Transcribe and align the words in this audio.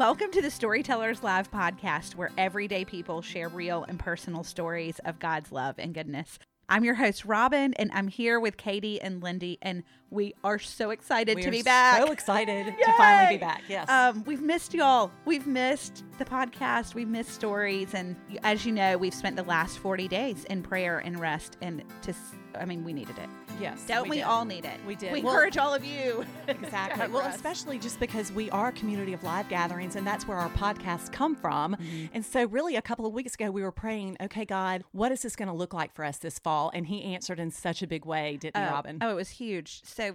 Welcome 0.00 0.30
to 0.30 0.40
the 0.40 0.50
Storytellers 0.50 1.22
Live 1.22 1.50
podcast, 1.50 2.14
where 2.14 2.30
everyday 2.38 2.86
people 2.86 3.20
share 3.20 3.50
real 3.50 3.84
and 3.84 3.98
personal 3.98 4.42
stories 4.44 4.98
of 5.04 5.18
God's 5.18 5.52
love 5.52 5.74
and 5.78 5.92
goodness. 5.92 6.38
I'm 6.70 6.84
your 6.84 6.94
host, 6.94 7.26
Robin, 7.26 7.74
and 7.74 7.90
I'm 7.92 8.08
here 8.08 8.40
with 8.40 8.56
Katie 8.56 8.98
and 8.98 9.22
Lindy, 9.22 9.58
and 9.60 9.82
we 10.08 10.32
are 10.42 10.58
so 10.58 10.88
excited 10.88 11.36
we 11.36 11.42
to 11.42 11.50
be 11.50 11.62
back. 11.62 12.00
So 12.00 12.12
excited 12.12 12.64
to 12.64 12.92
finally 12.96 13.34
be 13.34 13.40
back. 13.40 13.62
Yes. 13.68 13.90
Um, 13.90 14.24
we've 14.24 14.40
missed 14.40 14.72
y'all. 14.72 15.12
We've 15.26 15.46
missed 15.46 16.02
the 16.16 16.24
podcast. 16.24 16.94
We've 16.94 17.06
missed 17.06 17.32
stories, 17.32 17.92
and 17.92 18.16
as 18.42 18.64
you 18.64 18.72
know, 18.72 18.96
we've 18.96 19.12
spent 19.12 19.36
the 19.36 19.42
last 19.42 19.80
40 19.80 20.08
days 20.08 20.44
in 20.44 20.62
prayer 20.62 21.00
and 21.00 21.20
rest, 21.20 21.58
and 21.60 21.84
to, 22.04 22.14
I 22.58 22.64
mean, 22.64 22.84
we 22.84 22.94
needed 22.94 23.18
it. 23.18 23.28
Yes. 23.60 23.84
Don't 23.86 24.08
we, 24.08 24.16
did. 24.16 24.24
all 24.24 24.44
need 24.44 24.64
it? 24.64 24.78
We 24.86 24.94
did. 24.94 25.12
We 25.12 25.22
Well, 25.22 25.32
encourage 25.34 25.56
all 25.56 25.74
of 25.74 25.84
you. 25.84 26.24
Exactly. 26.48 27.06
Well, 27.08 27.22
rest. 27.22 27.36
especially 27.36 27.78
just 27.78 28.00
because 28.00 28.32
we 28.32 28.50
are 28.50 28.68
a 28.68 28.72
community 28.72 29.12
of 29.12 29.22
live 29.22 29.48
gatherings, 29.48 29.94
and 29.96 30.06
that's 30.06 30.26
where 30.26 30.36
our 30.36 30.48
podcasts 30.50 31.10
come 31.12 31.36
from. 31.36 31.74
Mm-hmm. 31.74 32.06
And 32.12 32.24
so, 32.24 32.44
really, 32.46 32.76
a 32.76 32.82
couple 32.82 33.06
of 33.06 33.12
weeks 33.12 33.34
ago, 33.34 33.50
we 33.50 33.62
were 33.62 33.70
praying, 33.72 34.16
okay, 34.20 34.44
God, 34.44 34.82
what 34.92 35.12
is 35.12 35.22
this 35.22 35.36
going 35.36 35.48
to 35.48 35.54
look 35.54 35.72
like 35.72 35.94
for 35.94 36.04
us 36.04 36.18
this 36.18 36.38
fall? 36.38 36.70
And 36.74 36.86
He 36.86 37.02
answered 37.02 37.38
in 37.38 37.50
such 37.50 37.82
a 37.82 37.86
big 37.86 38.04
way, 38.04 38.36
didn't 38.36 38.56
he, 38.56 38.62
Oh, 38.62 38.70
Robin? 38.72 38.98
Oh, 39.00 39.10
it 39.10 39.14
was 39.14 39.28
huge. 39.30 39.82
So, 39.84 40.14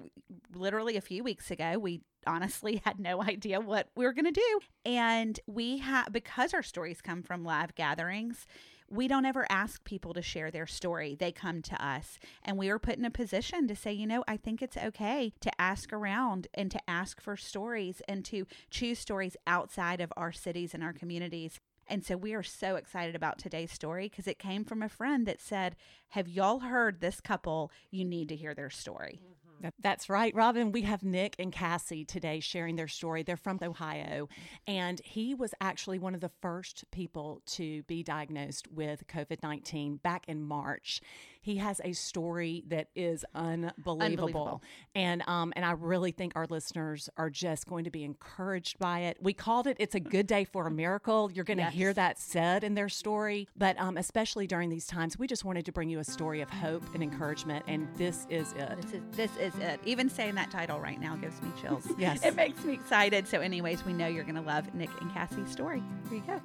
literally 0.53 0.97
a 0.97 1.01
few 1.01 1.23
weeks 1.23 1.51
ago, 1.51 1.77
we 1.79 2.01
honestly 2.27 2.81
had 2.85 2.99
no 2.99 3.21
idea 3.21 3.59
what 3.61 3.87
we 3.95 4.05
were 4.05 4.13
going 4.13 4.25
to 4.25 4.31
do. 4.31 4.59
And 4.85 5.39
we 5.47 5.77
have, 5.79 6.11
because 6.11 6.53
our 6.53 6.63
stories 6.63 7.01
come 7.01 7.23
from 7.23 7.43
live 7.43 7.75
gatherings, 7.75 8.45
we 8.89 9.07
don't 9.07 9.25
ever 9.25 9.45
ask 9.49 9.83
people 9.83 10.13
to 10.13 10.21
share 10.21 10.51
their 10.51 10.67
story. 10.67 11.15
They 11.15 11.31
come 11.31 11.61
to 11.63 11.85
us, 11.85 12.19
and 12.43 12.57
we 12.57 12.69
are 12.69 12.79
put 12.79 12.97
in 12.97 13.05
a 13.05 13.11
position 13.11 13.67
to 13.67 13.75
say, 13.75 13.91
you 13.93 14.05
know, 14.05 14.23
I 14.27 14.37
think 14.37 14.61
it's 14.61 14.77
okay 14.77 15.33
to 15.41 15.61
ask 15.61 15.91
around 15.91 16.47
and 16.53 16.69
to 16.71 16.79
ask 16.87 17.19
for 17.19 17.35
stories 17.35 18.01
and 18.07 18.23
to 18.25 18.45
choose 18.69 18.99
stories 18.99 19.35
outside 19.47 20.01
of 20.01 20.13
our 20.15 20.31
cities 20.31 20.73
and 20.73 20.83
our 20.83 20.93
communities. 20.93 21.59
And 21.87 22.03
so 22.03 22.17
we 22.17 22.33
are 22.33 22.43
so 22.43 22.75
excited 22.75 23.15
about 23.15 23.37
today's 23.37 23.71
story 23.71 24.09
because 24.09 24.27
it 24.27 24.39
came 24.39 24.65
from 24.65 24.81
a 24.81 24.89
friend 24.89 25.25
that 25.27 25.41
said, 25.41 25.75
Have 26.09 26.27
y'all 26.27 26.59
heard 26.59 26.99
this 26.99 27.21
couple? 27.21 27.71
You 27.91 28.05
need 28.05 28.29
to 28.29 28.35
hear 28.35 28.53
their 28.55 28.71
story. 28.71 29.19
That- 29.21 29.44
That's 29.79 30.09
right, 30.09 30.33
Robin. 30.35 30.71
We 30.71 30.81
have 30.83 31.03
Nick 31.03 31.35
and 31.39 31.51
Cassie 31.51 32.05
today 32.05 32.39
sharing 32.39 32.75
their 32.75 32.87
story. 32.87 33.23
They're 33.23 33.37
from 33.37 33.59
Ohio, 33.61 34.29
and 34.67 35.01
he 35.03 35.33
was 35.33 35.53
actually 35.61 35.99
one 35.99 36.13
of 36.15 36.21
the 36.21 36.31
first 36.41 36.85
people 36.91 37.41
to 37.47 37.83
be 37.83 38.03
diagnosed 38.03 38.67
with 38.71 39.07
COVID 39.07 39.41
19 39.43 39.97
back 39.97 40.25
in 40.27 40.41
March. 40.41 41.01
He 41.45 41.57
has 41.57 41.79
a 41.83 41.93
story 41.93 42.63
that 42.69 42.87
is 42.95 43.23
unbelievable, 43.35 44.01
Unbelievable. 44.01 44.63
and 44.95 45.21
um, 45.27 45.53
and 45.55 45.63
I 45.63 45.73
really 45.73 46.09
think 46.11 46.33
our 46.35 46.47
listeners 46.49 47.07
are 47.17 47.29
just 47.29 47.67
going 47.67 47.83
to 47.83 47.91
be 47.91 48.03
encouraged 48.03 48.79
by 48.79 49.01
it. 49.01 49.17
We 49.21 49.33
called 49.33 49.67
it 49.67 49.77
"It's 49.79 49.93
a 49.93 49.99
Good 49.99 50.25
Day 50.25 50.43
for 50.43 50.65
a 50.65 50.71
Miracle." 50.71 51.31
You're 51.31 51.45
going 51.45 51.59
to 51.59 51.65
Yes. 51.65 51.73
hear 51.73 51.93
that 51.93 52.17
said 52.19 52.63
in 52.63 52.73
their 52.73 52.89
story, 52.89 53.47
but 53.55 53.79
um, 53.79 53.95
especially 53.95 54.47
during 54.47 54.69
these 54.71 54.87
times, 54.87 55.19
we 55.19 55.27
just 55.27 55.45
wanted 55.45 55.65
to 55.65 55.71
bring 55.71 55.87
you 55.87 55.99
a 55.99 56.03
story 56.03 56.41
of 56.41 56.49
hope 56.49 56.83
and 56.95 57.03
encourage,ment 57.03 57.63
and 57.67 57.87
this 57.95 58.25
is 58.31 58.51
it. 58.53 58.81
This 58.81 58.93
is 58.93 59.01
this 59.11 59.37
is 59.37 59.55
it. 59.61 59.79
Even 59.85 60.09
saying 60.09 60.33
that 60.33 60.49
title 60.49 60.79
right 60.79 60.99
now 60.99 61.15
gives 61.15 61.39
me 61.43 61.49
chills. 61.61 61.85
Yes. 61.99 62.25
It 62.25 62.35
makes 62.35 62.65
me 62.65 62.73
excited. 62.73 63.27
So, 63.27 63.39
anyways, 63.39 63.85
we 63.85 63.93
know 63.93 64.07
you're 64.07 64.23
going 64.23 64.33
to 64.33 64.41
love 64.41 64.73
Nick 64.73 64.89
and 64.99 65.13
Cassie's 65.13 65.51
story. 65.51 65.83
Here 66.09 66.17
you 66.17 66.23
go. 66.25 66.41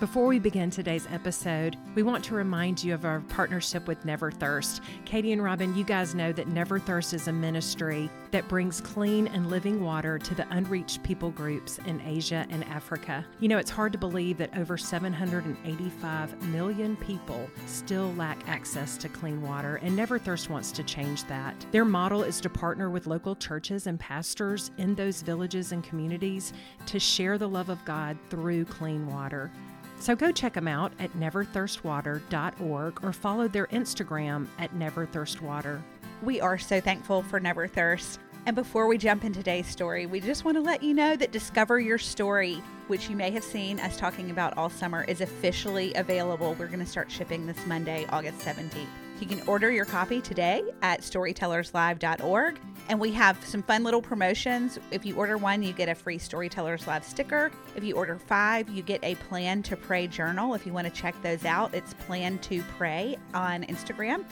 Before 0.00 0.26
we 0.26 0.40
begin 0.40 0.70
today's 0.70 1.06
episode, 1.12 1.76
we 1.94 2.02
want 2.02 2.24
to 2.24 2.34
remind 2.34 2.82
you 2.82 2.94
of 2.94 3.04
our 3.04 3.20
partnership 3.28 3.86
with 3.86 4.04
Never 4.04 4.32
Thirst. 4.32 4.82
Katie 5.04 5.30
and 5.30 5.42
Robin, 5.42 5.74
you 5.76 5.84
guys 5.84 6.16
know 6.16 6.32
that 6.32 6.48
Never 6.48 6.80
Thirst 6.80 7.14
is 7.14 7.28
a 7.28 7.32
ministry 7.32 8.10
that 8.32 8.48
brings 8.48 8.80
clean 8.80 9.28
and 9.28 9.48
living 9.48 9.84
water 9.84 10.18
to 10.18 10.34
the 10.34 10.48
unreached 10.50 11.04
people 11.04 11.30
groups 11.30 11.78
in 11.86 12.00
Asia 12.00 12.44
and 12.50 12.64
Africa. 12.64 13.24
You 13.38 13.46
know, 13.46 13.58
it's 13.58 13.70
hard 13.70 13.92
to 13.92 13.98
believe 13.98 14.36
that 14.38 14.58
over 14.58 14.76
785 14.76 16.48
million 16.48 16.96
people 16.96 17.48
still 17.66 18.12
lack 18.14 18.48
access 18.48 18.96
to 18.96 19.08
clean 19.08 19.40
water, 19.42 19.76
and 19.76 19.94
Never 19.94 20.18
Thirst 20.18 20.50
wants 20.50 20.72
to 20.72 20.82
change 20.82 21.22
that. 21.28 21.54
Their 21.70 21.84
model 21.84 22.24
is 22.24 22.40
to 22.40 22.50
partner 22.50 22.90
with 22.90 23.06
local 23.06 23.36
churches 23.36 23.86
and 23.86 24.00
pastors 24.00 24.72
in 24.76 24.96
those 24.96 25.22
villages 25.22 25.70
and 25.70 25.84
communities 25.84 26.52
to 26.86 26.98
share 26.98 27.38
the 27.38 27.48
love 27.48 27.68
of 27.68 27.84
God 27.84 28.18
through 28.28 28.64
clean 28.64 29.06
water. 29.06 29.52
So 29.98 30.14
go 30.14 30.32
check 30.32 30.54
them 30.54 30.68
out 30.68 30.92
at 30.98 31.12
neverthirstwater.org 31.12 33.04
or 33.04 33.12
follow 33.12 33.48
their 33.48 33.66
Instagram 33.68 34.46
at 34.58 34.74
neverthirstwater. 34.74 35.80
We 36.22 36.40
are 36.40 36.58
so 36.58 36.80
thankful 36.80 37.22
for 37.22 37.40
Never 37.40 37.66
Thirst. 37.66 38.20
And 38.46 38.54
before 38.54 38.86
we 38.86 38.98
jump 38.98 39.24
into 39.24 39.38
today's 39.38 39.66
story, 39.66 40.04
we 40.04 40.20
just 40.20 40.44
want 40.44 40.56
to 40.58 40.60
let 40.60 40.82
you 40.82 40.92
know 40.92 41.16
that 41.16 41.32
Discover 41.32 41.80
Your 41.80 41.96
Story, 41.96 42.62
which 42.88 43.08
you 43.08 43.16
may 43.16 43.30
have 43.30 43.44
seen 43.44 43.80
us 43.80 43.96
talking 43.96 44.30
about 44.30 44.56
all 44.58 44.68
summer, 44.68 45.04
is 45.04 45.22
officially 45.22 45.94
available. 45.94 46.54
We're 46.58 46.66
going 46.66 46.80
to 46.80 46.86
start 46.86 47.10
shipping 47.10 47.46
this 47.46 47.66
Monday, 47.66 48.06
August 48.10 48.40
17th. 48.40 48.86
You 49.20 49.26
can 49.26 49.46
order 49.48 49.70
your 49.70 49.84
copy 49.84 50.20
today 50.20 50.62
at 50.82 51.00
storytellerslive.org. 51.00 52.58
And 52.88 53.00
we 53.00 53.12
have 53.12 53.42
some 53.44 53.62
fun 53.62 53.82
little 53.82 54.02
promotions. 54.02 54.78
If 54.90 55.06
you 55.06 55.16
order 55.16 55.38
one, 55.38 55.62
you 55.62 55.72
get 55.72 55.88
a 55.88 55.94
free 55.94 56.18
Storytellers 56.18 56.86
Live 56.86 57.02
sticker. 57.02 57.50
If 57.76 57.82
you 57.82 57.94
order 57.94 58.18
five, 58.18 58.68
you 58.68 58.82
get 58.82 59.02
a 59.02 59.14
Plan 59.14 59.62
to 59.64 59.76
Pray 59.76 60.06
journal. 60.06 60.52
If 60.52 60.66
you 60.66 60.72
want 60.72 60.86
to 60.86 60.92
check 60.92 61.14
those 61.22 61.46
out, 61.46 61.72
it's 61.74 61.94
Plan 61.94 62.38
to 62.40 62.62
Pray 62.76 63.16
on 63.32 63.62
Instagram. 63.64 64.24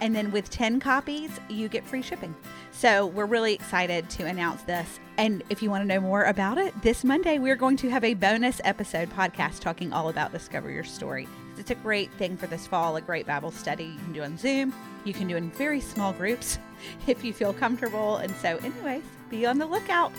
And 0.00 0.16
then 0.16 0.32
with 0.32 0.50
10 0.50 0.80
copies, 0.80 1.38
you 1.48 1.68
get 1.68 1.84
free 1.84 2.02
shipping. 2.02 2.34
So 2.72 3.06
we're 3.06 3.26
really 3.26 3.54
excited 3.54 4.10
to 4.10 4.24
announce 4.24 4.62
this. 4.62 4.98
And 5.16 5.44
if 5.48 5.62
you 5.62 5.70
want 5.70 5.82
to 5.82 5.86
know 5.86 6.00
more 6.00 6.24
about 6.24 6.58
it, 6.58 6.74
this 6.82 7.04
Monday 7.04 7.38
we're 7.38 7.56
going 7.56 7.76
to 7.76 7.90
have 7.90 8.02
a 8.02 8.14
bonus 8.14 8.60
episode 8.64 9.10
podcast 9.10 9.60
talking 9.60 9.92
all 9.92 10.08
about 10.08 10.32
Discover 10.32 10.70
Your 10.72 10.84
Story. 10.84 11.28
It's 11.60 11.70
a 11.70 11.74
great 11.74 12.10
thing 12.12 12.38
for 12.38 12.46
this 12.46 12.66
fall, 12.66 12.96
a 12.96 13.02
great 13.02 13.26
Bible 13.26 13.50
study 13.50 13.84
you 13.84 13.98
can 13.98 14.14
do 14.14 14.22
on 14.22 14.38
Zoom. 14.38 14.72
You 15.04 15.12
can 15.12 15.28
do 15.28 15.36
in 15.36 15.50
very 15.50 15.78
small 15.78 16.10
groups 16.10 16.58
if 17.06 17.22
you 17.22 17.34
feel 17.34 17.52
comfortable. 17.52 18.16
And 18.16 18.34
so, 18.36 18.56
anyways, 18.56 19.02
be 19.28 19.44
on 19.44 19.58
the 19.58 19.66
lookout. 19.66 20.10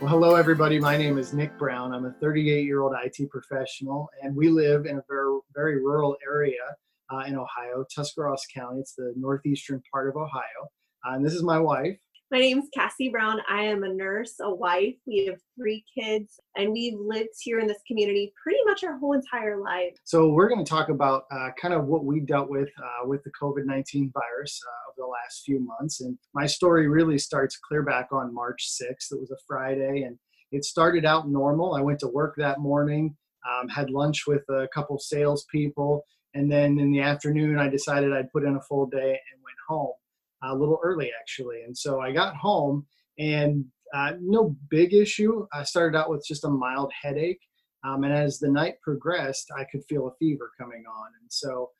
Well, 0.00 0.08
hello, 0.08 0.36
everybody. 0.36 0.80
My 0.80 0.96
name 0.96 1.18
is 1.18 1.34
Nick 1.34 1.58
Brown. 1.58 1.92
I'm 1.92 2.06
a 2.06 2.12
38 2.22 2.64
year 2.64 2.80
old 2.80 2.94
IT 3.04 3.28
professional, 3.28 4.08
and 4.22 4.34
we 4.34 4.48
live 4.48 4.86
in 4.86 4.96
a 4.96 5.02
very, 5.06 5.40
very 5.54 5.76
rural 5.76 6.16
area 6.26 6.74
uh, 7.12 7.24
in 7.26 7.36
Ohio, 7.36 7.84
Tuscarawas 7.94 8.46
County. 8.54 8.80
It's 8.80 8.94
the 8.94 9.12
northeastern 9.16 9.82
part 9.92 10.08
of 10.08 10.16
Ohio. 10.16 10.70
Uh, 11.06 11.16
and 11.16 11.24
this 11.24 11.34
is 11.34 11.42
my 11.42 11.58
wife. 11.58 11.98
My 12.32 12.38
name's 12.38 12.68
Cassie 12.72 13.08
Brown. 13.08 13.40
I 13.48 13.62
am 13.62 13.82
a 13.82 13.88
nurse, 13.92 14.34
a 14.40 14.54
wife. 14.54 14.94
We 15.04 15.26
have 15.26 15.40
three 15.58 15.84
kids, 15.98 16.38
and 16.56 16.70
we've 16.70 16.96
lived 16.96 17.30
here 17.40 17.58
in 17.58 17.66
this 17.66 17.82
community 17.88 18.32
pretty 18.40 18.60
much 18.66 18.84
our 18.84 18.96
whole 18.98 19.14
entire 19.14 19.60
life. 19.60 19.96
So, 20.04 20.28
we're 20.28 20.48
going 20.48 20.64
to 20.64 20.68
talk 20.68 20.90
about 20.90 21.24
uh, 21.32 21.48
kind 21.60 21.74
of 21.74 21.86
what 21.86 22.04
we 22.04 22.20
dealt 22.20 22.48
with 22.48 22.68
uh, 22.78 23.08
with 23.08 23.24
the 23.24 23.32
COVID 23.32 23.64
19 23.64 24.12
virus 24.14 24.60
uh, 24.64 24.90
over 24.90 25.08
the 25.08 25.10
last 25.10 25.42
few 25.44 25.58
months. 25.58 26.02
And 26.02 26.16
my 26.32 26.46
story 26.46 26.86
really 26.86 27.18
starts 27.18 27.58
clear 27.58 27.82
back 27.82 28.10
on 28.12 28.32
March 28.32 28.68
6th. 28.80 29.10
It 29.10 29.20
was 29.20 29.32
a 29.32 29.42
Friday, 29.48 30.02
and 30.02 30.16
it 30.52 30.64
started 30.64 31.04
out 31.04 31.28
normal. 31.28 31.74
I 31.74 31.80
went 31.80 31.98
to 32.00 32.08
work 32.08 32.36
that 32.36 32.60
morning, 32.60 33.16
um, 33.50 33.68
had 33.68 33.90
lunch 33.90 34.28
with 34.28 34.48
a 34.50 34.68
couple 34.72 35.00
salespeople, 35.00 36.04
and 36.34 36.48
then 36.48 36.78
in 36.78 36.92
the 36.92 37.00
afternoon, 37.00 37.58
I 37.58 37.68
decided 37.68 38.12
I'd 38.12 38.30
put 38.30 38.44
in 38.44 38.54
a 38.54 38.62
full 38.62 38.86
day 38.86 39.18
and 39.32 39.42
went 39.42 39.56
home 39.68 39.94
a 40.42 40.54
little 40.54 40.78
early, 40.82 41.10
actually. 41.20 41.62
And 41.62 41.76
so 41.76 42.00
I 42.00 42.12
got 42.12 42.36
home, 42.36 42.86
and 43.18 43.64
uh, 43.94 44.12
no 44.20 44.56
big 44.68 44.94
issue. 44.94 45.46
I 45.52 45.64
started 45.64 45.98
out 45.98 46.10
with 46.10 46.24
just 46.26 46.44
a 46.44 46.48
mild 46.48 46.92
headache. 47.02 47.40
Um, 47.82 48.04
and 48.04 48.12
as 48.12 48.38
the 48.38 48.50
night 48.50 48.74
progressed, 48.82 49.50
I 49.56 49.64
could 49.64 49.82
feel 49.88 50.06
a 50.06 50.14
fever 50.18 50.50
coming 50.58 50.84
on. 50.86 51.08
And 51.20 51.30
so 51.30 51.70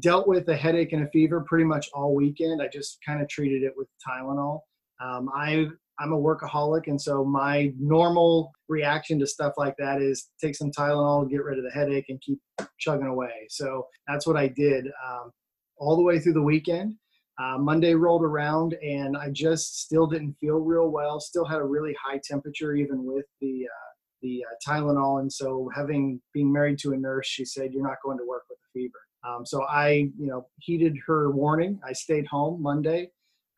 dealt 0.00 0.28
with 0.28 0.48
a 0.48 0.56
headache 0.56 0.92
and 0.92 1.04
a 1.04 1.10
fever 1.10 1.44
pretty 1.48 1.64
much 1.64 1.88
all 1.94 2.14
weekend. 2.14 2.60
I 2.60 2.68
just 2.68 2.98
kind 3.04 3.22
of 3.22 3.28
treated 3.28 3.62
it 3.62 3.72
with 3.76 3.88
Tylenol. 4.06 4.60
Um, 5.00 5.30
I 5.34 5.68
I'm 6.00 6.12
a 6.12 6.16
workaholic, 6.16 6.86
and 6.86 7.00
so 7.00 7.24
my 7.24 7.72
normal 7.78 8.52
reaction 8.68 9.18
to 9.18 9.26
stuff 9.26 9.54
like 9.56 9.74
that 9.78 10.00
is 10.00 10.28
take 10.40 10.54
some 10.54 10.70
Tylenol, 10.70 11.28
get 11.28 11.42
rid 11.42 11.58
of 11.58 11.64
the 11.64 11.70
headache, 11.70 12.06
and 12.08 12.20
keep 12.20 12.40
chugging 12.78 13.06
away. 13.06 13.46
So 13.48 13.86
that's 14.06 14.26
what 14.26 14.36
I 14.36 14.46
did 14.46 14.86
um, 14.86 15.32
all 15.76 15.96
the 15.96 16.02
way 16.02 16.20
through 16.20 16.34
the 16.34 16.42
weekend. 16.42 16.94
Uh, 17.40 17.56
Monday 17.58 17.94
rolled 17.94 18.24
around, 18.24 18.74
and 18.82 19.16
I 19.16 19.30
just 19.30 19.80
still 19.80 20.06
didn't 20.06 20.34
feel 20.40 20.56
real 20.56 20.88
well. 20.88 21.20
Still 21.20 21.44
had 21.44 21.60
a 21.60 21.64
really 21.64 21.94
high 22.02 22.20
temperature, 22.24 22.74
even 22.74 23.04
with 23.04 23.26
the 23.40 23.66
uh, 23.66 23.88
the 24.22 24.44
uh, 24.44 24.70
Tylenol. 24.70 25.20
And 25.20 25.32
so, 25.32 25.70
having 25.74 26.20
being 26.34 26.52
married 26.52 26.78
to 26.80 26.92
a 26.92 26.96
nurse, 26.96 27.26
she 27.28 27.44
said, 27.44 27.72
"You're 27.72 27.86
not 27.86 27.98
going 28.04 28.18
to 28.18 28.26
work 28.26 28.42
with 28.50 28.58
a 28.58 28.70
fever." 28.72 28.98
Um, 29.26 29.44
so 29.44 29.64
I, 29.64 30.10
you 30.18 30.26
know, 30.26 30.46
heeded 30.58 30.96
her 31.06 31.30
warning. 31.30 31.80
I 31.86 31.92
stayed 31.92 32.26
home 32.26 32.62
Monday, 32.62 33.10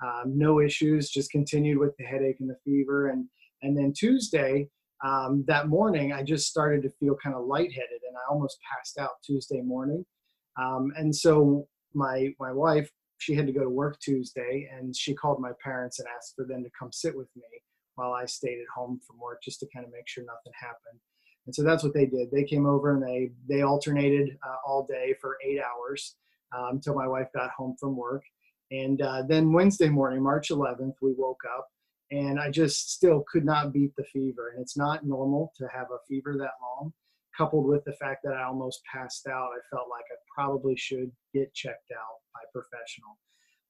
um, 0.03 0.37
no 0.37 0.61
issues. 0.61 1.11
Just 1.11 1.31
continued 1.31 1.79
with 1.79 1.97
the 1.99 2.05
headache 2.05 2.37
and 2.41 2.49
the 2.49 2.57
fever, 2.65 3.09
and 3.09 3.27
and 3.63 3.77
then 3.77 3.93
Tuesday, 3.97 4.69
um, 5.05 5.45
that 5.47 5.69
morning, 5.69 6.13
I 6.13 6.23
just 6.23 6.49
started 6.49 6.83
to 6.83 6.91
feel 7.01 7.17
kind 7.23 7.35
of 7.35 7.47
lightheaded, 7.47 8.01
and 8.07 8.17
I 8.17 8.31
almost 8.31 8.59
passed 8.71 8.99
out 8.99 9.23
Tuesday 9.25 9.61
morning. 9.63 10.05
Um, 10.61 10.93
and 10.97 11.15
so 11.15 11.67
my 11.95 12.35
my 12.39 12.53
wife, 12.53 12.91
she 13.21 13.35
had 13.35 13.47
to 13.47 13.53
go 13.53 13.63
to 13.63 13.71
work 13.71 14.01
Tuesday, 14.01 14.69
and 14.73 14.97
she 14.97 15.15
called 15.15 15.41
my 15.41 15.53
parents 15.63 15.99
and 15.99 16.09
asked 16.17 16.35
for 16.35 16.47
them 16.47 16.65
to 16.65 16.71
come 16.79 16.91
sit 16.91 17.15
with 17.17 17.29
me 17.37 17.43
while 17.95 18.13
I 18.15 18.25
stayed 18.25 18.59
at 18.59 18.75
home 18.75 18.99
from 19.07 19.21
work 19.21 19.43
just 19.43 19.61
to 19.61 19.69
kind 19.75 19.85
of 19.85 19.93
make 19.93 20.09
sure 20.09 20.25
nothing 20.25 20.53
happened. 20.59 21.01
And 21.47 21.55
so 21.55 21.63
that's 21.63 21.83
what 21.83 21.93
they 21.93 22.07
did. 22.07 22.31
They 22.31 22.45
came 22.45 22.67
over 22.67 22.95
and 22.95 23.03
they 23.03 23.33
they 23.49 23.63
alternated 23.63 24.39
uh, 24.47 24.57
all 24.67 24.87
day 24.87 25.15
for 25.21 25.37
eight 25.47 25.59
hours 25.61 26.17
um, 26.57 26.77
until 26.77 26.95
my 26.95 27.07
wife 27.07 27.29
got 27.35 27.51
home 27.51 27.77
from 27.79 27.97
work. 27.97 28.23
And 28.71 29.03
uh, 29.03 29.23
then 29.29 29.53
Wednesday 29.53 29.89
morning, 29.89 30.23
March 30.23 30.49
11th, 30.49 30.95
we 31.03 31.13
woke 31.17 31.43
up 31.57 31.69
and 32.11 32.39
I 32.41 32.51
just 32.51 32.93
still 32.93 33.25
could 33.31 33.45
not 33.45 33.73
beat 33.73 33.95
the 33.97 34.05
fever. 34.05 34.51
And 34.55 34.63
it's 34.63 34.77
not 34.77 35.05
normal 35.05 35.53
to 35.57 35.67
have 35.73 35.89
a 35.91 36.05
fever 36.09 36.37
that 36.39 36.53
long. 36.63 36.93
Coupled 37.37 37.67
with 37.67 37.85
the 37.85 37.93
fact 37.93 38.23
that 38.25 38.35
I 38.35 38.45
almost 38.45 38.81
passed 38.93 39.27
out, 39.27 39.51
I 39.53 39.61
felt 39.75 39.89
like 39.91 40.05
I 40.11 40.17
probably 40.35 40.77
should 40.77 41.11
get 41.33 41.55
checked 41.55 41.93
out 41.93 42.19
by 42.35 42.41
a 42.47 42.53
professional. 42.53 43.17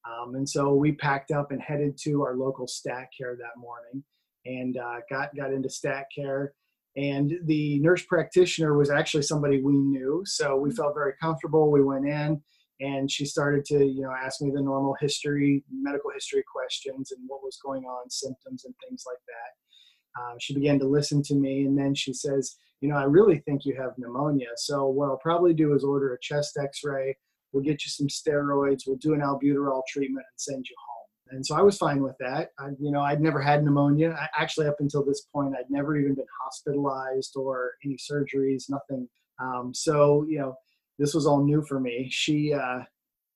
Um, 0.08 0.34
and 0.34 0.48
so 0.48 0.74
we 0.74 0.92
packed 0.92 1.30
up 1.30 1.50
and 1.50 1.60
headed 1.60 1.98
to 2.04 2.22
our 2.22 2.36
local 2.36 2.66
stat 2.66 3.08
care 3.16 3.36
that 3.36 3.60
morning 3.60 4.02
and 4.46 4.76
uh, 4.76 5.00
got, 5.10 5.34
got 5.36 5.52
into 5.52 5.68
stat 5.68 6.06
care. 6.14 6.54
And 6.96 7.32
the 7.44 7.78
nurse 7.80 8.04
practitioner 8.04 8.76
was 8.76 8.90
actually 8.90 9.22
somebody 9.22 9.62
we 9.62 9.74
knew. 9.74 10.22
So 10.24 10.56
we 10.56 10.72
felt 10.72 10.94
very 10.94 11.12
comfortable. 11.20 11.70
We 11.70 11.84
went 11.84 12.06
in 12.06 12.42
and 12.80 13.10
she 13.10 13.26
started 13.26 13.64
to, 13.66 13.84
you 13.84 14.02
know, 14.02 14.12
ask 14.12 14.40
me 14.40 14.50
the 14.50 14.62
normal 14.62 14.96
history, 15.00 15.62
medical 15.70 16.10
history 16.10 16.42
questions 16.50 17.12
and 17.12 17.22
what 17.28 17.42
was 17.42 17.58
going 17.64 17.84
on, 17.84 18.10
symptoms 18.10 18.64
and 18.64 18.74
things 18.82 19.04
like 19.06 19.18
that. 19.28 20.20
Uh, 20.20 20.34
she 20.40 20.54
began 20.54 20.78
to 20.78 20.86
listen 20.86 21.22
to 21.22 21.34
me 21.34 21.64
and 21.64 21.78
then 21.78 21.94
she 21.94 22.12
says, 22.12 22.56
you 22.80 22.88
know, 22.88 22.96
I 22.96 23.04
really 23.04 23.38
think 23.38 23.64
you 23.64 23.74
have 23.76 23.98
pneumonia. 23.98 24.48
So 24.56 24.86
what 24.86 25.08
I'll 25.08 25.18
probably 25.18 25.54
do 25.54 25.74
is 25.74 25.84
order 25.84 26.14
a 26.14 26.20
chest 26.20 26.58
x-ray. 26.60 27.16
We'll 27.52 27.64
get 27.64 27.84
you 27.84 27.90
some 27.90 28.08
steroids. 28.08 28.82
We'll 28.86 28.96
do 28.96 29.14
an 29.14 29.20
albuterol 29.20 29.82
treatment 29.88 30.26
and 30.30 30.40
send 30.40 30.64
you 30.68 30.76
home. 30.78 31.36
And 31.36 31.46
so 31.46 31.56
I 31.56 31.62
was 31.62 31.76
fine 31.76 32.02
with 32.02 32.16
that. 32.18 32.50
I, 32.58 32.68
you 32.80 32.90
know, 32.90 33.02
I'd 33.02 33.20
never 33.20 33.40
had 33.40 33.62
pneumonia. 33.64 34.16
I, 34.18 34.28
actually, 34.42 34.66
up 34.66 34.76
until 34.80 35.04
this 35.04 35.26
point, 35.32 35.54
I'd 35.56 35.70
never 35.70 35.96
even 35.96 36.14
been 36.14 36.26
hospitalized 36.44 37.36
or 37.36 37.72
any 37.84 37.96
surgeries, 37.96 38.64
nothing. 38.68 39.08
Um, 39.40 39.72
so, 39.74 40.26
you 40.28 40.38
know, 40.38 40.54
this 40.98 41.14
was 41.14 41.26
all 41.26 41.44
new 41.44 41.62
for 41.62 41.80
me. 41.80 42.08
She 42.10 42.52
uh, 42.52 42.80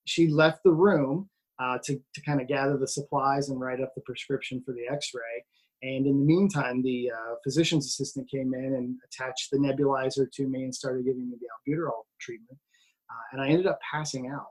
she 0.07 0.29
left 0.29 0.63
the 0.65 0.73
room 0.73 1.31
uh, 1.59 1.79
to 1.85 2.01
to 2.15 2.21
kind 2.23 2.41
of 2.41 2.49
gather 2.49 2.77
the 2.77 2.89
supplies 2.89 3.49
and 3.49 3.61
write 3.61 3.81
up 3.81 3.93
the 3.95 4.03
prescription 4.03 4.63
for 4.65 4.73
the 4.73 4.93
X-ray. 4.93 5.45
And 5.85 6.07
in 6.07 6.19
the 6.19 6.25
meantime, 6.25 6.83
the 6.83 7.11
uh, 7.11 7.35
physician's 7.45 7.85
assistant 7.85 8.31
came 8.31 8.55
in 8.55 8.75
and 8.75 8.97
attached 9.05 9.51
the 9.51 9.59
nebulizer 9.59 10.33
to 10.33 10.49
me 10.49 10.63
and 10.63 10.75
started 10.75 11.05
giving 11.05 11.29
me 11.29 11.37
the 11.39 11.73
albuterol 11.73 12.05
treatment. 12.19 12.59
Uh, 13.11 13.23
and 13.33 13.43
I 13.43 13.49
ended 13.49 13.67
up 13.67 13.79
passing 13.93 14.31
out 14.31 14.49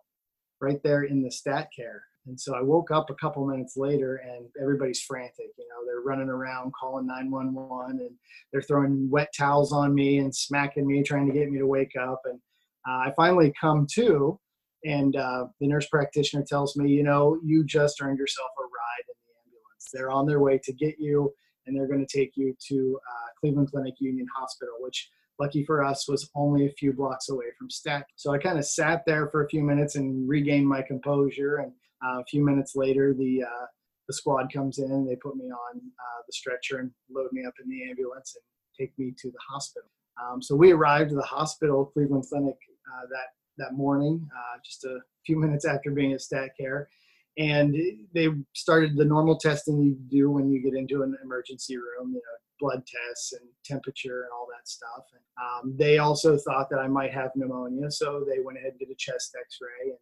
right 0.61 0.79
there 0.83 1.03
in 1.03 1.23
the 1.23 1.31
stat 1.31 1.69
care. 1.75 2.03
And 2.27 2.39
so 2.39 2.55
I 2.55 2.61
woke 2.61 2.91
up 2.91 3.09
a 3.09 3.15
couple 3.15 3.47
minutes 3.47 3.75
later 3.75 4.17
and 4.17 4.45
everybody's 4.61 5.01
frantic. 5.01 5.49
You 5.57 5.67
know, 5.69 5.83
they're 5.87 6.01
running 6.01 6.29
around 6.29 6.71
calling 6.79 7.07
911 7.07 7.99
and 7.99 8.11
they're 8.51 8.61
throwing 8.61 9.09
wet 9.09 9.33
towels 9.35 9.73
on 9.73 9.95
me 9.95 10.19
and 10.19 10.33
smacking 10.33 10.85
me, 10.85 11.01
trying 11.01 11.25
to 11.25 11.33
get 11.33 11.49
me 11.49 11.57
to 11.57 11.67
wake 11.67 11.95
up. 11.99 12.21
And 12.25 12.39
uh, 12.87 13.09
I 13.09 13.13
finally 13.17 13.51
come 13.59 13.87
to, 13.95 14.39
and 14.85 15.15
uh, 15.15 15.47
the 15.59 15.67
nurse 15.67 15.87
practitioner 15.87 16.45
tells 16.47 16.77
me, 16.77 16.91
you 16.91 17.01
know, 17.01 17.39
you 17.43 17.63
just 17.65 18.01
earned 18.03 18.19
yourself 18.19 18.49
a 18.59 18.61
ride 18.61 19.07
in. 19.07 19.22
They're 19.93 20.11
on 20.11 20.25
their 20.25 20.39
way 20.39 20.59
to 20.63 20.73
get 20.73 20.95
you 20.99 21.33
and 21.65 21.75
they're 21.75 21.87
going 21.87 22.05
to 22.05 22.17
take 22.17 22.33
you 22.35 22.55
to 22.67 22.99
uh, 23.09 23.27
Cleveland 23.39 23.71
Clinic 23.71 23.95
Union 23.99 24.27
Hospital, 24.35 24.75
which 24.79 25.09
lucky 25.39 25.63
for 25.63 25.83
us 25.83 26.07
was 26.07 26.29
only 26.35 26.67
a 26.67 26.71
few 26.73 26.93
blocks 26.93 27.29
away 27.29 27.45
from 27.57 27.69
Stat. 27.69 28.05
So 28.15 28.33
I 28.33 28.37
kind 28.37 28.57
of 28.57 28.65
sat 28.65 29.03
there 29.05 29.29
for 29.29 29.43
a 29.43 29.49
few 29.49 29.63
minutes 29.63 29.95
and 29.95 30.27
regained 30.27 30.67
my 30.67 30.81
composure. 30.81 31.57
And 31.57 31.71
uh, 32.05 32.21
a 32.21 32.25
few 32.25 32.43
minutes 32.43 32.75
later, 32.75 33.13
the 33.13 33.43
uh, 33.43 33.65
the 34.07 34.13
squad 34.13 34.51
comes 34.51 34.79
in. 34.79 35.05
They 35.05 35.15
put 35.15 35.37
me 35.37 35.45
on 35.45 35.77
uh, 35.77 36.21
the 36.27 36.33
stretcher 36.33 36.79
and 36.79 36.91
load 37.09 37.29
me 37.31 37.45
up 37.45 37.53
in 37.63 37.69
the 37.69 37.89
ambulance 37.89 38.35
and 38.35 38.43
take 38.77 38.97
me 38.99 39.13
to 39.17 39.31
the 39.31 39.39
hospital. 39.49 39.89
Um, 40.21 40.41
so 40.41 40.55
we 40.55 40.73
arrived 40.73 41.11
at 41.11 41.17
the 41.17 41.23
hospital, 41.23 41.85
Cleveland 41.85 42.25
Clinic, 42.29 42.57
uh, 42.91 43.05
that 43.09 43.27
that 43.57 43.73
morning, 43.73 44.27
uh, 44.35 44.57
just 44.65 44.83
a 44.83 44.99
few 45.25 45.39
minutes 45.39 45.63
after 45.63 45.91
being 45.91 46.11
at 46.11 46.21
Stat 46.21 46.49
Care. 46.59 46.89
And 47.37 47.75
they 48.13 48.27
started 48.53 48.95
the 48.95 49.05
normal 49.05 49.37
testing 49.37 49.81
you 49.81 49.97
do 50.09 50.29
when 50.29 50.51
you 50.51 50.61
get 50.61 50.75
into 50.75 51.01
an 51.01 51.17
emergency 51.23 51.77
room, 51.77 52.09
you 52.09 52.15
know, 52.15 52.37
blood 52.59 52.83
tests 52.85 53.33
and 53.33 53.41
temperature 53.65 54.23
and 54.23 54.31
all 54.31 54.47
that 54.51 54.67
stuff. 54.67 55.05
And, 55.13 55.21
um, 55.43 55.77
they 55.77 55.97
also 55.97 56.37
thought 56.37 56.69
that 56.69 56.79
I 56.79 56.87
might 56.87 57.11
have 57.13 57.31
pneumonia, 57.35 57.89
so 57.89 58.23
they 58.27 58.39
went 58.39 58.59
ahead 58.59 58.71
and 58.71 58.79
did 58.79 58.89
a 58.91 58.95
chest 58.97 59.35
X-ray. 59.39 59.89
And 59.89 59.97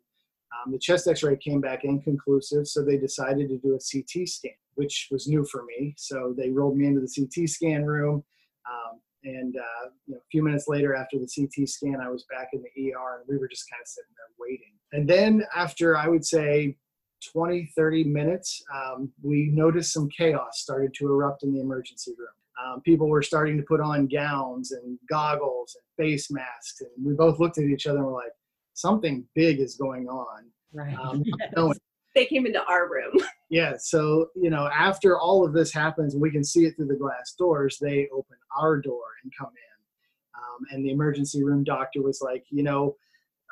um, 0.65 0.71
the 0.73 0.79
chest 0.79 1.07
X-ray 1.07 1.37
came 1.37 1.61
back 1.61 1.85
inconclusive, 1.85 2.67
so 2.67 2.83
they 2.83 2.97
decided 2.97 3.47
to 3.49 3.57
do 3.57 3.75
a 3.75 3.79
CT 3.79 4.27
scan, 4.27 4.51
which 4.75 5.07
was 5.09 5.27
new 5.27 5.45
for 5.45 5.63
me. 5.63 5.93
So 5.97 6.35
they 6.37 6.49
rolled 6.49 6.77
me 6.77 6.87
into 6.87 6.99
the 6.99 7.07
CT 7.07 7.49
scan 7.49 7.85
room. 7.85 8.23
Um, 8.69 8.99
and 9.23 9.55
uh, 9.55 9.89
you 10.07 10.15
know, 10.15 10.19
a 10.19 10.29
few 10.31 10.43
minutes 10.43 10.65
later, 10.67 10.95
after 10.95 11.17
the 11.17 11.29
CT 11.33 11.67
scan, 11.69 12.01
I 12.01 12.09
was 12.09 12.25
back 12.29 12.49
in 12.53 12.61
the 12.61 12.91
ER, 12.91 13.19
and 13.19 13.25
we 13.27 13.37
were 13.37 13.47
just 13.47 13.69
kind 13.69 13.81
of 13.81 13.87
sitting 13.87 14.11
there 14.17 14.47
waiting. 14.47 14.73
And 14.91 15.07
then 15.09 15.45
after 15.55 15.95
I 15.95 16.07
would 16.07 16.25
say 16.25 16.75
20, 17.21 17.71
30 17.75 18.03
minutes, 18.05 18.63
um, 18.73 19.11
we 19.21 19.49
noticed 19.53 19.93
some 19.93 20.09
chaos 20.09 20.59
started 20.59 20.93
to 20.95 21.07
erupt 21.07 21.43
in 21.43 21.53
the 21.53 21.61
emergency 21.61 22.11
room. 22.17 22.27
Um, 22.63 22.81
people 22.81 23.07
were 23.07 23.21
starting 23.21 23.57
to 23.57 23.63
put 23.63 23.81
on 23.81 24.07
gowns 24.07 24.71
and 24.71 24.97
goggles 25.09 25.75
and 25.75 26.05
face 26.05 26.29
masks, 26.29 26.81
and 26.81 27.05
we 27.05 27.13
both 27.13 27.39
looked 27.39 27.57
at 27.57 27.63
each 27.63 27.87
other 27.87 27.99
and 27.99 28.07
were 28.07 28.13
like, 28.13 28.33
"Something 28.73 29.25
big 29.35 29.59
is 29.59 29.75
going 29.75 30.07
on." 30.07 30.45
Right. 30.73 30.95
Um, 30.95 31.23
yes. 31.57 31.79
They 32.13 32.25
came 32.25 32.45
into 32.45 32.63
our 32.65 32.89
room. 32.89 33.13
yeah. 33.49 33.75
So 33.77 34.29
you 34.35 34.49
know, 34.49 34.67
after 34.67 35.17
all 35.17 35.45
of 35.45 35.53
this 35.53 35.73
happens, 35.73 36.15
we 36.15 36.29
can 36.29 36.43
see 36.43 36.65
it 36.65 36.75
through 36.75 36.87
the 36.87 36.95
glass 36.95 37.33
doors. 37.37 37.77
They 37.79 38.07
open 38.13 38.37
our 38.57 38.79
door 38.79 39.03
and 39.23 39.31
come 39.37 39.49
in, 39.49 40.41
um, 40.41 40.65
and 40.71 40.85
the 40.85 40.91
emergency 40.91 41.43
room 41.43 41.63
doctor 41.63 42.01
was 42.01 42.21
like, 42.21 42.45
"You 42.49 42.63
know." 42.63 42.95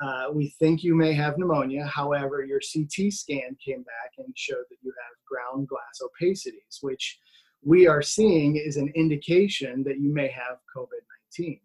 Uh, 0.01 0.25
we 0.34 0.50
think 0.60 0.84
you 0.84 0.96
may 0.96 1.13
have 1.13 1.38
pneumonia. 1.38 1.86
However, 1.86 2.44
your 2.44 2.60
CT 2.60 3.12
scan 3.12 3.57
came 3.63 3.84
back 3.84 4.13
and 4.18 4.34
showed 4.36 4.63
that 4.69 4.78
you 4.81 4.94
have 5.04 5.25
ground 5.28 5.68
glass 5.68 6.01
opacities, 6.01 6.80
which 6.81 7.19
we 7.63 7.88
are 7.88 8.01
seeing 8.01 8.56
is 8.56 8.78
an 8.78 8.92
indication 8.96 9.84
that 9.84 10.00
you 10.00 10.13
may 10.13 10.30
have 10.30 10.57
COVID 10.75 11.01
19. 11.38 11.60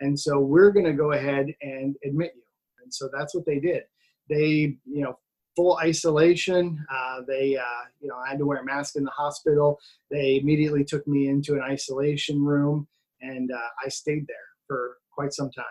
And 0.00 0.18
so 0.18 0.40
we're 0.40 0.72
going 0.72 0.86
to 0.86 0.92
go 0.92 1.12
ahead 1.12 1.46
and 1.62 1.96
admit 2.04 2.32
you. 2.34 2.42
And 2.82 2.92
so 2.92 3.08
that's 3.16 3.34
what 3.34 3.46
they 3.46 3.58
did. 3.58 3.84
They, 4.28 4.76
you 4.84 5.02
know, 5.02 5.18
full 5.54 5.78
isolation. 5.78 6.84
Uh, 6.92 7.22
they, 7.26 7.56
uh, 7.56 7.84
you 8.00 8.08
know, 8.08 8.16
I 8.16 8.28
had 8.28 8.38
to 8.38 8.46
wear 8.46 8.58
a 8.58 8.64
mask 8.64 8.96
in 8.96 9.04
the 9.04 9.10
hospital. 9.10 9.78
They 10.10 10.38
immediately 10.42 10.84
took 10.84 11.06
me 11.06 11.28
into 11.28 11.54
an 11.54 11.62
isolation 11.62 12.42
room, 12.44 12.86
and 13.22 13.50
uh, 13.50 13.68
I 13.84 13.88
stayed 13.88 14.26
there 14.26 14.36
for 14.66 14.98
quite 15.10 15.32
some 15.32 15.50
time. 15.50 15.64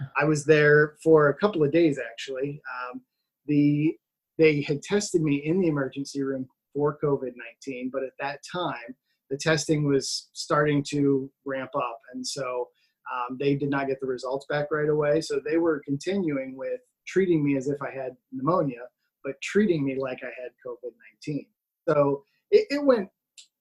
Um, 0.00 0.08
I 0.20 0.24
was 0.24 0.44
there 0.44 0.94
for 1.02 1.28
a 1.28 1.34
couple 1.34 1.62
of 1.62 1.72
days 1.72 1.98
actually. 1.98 2.60
Um, 2.90 3.00
the 3.46 3.96
they 4.38 4.62
had 4.62 4.82
tested 4.82 5.22
me 5.22 5.42
in 5.44 5.60
the 5.60 5.68
emergency 5.68 6.22
room 6.22 6.46
for 6.74 6.98
COVID 7.02 7.32
19, 7.66 7.90
but 7.92 8.02
at 8.04 8.12
that 8.20 8.40
time, 8.50 8.94
the 9.30 9.36
testing 9.36 9.84
was 9.84 10.28
starting 10.32 10.82
to 10.90 11.30
ramp 11.44 11.70
up. 11.76 12.00
And 12.14 12.26
so 12.26 12.68
um, 13.12 13.36
they 13.38 13.54
did 13.54 13.70
not 13.70 13.88
get 13.88 14.00
the 14.00 14.06
results 14.06 14.46
back 14.48 14.66
right 14.70 14.88
away. 14.88 15.20
So 15.20 15.40
they 15.44 15.56
were 15.56 15.82
continuing 15.84 16.56
with 16.56 16.80
treating 17.06 17.44
me 17.44 17.56
as 17.56 17.68
if 17.68 17.80
I 17.82 17.90
had 17.90 18.16
pneumonia, 18.32 18.82
but 19.24 19.40
treating 19.42 19.84
me 19.84 19.96
like 19.98 20.20
I 20.22 20.30
had 20.40 20.52
COVID 20.66 20.92
19. 21.26 21.46
So 21.88 22.22
it, 22.50 22.66
it 22.70 22.84
went 22.84 23.08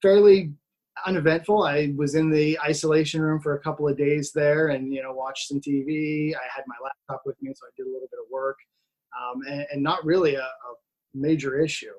fairly 0.02 0.54
uneventful. 1.06 1.64
I 1.64 1.94
was 1.96 2.16
in 2.16 2.30
the 2.30 2.60
isolation 2.60 3.22
room 3.22 3.40
for 3.40 3.56
a 3.56 3.60
couple 3.60 3.88
of 3.88 3.98
days 3.98 4.32
there 4.34 4.70
and, 4.70 4.94
you 4.94 5.02
know, 5.02 5.14
watched 5.14 5.48
some 5.48 5.60
TV. 5.60 6.34
I 6.34 6.48
had 6.56 6.64
my 6.68 6.76
laptop 6.84 7.24
with 7.26 7.36
me, 7.42 7.54
so 7.56 7.66
I 7.66 7.72
did 7.78 7.88
a 7.88 7.92
little 7.92 8.08
bit 8.12 8.20
of 8.24 8.32
work 8.32 8.58
um, 9.18 9.42
and, 9.48 9.66
and, 9.72 9.84
not 9.84 10.04
really 10.06 10.36
a, 10.36 10.42
a 10.42 10.74
major 11.14 11.60
issue. 11.60 11.94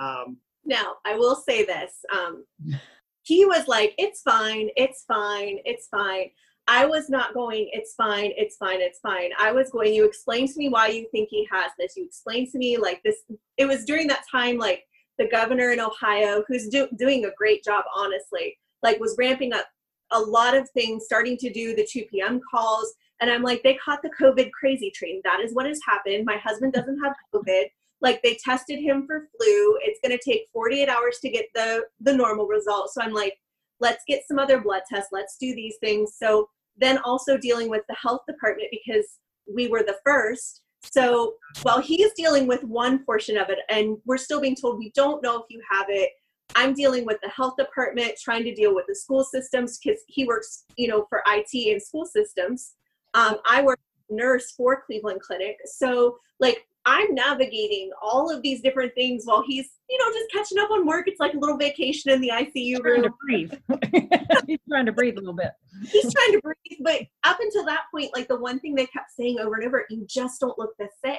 Um, 0.00 0.38
now, 0.64 0.94
I 1.04 1.14
will 1.14 1.36
say 1.36 1.64
this. 1.64 1.92
Um, 2.12 2.44
he 3.22 3.44
was 3.44 3.66
like, 3.68 3.94
it's 3.98 4.22
fine, 4.22 4.68
it's 4.76 5.04
fine, 5.06 5.58
it's 5.64 5.88
fine. 5.88 6.30
I 6.68 6.84
was 6.84 7.08
not 7.08 7.32
going, 7.32 7.68
it's 7.72 7.94
fine, 7.94 8.32
it's 8.36 8.56
fine, 8.56 8.80
it's 8.80 8.98
fine. 8.98 9.30
I 9.38 9.52
was 9.52 9.70
going, 9.70 9.94
you 9.94 10.04
explain 10.04 10.48
to 10.48 10.54
me 10.56 10.68
why 10.68 10.88
you 10.88 11.06
think 11.12 11.28
he 11.30 11.46
has 11.50 11.70
this. 11.78 11.96
You 11.96 12.04
explain 12.04 12.50
to 12.50 12.58
me, 12.58 12.76
like, 12.76 13.02
this. 13.04 13.16
It 13.56 13.66
was 13.66 13.84
during 13.84 14.08
that 14.08 14.24
time, 14.30 14.58
like, 14.58 14.84
the 15.18 15.28
governor 15.28 15.70
in 15.70 15.80
Ohio, 15.80 16.44
who's 16.46 16.68
do, 16.68 16.88
doing 16.96 17.24
a 17.24 17.30
great 17.36 17.64
job, 17.64 17.84
honestly, 17.94 18.56
like, 18.82 19.00
was 19.00 19.16
ramping 19.18 19.52
up 19.52 19.66
a 20.12 20.20
lot 20.20 20.56
of 20.56 20.68
things, 20.70 21.04
starting 21.04 21.36
to 21.38 21.52
do 21.52 21.74
the 21.74 21.86
2 21.90 22.04
p.m. 22.10 22.40
calls. 22.50 22.94
And 23.20 23.30
I'm 23.30 23.42
like, 23.42 23.62
they 23.62 23.74
caught 23.74 24.02
the 24.02 24.12
COVID 24.20 24.50
crazy 24.52 24.90
train. 24.94 25.20
That 25.24 25.40
is 25.40 25.54
what 25.54 25.66
has 25.66 25.80
happened. 25.86 26.24
My 26.26 26.36
husband 26.36 26.72
doesn't 26.74 27.00
have 27.02 27.14
COVID 27.34 27.64
like 28.00 28.22
they 28.22 28.38
tested 28.44 28.78
him 28.78 29.06
for 29.06 29.28
flu 29.36 29.78
it's 29.82 30.00
going 30.02 30.16
to 30.16 30.30
take 30.30 30.48
48 30.52 30.88
hours 30.88 31.18
to 31.20 31.30
get 31.30 31.46
the 31.54 31.84
the 32.00 32.14
normal 32.14 32.46
result 32.46 32.90
so 32.92 33.02
i'm 33.02 33.12
like 33.12 33.34
let's 33.80 34.02
get 34.06 34.22
some 34.28 34.38
other 34.38 34.60
blood 34.60 34.82
tests 34.88 35.10
let's 35.12 35.36
do 35.38 35.54
these 35.54 35.76
things 35.80 36.14
so 36.18 36.48
then 36.76 36.98
also 36.98 37.36
dealing 37.36 37.70
with 37.70 37.82
the 37.88 37.96
health 38.00 38.20
department 38.28 38.68
because 38.70 39.06
we 39.52 39.68
were 39.68 39.82
the 39.82 39.96
first 40.04 40.62
so 40.82 41.34
while 41.62 41.80
he's 41.80 42.12
dealing 42.12 42.46
with 42.46 42.62
one 42.64 43.04
portion 43.04 43.36
of 43.36 43.48
it 43.48 43.58
and 43.68 43.96
we're 44.04 44.16
still 44.16 44.40
being 44.40 44.56
told 44.56 44.78
we 44.78 44.92
don't 44.94 45.22
know 45.22 45.36
if 45.36 45.44
you 45.48 45.60
have 45.70 45.86
it 45.88 46.10
I'm 46.54 46.74
dealing 46.74 47.04
with 47.04 47.18
the 47.22 47.28
health 47.28 47.54
department, 47.58 48.12
trying 48.22 48.44
to 48.44 48.54
deal 48.54 48.74
with 48.74 48.84
the 48.86 48.94
school 48.94 49.24
systems 49.24 49.78
because 49.78 50.00
he 50.06 50.24
works, 50.24 50.64
you 50.76 50.88
know, 50.88 51.06
for 51.08 51.22
IT 51.26 51.72
and 51.72 51.82
school 51.82 52.06
systems. 52.06 52.74
Um, 53.14 53.38
I 53.48 53.62
work 53.62 53.80
nurse 54.10 54.52
for 54.52 54.80
Cleveland 54.82 55.20
Clinic. 55.20 55.56
So 55.64 56.18
like 56.38 56.66
I'm 56.86 57.12
navigating 57.16 57.90
all 58.00 58.30
of 58.30 58.42
these 58.42 58.62
different 58.62 58.94
things 58.94 59.24
while 59.24 59.42
he's, 59.44 59.68
you 59.90 59.98
know, 59.98 60.12
just 60.12 60.30
catching 60.32 60.58
up 60.58 60.70
on 60.70 60.86
work. 60.86 61.08
It's 61.08 61.18
like 61.18 61.34
a 61.34 61.38
little 61.38 61.56
vacation 61.56 62.12
in 62.12 62.20
the 62.20 62.28
ICU 62.28 62.78
trying 62.78 62.82
room. 62.82 63.02
to 63.02 63.10
breathe. 63.26 63.52
He's 64.46 64.60
trying 64.68 64.86
to 64.86 64.92
breathe 64.92 65.16
a 65.16 65.20
little 65.20 65.34
bit. 65.34 65.50
He's 65.90 66.14
trying 66.14 66.32
to 66.32 66.40
breathe, 66.42 66.78
but 66.82 67.02
up 67.24 67.38
until 67.40 67.64
that 67.66 67.82
point, 67.92 68.12
like 68.14 68.28
the 68.28 68.38
one 68.38 68.60
thing 68.60 68.76
they 68.76 68.86
kept 68.86 69.10
saying 69.10 69.40
over 69.40 69.56
and 69.56 69.66
over, 69.66 69.84
you 69.90 70.06
just 70.08 70.40
don't 70.40 70.58
look 70.58 70.76
this 70.78 70.92
sick. 71.04 71.18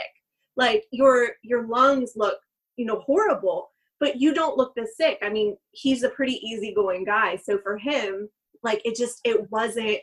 Like 0.55 0.86
your 0.91 1.31
your 1.43 1.67
lungs 1.67 2.13
look, 2.15 2.39
you 2.77 2.86
know, 2.86 3.01
horrible, 3.01 3.69
but 4.00 4.21
you 4.21 4.33
don't 4.33 4.57
look 4.57 4.74
this 4.74 4.95
sick. 4.95 5.19
I 5.21 5.29
mean, 5.29 5.57
he's 5.71 6.03
a 6.03 6.09
pretty 6.09 6.36
easygoing 6.47 7.03
guy. 7.03 7.36
So 7.36 7.59
for 7.59 7.77
him, 7.77 8.29
like 8.63 8.81
it 8.86 8.95
just 8.95 9.19
it 9.25 9.51
wasn't 9.51 10.00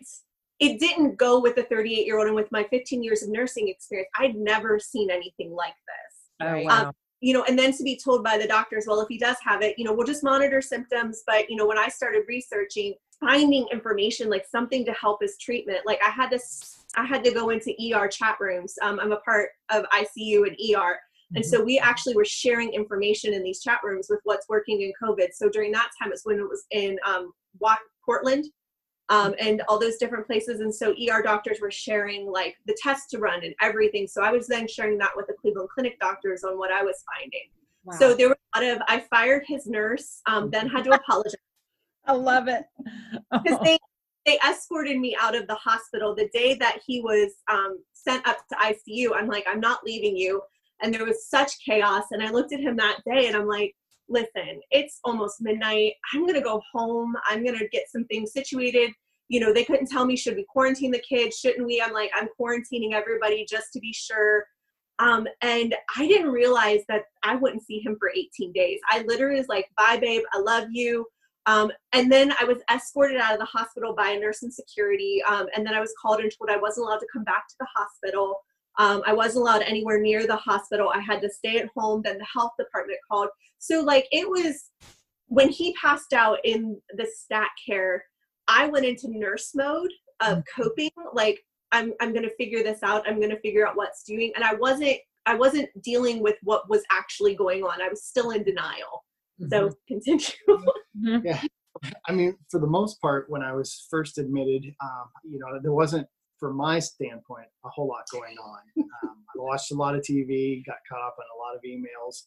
it 0.61 0.79
didn't 0.79 1.17
go 1.17 1.41
with 1.41 1.59
a 1.59 1.65
38 1.65 2.07
year 2.07 2.19
old 2.19 2.27
and 2.27 2.37
with 2.37 2.51
my 2.53 2.65
15 2.65 3.03
years 3.03 3.23
of 3.23 3.31
nursing 3.31 3.69
experience. 3.69 4.09
I'd 4.17 4.37
never 4.37 4.79
seen 4.79 5.11
anything 5.11 5.53
like 5.53 5.75
this. 5.75 6.49
Oh 6.49 6.63
wow. 6.63 6.87
um, 6.87 6.93
you 7.21 7.33
know 7.33 7.45
and 7.45 7.59
then 7.59 7.73
to 7.73 7.83
be 7.83 7.97
told 7.97 8.25
by 8.25 8.37
the 8.37 8.47
doctors 8.47 8.85
well 8.87 9.01
if 9.01 9.09
he 9.09 9.17
does 9.17 9.37
have 9.43 9.63
it 9.63 9.79
you 9.79 9.85
know 9.85 9.95
we'll 9.95 10.07
just 10.07 10.25
monitor 10.25 10.61
symptoms. 10.61 11.23
But 11.27 11.49
you 11.49 11.57
know 11.57 11.67
when 11.67 11.79
i 11.79 11.89
started 11.89 12.25
researching 12.29 12.95
finding 13.21 13.67
information 13.71 14.29
like 14.29 14.45
something 14.47 14.85
to 14.85 14.93
help 14.93 15.23
his 15.23 15.39
treatment 15.39 15.79
like 15.87 16.01
i 16.05 16.11
had 16.11 16.31
to 16.31 16.39
i 16.97 17.05
had 17.05 17.23
to 17.25 17.33
go 17.33 17.51
into 17.51 17.73
er 17.95 18.09
chat 18.09 18.37
rooms. 18.41 18.75
Um, 18.83 18.99
i'm 19.01 19.13
a 19.13 19.21
part 19.21 19.51
of 19.71 19.85
icu 19.95 20.47
and 20.47 20.57
er 20.77 20.99
and 21.37 21.45
so 21.45 21.63
we 21.63 21.79
actually 21.79 22.15
were 22.15 22.25
sharing 22.25 22.73
information 22.73 23.33
in 23.33 23.43
these 23.43 23.61
chat 23.61 23.81
rooms 23.83 24.07
with 24.09 24.21
what's 24.25 24.49
working 24.49 24.83
in 24.83 24.93
covid. 25.03 25.29
So 25.33 25.49
during 25.49 25.73
that 25.73 25.91
time 26.01 26.13
it's 26.13 26.27
when 26.27 26.39
it 26.39 26.49
was 26.49 26.65
in 26.71 26.99
um, 27.07 27.33
Wa- 27.61 27.77
portland 28.05 28.47
um, 29.09 29.35
and 29.39 29.63
all 29.69 29.79
those 29.79 29.97
different 29.97 30.27
places. 30.27 30.61
And 30.61 30.75
so 30.75 30.93
ER 30.93 31.23
doctors 31.23 31.61
were 31.61 31.71
sharing 31.71 32.27
like 32.31 32.57
the 32.67 32.77
tests 32.81 33.09
to 33.09 33.19
run 33.19 33.45
and 33.45 33.55
everything. 33.61 34.07
So 34.07 34.23
I 34.23 34.31
was 34.31 34.47
then 34.47 34.67
sharing 34.67 34.99
that 34.99 35.11
with 35.15 35.27
the 35.27 35.35
Cleveland 35.35 35.69
Clinic 35.69 35.99
doctors 36.01 36.43
on 36.45 36.59
what 36.59 36.73
I 36.73 36.83
was 36.83 37.05
finding. 37.15 37.49
Wow. 37.85 37.97
So 37.99 38.15
there 38.15 38.29
were 38.29 38.39
a 38.55 38.61
lot 38.61 38.77
of, 38.77 38.83
I 38.89 39.05
fired 39.11 39.45
his 39.47 39.67
nurse, 39.67 40.21
um, 40.27 40.51
then 40.51 40.69
had 40.69 40.85
to 40.85 40.91
apologize 40.95 41.35
I 42.07 42.13
love 42.13 42.49
it. 42.49 42.65
because 43.31 43.59
they, 43.65 43.79
they 44.27 44.39
escorted 44.47 44.99
me 44.99 45.17
out 45.21 45.35
of 45.35 45.47
the 45.47 45.55
hospital 45.55 46.15
the 46.15 46.29
day 46.33 46.55
that 46.55 46.81
he 46.87 47.01
was 47.01 47.33
um, 47.51 47.79
sent 47.93 48.27
up 48.27 48.39
to 48.49 48.57
ICU. 48.57 49.11
I'm 49.15 49.29
like, 49.29 49.45
I'm 49.47 49.61
not 49.61 49.85
leaving 49.85 50.17
you. 50.17 50.41
And 50.83 50.93
there 50.93 51.05
was 51.05 51.29
such 51.29 51.53
chaos. 51.65 52.05
And 52.11 52.23
I 52.23 52.31
looked 52.31 52.53
at 52.53 52.61
him 52.61 52.77
that 52.77 53.01
day 53.07 53.27
and 53.27 53.37
I'm 53.37 53.47
like, 53.47 53.75
listen, 54.09 54.61
it's 54.71 55.01
almost 55.05 55.41
midnight. 55.41 55.95
I'm 56.13 56.23
going 56.23 56.35
to 56.35 56.41
go 56.41 56.61
home. 56.73 57.15
I'm 57.29 57.45
going 57.45 57.59
to 57.59 57.69
get 57.69 57.91
some 57.91 58.05
things 58.05 58.33
situated. 58.33 58.93
You 59.29 59.41
know, 59.41 59.53
they 59.53 59.65
couldn't 59.65 59.91
tell 59.91 60.05
me, 60.05 60.17
should 60.17 60.37
we 60.37 60.45
quarantine 60.45 60.91
the 60.91 61.03
kids? 61.09 61.39
Shouldn't 61.39 61.67
we? 61.67 61.81
I'm 61.81 61.93
like, 61.93 62.11
I'm 62.15 62.29
quarantining 62.39 62.93
everybody 62.93 63.47
just 63.49 63.73
to 63.73 63.81
be 63.81 63.93
sure. 63.93 64.45
Um, 64.99 65.27
and 65.41 65.75
I 65.97 66.07
didn't 66.07 66.31
realize 66.31 66.83
that 66.89 67.05
I 67.23 67.35
wouldn't 67.37 67.65
see 67.65 67.81
him 67.81 67.97
for 67.99 68.11
18 68.15 68.53
days. 68.53 68.79
I 68.91 69.03
literally 69.07 69.39
was 69.39 69.49
like, 69.49 69.67
bye, 69.77 69.99
babe. 70.01 70.23
I 70.33 70.39
love 70.39 70.69
you. 70.71 71.07
Um, 71.47 71.71
and 71.93 72.11
then 72.11 72.33
I 72.41 72.45
was 72.45 72.59
escorted 72.71 73.21
out 73.21 73.35
of 73.35 73.39
the 73.39 73.45
hospital 73.45 73.95
by 73.95 74.11
a 74.11 74.21
nurse 74.21 74.43
and 74.43 74.53
security. 74.53 75.23
Um, 75.29 75.47
and 75.55 75.67
then 75.67 75.75
I 75.75 75.81
was 75.81 75.93
called 76.01 76.21
and 76.21 76.31
told 76.31 76.51
I 76.51 76.57
wasn't 76.57 76.87
allowed 76.87 77.01
to 77.01 77.07
come 77.13 77.25
back 77.25 77.49
to 77.49 77.55
the 77.61 77.67
hospital. 77.75 78.41
Um, 78.79 79.03
I 79.07 79.13
wasn't 79.13 79.43
allowed 79.43 79.63
anywhere 79.63 80.01
near 80.01 80.27
the 80.27 80.37
hospital. 80.37 80.91
I 80.93 81.01
had 81.01 81.21
to 81.23 81.31
stay 81.31 81.59
at 81.59 81.69
home. 81.77 82.03
Then 82.03 82.19
the 82.19 82.27
health 82.33 82.53
department 82.59 82.99
called. 83.11 83.29
So, 83.59 83.81
like, 83.83 84.07
it 84.11 84.29
was 84.29 84.71
when 85.29 85.49
he 85.49 85.75
passed 85.75 86.13
out 86.13 86.39
in 86.45 86.81
the 86.97 87.07
stat 87.07 87.49
care, 87.67 88.05
I 88.49 88.67
went 88.69 88.85
into 88.85 89.09
nurse 89.09 89.53
mode 89.55 89.91
of 90.21 90.43
coping. 90.55 90.91
Like, 91.13 91.41
I'm, 91.73 91.93
I'm 92.01 92.13
going 92.13 92.25
to 92.25 92.35
figure 92.37 92.63
this 92.63 92.83
out. 92.83 93.09
I'm 93.09 93.19
going 93.19 93.31
to 93.31 93.41
figure 93.41 93.67
out 93.67 93.77
what's 93.77 94.05
doing. 94.05 94.33
And 94.35 94.45
I 94.45 94.55
wasn't, 94.55 94.99
I 95.27 95.35
wasn't 95.35 95.69
dealing 95.83 96.23
with 96.23 96.37
what 96.43 96.69
was 96.69 96.83
actually 96.93 97.35
going 97.35 97.63
on. 97.63 97.81
I 97.81 97.89
was 97.89 98.05
still 98.05 98.31
in 98.31 98.45
denial. 98.45 99.05
So 99.51 99.73
continue. 99.89 100.27
I 102.09 102.13
mean, 102.13 102.37
for 102.51 102.61
the 102.61 102.67
most 102.67 103.01
part, 103.01 103.29
when 103.29 103.43
I 103.43 103.53
was 103.53 103.87
first 103.91 104.19
admitted, 104.19 104.65
um, 104.83 105.09
you 105.25 105.39
know, 105.39 105.59
there 105.61 105.73
wasn't, 105.73 106.07
from 106.45 106.57
my 106.59 106.79
standpoint, 106.79 107.47
a 107.65 107.71
whole 107.71 107.89
lot 107.89 108.05
going 108.13 108.37
on. 108.37 108.59
Um, 109.03 109.25
I 109.29 109.39
watched 109.39 109.73
a 109.73 109.75
lot 109.75 109.95
of 109.95 110.03
TV, 110.03 110.65
got 110.67 110.77
caught 110.87 111.01
up 111.01 111.17
on 111.19 111.25
a 111.35 111.39
lot 111.41 111.57
of 111.57 111.63
emails, 111.63 112.25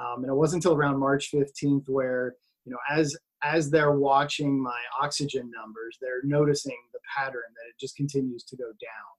um, 0.00 0.24
and 0.24 0.32
it 0.32 0.34
wasn't 0.34 0.64
until 0.64 0.76
around 0.76 0.98
March 0.98 1.30
15th 1.32 1.88
where, 1.88 2.34
you 2.64 2.72
know, 2.72 2.78
as 2.90 3.16
as 3.44 3.70
they're 3.70 3.92
watching 3.92 4.60
my 4.60 4.78
oxygen 5.00 5.48
numbers, 5.56 5.96
they're 6.00 6.22
noticing 6.24 6.76
the 6.92 6.98
pattern 7.16 7.42
that 7.54 7.68
it 7.68 7.78
just 7.80 7.96
continues 7.96 8.42
to 8.44 8.56
go 8.56 8.64
down, 8.64 9.12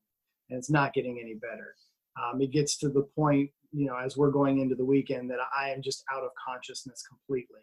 and 0.49 0.57
it's 0.57 0.69
not 0.69 0.93
getting 0.93 1.19
any 1.21 1.35
better. 1.35 1.75
Um, 2.21 2.41
it 2.41 2.51
gets 2.51 2.77
to 2.79 2.89
the 2.89 3.03
point, 3.15 3.49
you 3.71 3.85
know, 3.85 3.95
as 3.97 4.17
we're 4.17 4.31
going 4.31 4.59
into 4.59 4.75
the 4.75 4.85
weekend, 4.85 5.29
that 5.29 5.39
I 5.57 5.69
am 5.69 5.81
just 5.81 6.03
out 6.13 6.23
of 6.23 6.31
consciousness 6.45 7.01
completely. 7.07 7.61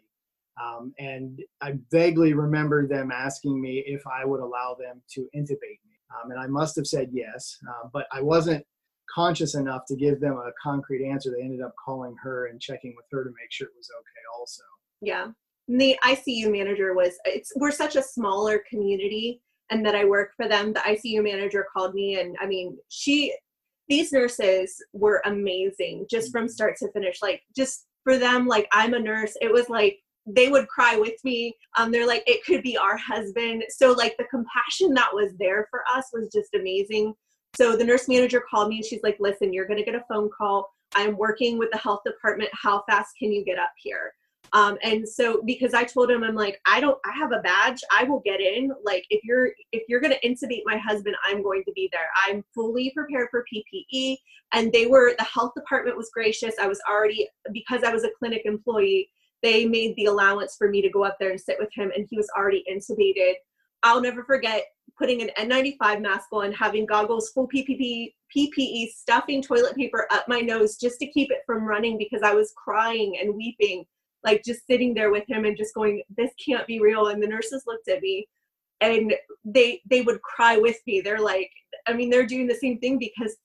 Um, 0.61 0.93
and 0.99 1.39
I 1.61 1.77
vaguely 1.91 2.33
remember 2.33 2.87
them 2.87 3.11
asking 3.11 3.61
me 3.61 3.83
if 3.85 4.01
I 4.07 4.25
would 4.25 4.41
allow 4.41 4.75
them 4.79 5.01
to 5.13 5.29
intubate 5.35 5.81
me. 5.85 5.90
Um, 6.11 6.31
and 6.31 6.39
I 6.39 6.47
must 6.47 6.75
have 6.75 6.87
said 6.87 7.09
yes, 7.11 7.57
uh, 7.67 7.87
but 7.93 8.05
I 8.11 8.21
wasn't 8.21 8.65
conscious 9.13 9.55
enough 9.55 9.83
to 9.87 9.95
give 9.95 10.19
them 10.19 10.33
a 10.33 10.51
concrete 10.61 11.07
answer. 11.07 11.31
They 11.31 11.43
ended 11.43 11.61
up 11.61 11.73
calling 11.83 12.15
her 12.21 12.47
and 12.47 12.61
checking 12.61 12.93
with 12.95 13.05
her 13.11 13.23
to 13.23 13.29
make 13.29 13.51
sure 13.51 13.67
it 13.67 13.73
was 13.77 13.89
okay, 13.99 14.39
also. 14.39 14.63
Yeah. 15.01 15.27
And 15.67 15.79
the 15.79 15.97
ICU 16.03 16.51
manager 16.51 16.93
was 16.93 17.13
it's 17.25 17.51
we're 17.55 17.71
such 17.71 17.95
a 17.95 18.03
smaller 18.03 18.63
community 18.69 19.41
and 19.69 19.85
that 19.85 19.95
I 19.95 20.05
work 20.05 20.31
for 20.35 20.47
them. 20.47 20.73
The 20.73 20.79
ICU 20.79 21.23
manager 21.23 21.65
called 21.73 21.93
me 21.93 22.19
and 22.19 22.35
I 22.41 22.47
mean, 22.47 22.77
she 22.89 23.33
these 23.87 24.11
nurses 24.11 24.75
were 24.93 25.21
amazing 25.25 26.05
just 26.09 26.31
from 26.31 26.47
start 26.47 26.77
to 26.77 26.91
finish. 26.91 27.21
Like 27.21 27.41
just 27.55 27.85
for 28.03 28.17
them, 28.17 28.47
like 28.47 28.67
I'm 28.71 28.93
a 28.93 28.99
nurse, 28.99 29.35
it 29.41 29.51
was 29.51 29.69
like 29.69 29.99
they 30.25 30.49
would 30.49 30.67
cry 30.67 30.97
with 30.97 31.23
me. 31.23 31.55
Um, 31.77 31.91
they're 31.91 32.07
like, 32.07 32.23
it 32.27 32.43
could 32.45 32.63
be 32.63 32.77
our 32.77 32.97
husband. 32.97 33.63
So 33.69 33.91
like 33.93 34.15
the 34.17 34.25
compassion 34.25 34.93
that 34.93 35.13
was 35.13 35.31
there 35.39 35.67
for 35.69 35.83
us 35.93 36.05
was 36.13 36.29
just 36.31 36.53
amazing. 36.53 37.13
So 37.55 37.75
the 37.75 37.83
nurse 37.83 38.07
manager 38.07 38.43
called 38.49 38.69
me 38.69 38.77
and 38.77 38.85
she's 38.85 39.03
like, 39.03 39.17
listen, 39.19 39.51
you're 39.51 39.67
gonna 39.67 39.83
get 39.83 39.95
a 39.95 40.03
phone 40.07 40.29
call. 40.35 40.71
I'm 40.95 41.17
working 41.17 41.57
with 41.57 41.71
the 41.71 41.77
health 41.77 42.01
department. 42.05 42.49
How 42.53 42.83
fast 42.89 43.15
can 43.17 43.31
you 43.31 43.43
get 43.43 43.57
up 43.57 43.71
here? 43.77 44.13
Um, 44.53 44.77
and 44.83 45.07
so 45.07 45.41
because 45.45 45.73
I 45.73 45.83
told 45.85 46.11
him, 46.11 46.23
I'm 46.23 46.35
like, 46.35 46.59
I 46.65 46.81
don't, 46.81 46.97
I 47.05 47.17
have 47.17 47.31
a 47.31 47.39
badge. 47.39 47.81
I 47.91 48.03
will 48.03 48.19
get 48.19 48.41
in. 48.41 48.71
Like 48.83 49.05
if 49.09 49.23
you're, 49.23 49.51
if 49.71 49.83
you're 49.87 50.01
going 50.01 50.13
to 50.13 50.27
intubate 50.27 50.63
my 50.65 50.77
husband, 50.77 51.15
I'm 51.25 51.41
going 51.41 51.63
to 51.65 51.71
be 51.71 51.89
there. 51.91 52.09
I'm 52.27 52.43
fully 52.53 52.91
prepared 52.93 53.29
for 53.31 53.45
PPE. 53.53 54.17
And 54.53 54.71
they 54.73 54.87
were, 54.87 55.13
the 55.17 55.23
health 55.23 55.53
department 55.55 55.95
was 55.95 56.09
gracious. 56.13 56.55
I 56.61 56.67
was 56.67 56.81
already, 56.89 57.29
because 57.53 57.83
I 57.83 57.93
was 57.93 58.03
a 58.03 58.09
clinic 58.19 58.41
employee, 58.43 59.09
they 59.43 59.65
made 59.65 59.95
the 59.95 60.05
allowance 60.05 60.55
for 60.57 60.69
me 60.69 60.81
to 60.81 60.89
go 60.89 61.03
up 61.03 61.17
there 61.19 61.31
and 61.31 61.39
sit 61.39 61.57
with 61.59 61.69
him. 61.73 61.91
And 61.95 62.07
he 62.09 62.17
was 62.17 62.29
already 62.37 62.63
intubated. 62.71 63.33
I'll 63.83 64.01
never 64.01 64.23
forget 64.23 64.65
putting 64.97 65.21
an 65.21 65.31
N95 65.37 66.01
mask 66.01 66.27
on, 66.31 66.51
having 66.51 66.85
goggles, 66.85 67.29
full 67.29 67.47
PPE, 67.47 68.13
PPE, 68.35 68.89
stuffing 68.89 69.41
toilet 69.41 69.75
paper 69.75 70.07
up 70.11 70.27
my 70.27 70.39
nose 70.39 70.77
just 70.77 70.99
to 70.99 71.07
keep 71.07 71.31
it 71.31 71.39
from 71.45 71.63
running 71.63 71.97
because 71.97 72.21
I 72.23 72.33
was 72.33 72.53
crying 72.55 73.17
and 73.19 73.35
weeping 73.35 73.85
like 74.23 74.43
just 74.43 74.65
sitting 74.67 74.93
there 74.93 75.11
with 75.11 75.23
him 75.27 75.45
and 75.45 75.57
just 75.57 75.73
going 75.73 76.01
this 76.15 76.31
can't 76.43 76.67
be 76.67 76.79
real 76.79 77.07
and 77.07 77.21
the 77.21 77.27
nurses 77.27 77.63
looked 77.65 77.87
at 77.87 78.01
me 78.01 78.27
and 78.81 79.13
they 79.45 79.81
they 79.89 80.01
would 80.01 80.21
cry 80.21 80.57
with 80.57 80.77
me 80.87 81.01
they're 81.01 81.19
like 81.19 81.51
i 81.87 81.93
mean 81.93 82.09
they're 82.09 82.25
doing 82.25 82.47
the 82.47 82.55
same 82.55 82.77
thing 82.79 82.99
because 82.99 83.35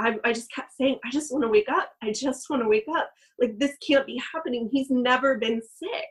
i, 0.00 0.16
I 0.24 0.32
just 0.32 0.52
kept 0.52 0.72
saying 0.72 0.98
i 1.04 1.10
just 1.10 1.32
want 1.32 1.42
to 1.44 1.48
wake 1.48 1.68
up 1.68 1.92
i 2.02 2.12
just 2.12 2.48
want 2.50 2.62
to 2.62 2.68
wake 2.68 2.86
up 2.94 3.10
like 3.40 3.58
this 3.58 3.76
can't 3.86 4.06
be 4.06 4.20
happening 4.32 4.68
he's 4.70 4.90
never 4.90 5.38
been 5.38 5.60
sick 5.60 6.06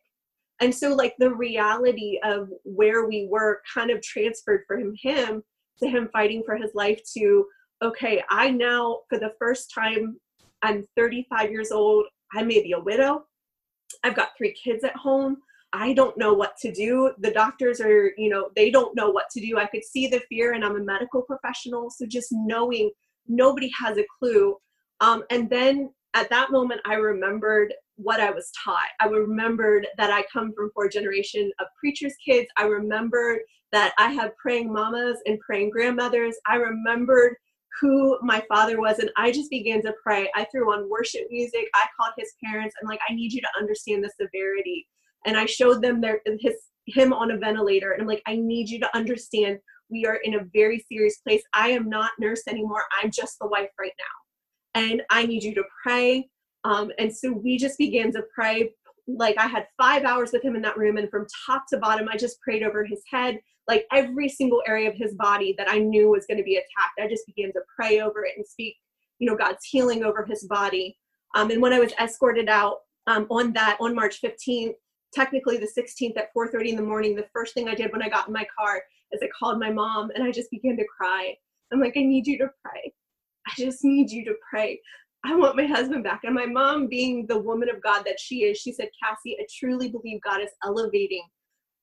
and 0.60 0.74
so 0.74 0.94
like 0.94 1.16
the 1.18 1.34
reality 1.34 2.20
of 2.24 2.50
where 2.63 3.08
we 3.08 3.28
were 3.30 3.62
kind 3.74 3.90
of 3.90 4.01
transferred 4.01 4.62
from 4.68 4.94
him 5.01 5.44
to 5.82 5.90
him 5.90 6.10
fighting 6.13 6.44
for 6.46 6.56
his 6.56 6.72
life 6.75 7.01
to 7.18 7.46
okay 7.82 8.24
i 8.30 8.50
now 8.50 9.00
for 9.10 9.18
the 9.18 9.34
first 9.40 9.72
time 9.74 10.18
i'm 10.62 10.88
35 10.96 11.51
years 11.51 11.72
old 11.72 12.06
i 12.36 12.44
may 12.44 12.62
be 12.62 12.74
a 12.74 12.80
widow 12.80 13.25
I've 14.04 14.16
got 14.16 14.30
three 14.38 14.54
kids 14.54 14.84
at 14.84 14.96
home. 14.96 15.38
I 15.74 15.94
don't 15.94 16.18
know 16.18 16.34
what 16.34 16.58
to 16.58 16.72
do. 16.72 17.13
The 17.20 17.32
doctors 17.32 17.80
are, 17.80 18.12
you 18.18 18.30
know, 18.30 18.50
they 18.56 18.72
don't 18.72 18.96
know 18.96 19.10
what 19.10 19.30
to 19.32 19.42
do. 19.42 19.58
I 19.58 19.68
could 19.68 19.86
see 19.86 20.08
the 20.08 20.22
fear, 20.28 20.54
and 20.54 20.66
I'm 20.66 20.75
a 20.75 20.84
medical 20.84 21.22
professional. 21.22 21.90
So 21.90 22.06
just 22.06 22.30
knowing 22.32 22.92
nobody 23.28 23.72
has 23.80 23.98
a 23.98 24.06
clue. 24.20 24.56
Um, 25.00 25.24
and 25.30 25.50
then 25.50 25.92
at 26.13 26.30
that 26.30 26.51
moment, 26.51 26.82
I 26.86 26.96
remembered 26.96 27.74
what 27.96 28.20
I 28.20 28.32
was 28.32 28.51
taught. 28.63 28.90
I 29.00 29.06
remembered 29.06 29.88
that 29.98 30.12
I 30.12 30.24
come 30.32 30.54
from 30.54 30.72
four 30.74 30.90
generation 30.90 31.51
of 31.60 31.68
preachers' 31.80 32.16
kids. 32.25 32.48
I 32.58 32.63
remembered 32.63 33.40
that 33.72 33.94
I 33.98 34.12
had 34.12 34.36
praying 34.38 34.72
mamas 34.72 35.18
and 35.25 35.40
praying 35.40 35.70
grandmothers. 35.70 36.36
I 36.48 36.56
remembered 36.56 37.36
who 37.80 38.20
my 38.22 38.44
father 38.50 38.82
was 38.82 39.00
and 39.00 39.10
i 39.16 39.32
just 39.32 39.50
began 39.50 39.82
to 39.82 39.94
pray 40.04 40.30
i 40.36 40.46
threw 40.51 40.74
on 40.74 40.90
worship 40.90 41.22
music 41.30 41.70
i 41.74 41.86
called 41.98 42.12
his 42.18 42.34
parents 42.44 42.75
i'm 42.82 42.88
like 42.90 43.00
i 43.08 43.13
need 43.13 43.32
you 43.32 43.40
to 43.40 43.48
understand 43.58 44.04
the 44.04 44.12
severity 44.20 44.86
and 45.25 45.38
I 45.38 45.46
showed 45.46 45.82
them 45.82 46.01
their 46.01 46.22
his 46.40 46.56
him 46.88 47.13
on 47.13 47.32
a 47.32 47.38
ventilator 47.38 47.92
and 47.92 48.01
I'm 48.01 48.08
like 48.08 48.24
I 48.28 48.36
need 48.36 48.70
you 48.70 48.80
to 48.80 48.98
understand 48.98 49.60
we 49.92 50.06
are 50.06 50.16
in 50.24 50.36
a 50.36 50.46
very 50.54 50.84
serious 50.92 51.18
place. 51.18 51.44
I 51.54 51.70
am 51.70 51.90
not 51.90 52.12
nurse 52.20 52.44
anymore. 52.48 52.84
I'm 53.02 53.12
just 53.12 53.38
the 53.40 53.48
wife 53.48 53.70
right 53.80 53.94
now. 54.00 54.82
And 54.82 55.02
I 55.10 55.26
need 55.26 55.44
you 55.44 55.54
to 55.56 55.64
pray. 55.84 56.30
Um, 56.64 56.92
and 56.98 57.14
so 57.16 57.32
we 57.32 57.58
just 57.58 57.78
began 57.78 58.12
to 58.14 58.24
pray. 58.34 58.72
Like 59.08 59.38
I 59.38 59.48
had 59.48 59.68
five 59.80 60.04
hours 60.04 60.32
with 60.32 60.44
him 60.44 60.56
in 60.56 60.62
that 60.62 60.78
room, 60.78 60.98
and 60.98 61.10
from 61.10 61.28
top 61.46 61.66
to 61.70 61.78
bottom, 61.78 62.08
I 62.08 62.18
just 62.18 62.40
prayed 62.40 62.64
over 62.64 62.86
his 62.86 63.02
head, 63.12 63.40
like 63.68 63.86
every 63.92 64.30
single 64.30 64.62
area 64.68 64.90
of 64.90 64.96
his 64.96 65.16
body 65.16 65.54
that 65.58 65.70
I 65.70 65.80
knew 65.80 66.10
was 66.10 66.26
going 66.26 66.38
to 66.38 66.44
be 66.44 66.56
attacked. 66.56 67.00
I 67.00 67.08
just 67.08 67.26
began 67.26 67.52
to 67.54 67.62
pray 67.76 68.00
over 68.00 68.24
it 68.26 68.34
and 68.38 68.46
speak, 68.46 68.76
you 69.20 69.30
know, 69.30 69.36
God's 69.36 69.66
healing 69.66 70.04
over 70.04 70.26
his 70.26 70.46
body. 70.46 70.98
Um, 71.36 71.52
and 71.52 71.62
when 71.62 71.74
I 71.74 71.80
was 71.80 71.94
escorted 72.00 72.48
out 72.48 72.78
um, 73.08 73.28
on 73.30 73.54
that 73.54 73.78
on 73.82 73.96
March 73.96 74.22
15th, 74.22 74.74
technically 75.13 75.58
the 75.58 75.68
16th 75.68 76.18
at 76.18 76.34
4:30 76.34 76.70
in 76.70 76.75
the 76.75 76.82
morning, 76.82 77.15
the 77.15 77.30
first 77.34 77.53
thing 77.53 77.68
I 77.68 77.75
did 77.75 77.91
when 77.91 78.01
I 78.01 78.10
got 78.10 78.27
in 78.27 78.34
my 78.34 78.48
car 78.58 78.84
is 79.12 79.22
I 79.22 79.30
called 79.38 79.60
my 79.60 79.72
mom 79.72 80.12
and 80.15 80.24
I 80.24 80.32
just 80.32 80.51
began 80.51 80.77
to 80.77 80.86
cry. 80.86 81.36
I'm 81.72 81.80
like, 81.80 81.98
I 81.98 82.03
need 82.03 82.27
you 82.27 82.38
to 82.39 82.50
pray. 82.63 82.94
I 83.48 83.51
just 83.58 83.84
need 83.84 84.12
you 84.12 84.25
to 84.25 84.36
pray. 84.50 84.80
I 85.24 85.36
want 85.36 85.56
my 85.56 85.65
husband 85.65 86.03
back. 86.03 86.22
And 86.24 86.34
my 86.34 86.46
mom, 86.46 86.88
being 86.88 87.27
the 87.27 87.39
woman 87.39 87.70
of 87.70 87.82
God 87.82 88.03
that 88.06 88.20
she 88.20 88.44
is, 88.44 88.58
she 88.58 88.74
said, 88.74 88.89
Cassie, 89.01 89.38
I 89.39 89.46
truly 89.60 89.89
believe 89.89 90.22
God 90.22 90.41
is 90.41 90.50
elevating 90.65 91.24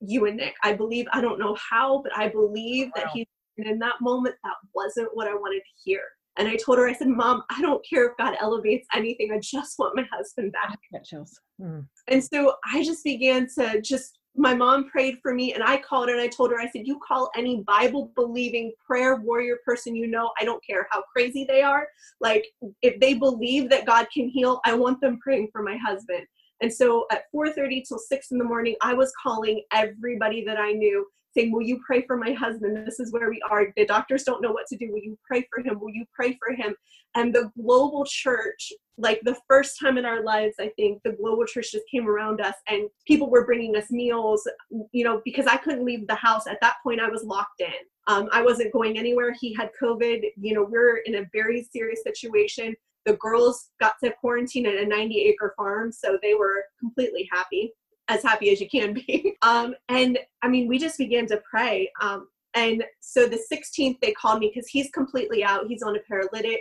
you 0.01 0.25
and 0.25 0.37
Nick. 0.37 0.55
I 0.63 0.73
believe, 0.73 1.05
I 1.13 1.21
don't 1.21 1.39
know 1.39 1.55
how, 1.55 2.01
but 2.03 2.15
I 2.17 2.27
believe 2.27 2.87
wow. 2.87 3.03
that 3.03 3.11
he, 3.13 3.27
and 3.57 3.67
in 3.67 3.79
that 3.79 3.95
moment, 4.01 4.35
that 4.43 4.55
wasn't 4.73 5.09
what 5.13 5.27
I 5.27 5.33
wanted 5.33 5.59
to 5.59 5.83
hear. 5.83 6.01
And 6.39 6.47
I 6.47 6.55
told 6.55 6.77
her, 6.77 6.87
I 6.87 6.93
said, 6.93 7.09
Mom, 7.09 7.43
I 7.49 7.61
don't 7.61 7.85
care 7.87 8.07
if 8.07 8.17
God 8.17 8.35
elevates 8.39 8.87
anything. 8.95 9.31
I 9.33 9.39
just 9.39 9.77
want 9.77 9.95
my 9.95 10.05
husband 10.11 10.53
back. 10.53 10.79
chills. 11.03 11.37
Mm. 11.61 11.85
And 12.07 12.23
so 12.23 12.55
I 12.73 12.81
just 12.81 13.03
began 13.03 13.47
to 13.57 13.81
just, 13.81 14.19
my 14.37 14.53
mom 14.53 14.89
prayed 14.89 15.17
for 15.21 15.33
me 15.33 15.53
and 15.53 15.61
I 15.61 15.77
called 15.77 16.07
her 16.07 16.15
and 16.15 16.21
I 16.21 16.29
told 16.29 16.51
her, 16.51 16.57
I 16.57 16.69
said, 16.69 16.87
You 16.87 16.97
call 17.05 17.29
any 17.35 17.61
Bible 17.67 18.13
believing 18.15 18.71
prayer 18.85 19.17
warrior 19.17 19.57
person 19.65 19.97
you 19.97 20.07
know, 20.07 20.31
I 20.39 20.45
don't 20.45 20.63
care 20.65 20.87
how 20.91 21.03
crazy 21.13 21.43
they 21.43 21.61
are. 21.61 21.85
Like, 22.21 22.45
if 22.81 22.97
they 23.01 23.15
believe 23.15 23.69
that 23.71 23.85
God 23.85 24.07
can 24.13 24.29
heal, 24.29 24.61
I 24.63 24.75
want 24.75 25.01
them 25.01 25.19
praying 25.19 25.49
for 25.51 25.61
my 25.61 25.75
husband. 25.75 26.25
And 26.61 26.73
so 26.73 27.05
at 27.11 27.23
4:30 27.35 27.83
till 27.85 27.99
6 27.99 28.31
in 28.31 28.37
the 28.37 28.43
morning, 28.45 28.75
I 28.81 28.93
was 28.93 29.11
calling 29.21 29.61
everybody 29.73 30.45
that 30.45 30.57
I 30.57 30.71
knew 30.71 31.05
saying, 31.35 31.51
Will 31.51 31.61
you 31.61 31.79
pray 31.85 32.03
for 32.05 32.17
my 32.17 32.33
husband? 32.33 32.85
This 32.85 32.99
is 32.99 33.11
where 33.11 33.29
we 33.29 33.41
are. 33.49 33.67
The 33.75 33.85
doctors 33.85 34.23
don't 34.23 34.41
know 34.41 34.51
what 34.51 34.67
to 34.67 34.77
do. 34.77 34.91
Will 34.91 35.03
you 35.03 35.17
pray 35.25 35.47
for 35.53 35.63
him? 35.63 35.79
Will 35.79 35.93
you 35.93 36.05
pray 36.13 36.37
for 36.43 36.53
him? 36.55 36.75
And 37.15 37.33
the 37.33 37.51
global 37.59 38.05
church, 38.05 38.71
like 38.97 39.21
the 39.23 39.37
first 39.47 39.79
time 39.79 39.97
in 39.97 40.05
our 40.05 40.23
lives, 40.23 40.55
I 40.59 40.69
think 40.75 41.01
the 41.03 41.13
global 41.13 41.45
church 41.45 41.71
just 41.71 41.85
came 41.91 42.07
around 42.07 42.41
us 42.41 42.55
and 42.67 42.89
people 43.07 43.29
were 43.29 43.45
bringing 43.45 43.75
us 43.75 43.89
meals, 43.89 44.47
you 44.91 45.03
know, 45.03 45.21
because 45.25 45.47
I 45.47 45.57
couldn't 45.57 45.85
leave 45.85 46.07
the 46.07 46.15
house. 46.15 46.45
At 46.47 46.61
that 46.61 46.75
point, 46.83 47.01
I 47.01 47.09
was 47.09 47.23
locked 47.23 47.61
in. 47.61 47.73
Um, 48.07 48.29
I 48.31 48.41
wasn't 48.41 48.73
going 48.73 48.97
anywhere. 48.97 49.33
He 49.39 49.53
had 49.53 49.69
COVID. 49.81 50.23
You 50.39 50.53
know, 50.53 50.67
we're 50.69 50.97
in 50.97 51.15
a 51.15 51.29
very 51.33 51.67
serious 51.71 52.03
situation. 52.03 52.75
The 53.05 53.13
girls 53.13 53.69
got 53.79 53.93
to 54.03 54.11
quarantine 54.19 54.67
at 54.67 54.75
a 54.75 54.85
90 54.85 55.19
acre 55.21 55.53
farm, 55.57 55.91
so 55.91 56.19
they 56.21 56.35
were 56.35 56.63
completely 56.79 57.27
happy 57.31 57.73
as 58.09 58.23
happy 58.23 58.49
as 58.51 58.59
you 58.59 58.69
can 58.69 58.93
be. 58.93 59.35
Um, 59.41 59.73
and 59.87 60.19
I 60.41 60.49
mean, 60.49 60.67
we 60.67 60.77
just 60.77 60.97
began 60.97 61.25
to 61.27 61.41
pray. 61.49 61.89
Um, 62.01 62.27
and 62.55 62.83
so 62.99 63.25
the 63.25 63.41
16th, 63.51 63.99
they 64.01 64.11
called 64.11 64.39
me 64.39 64.51
because 64.53 64.67
he's 64.67 64.91
completely 64.91 65.45
out. 65.45 65.67
He's 65.69 65.81
on 65.81 65.95
a 65.95 65.99
paralytic. 66.09 66.59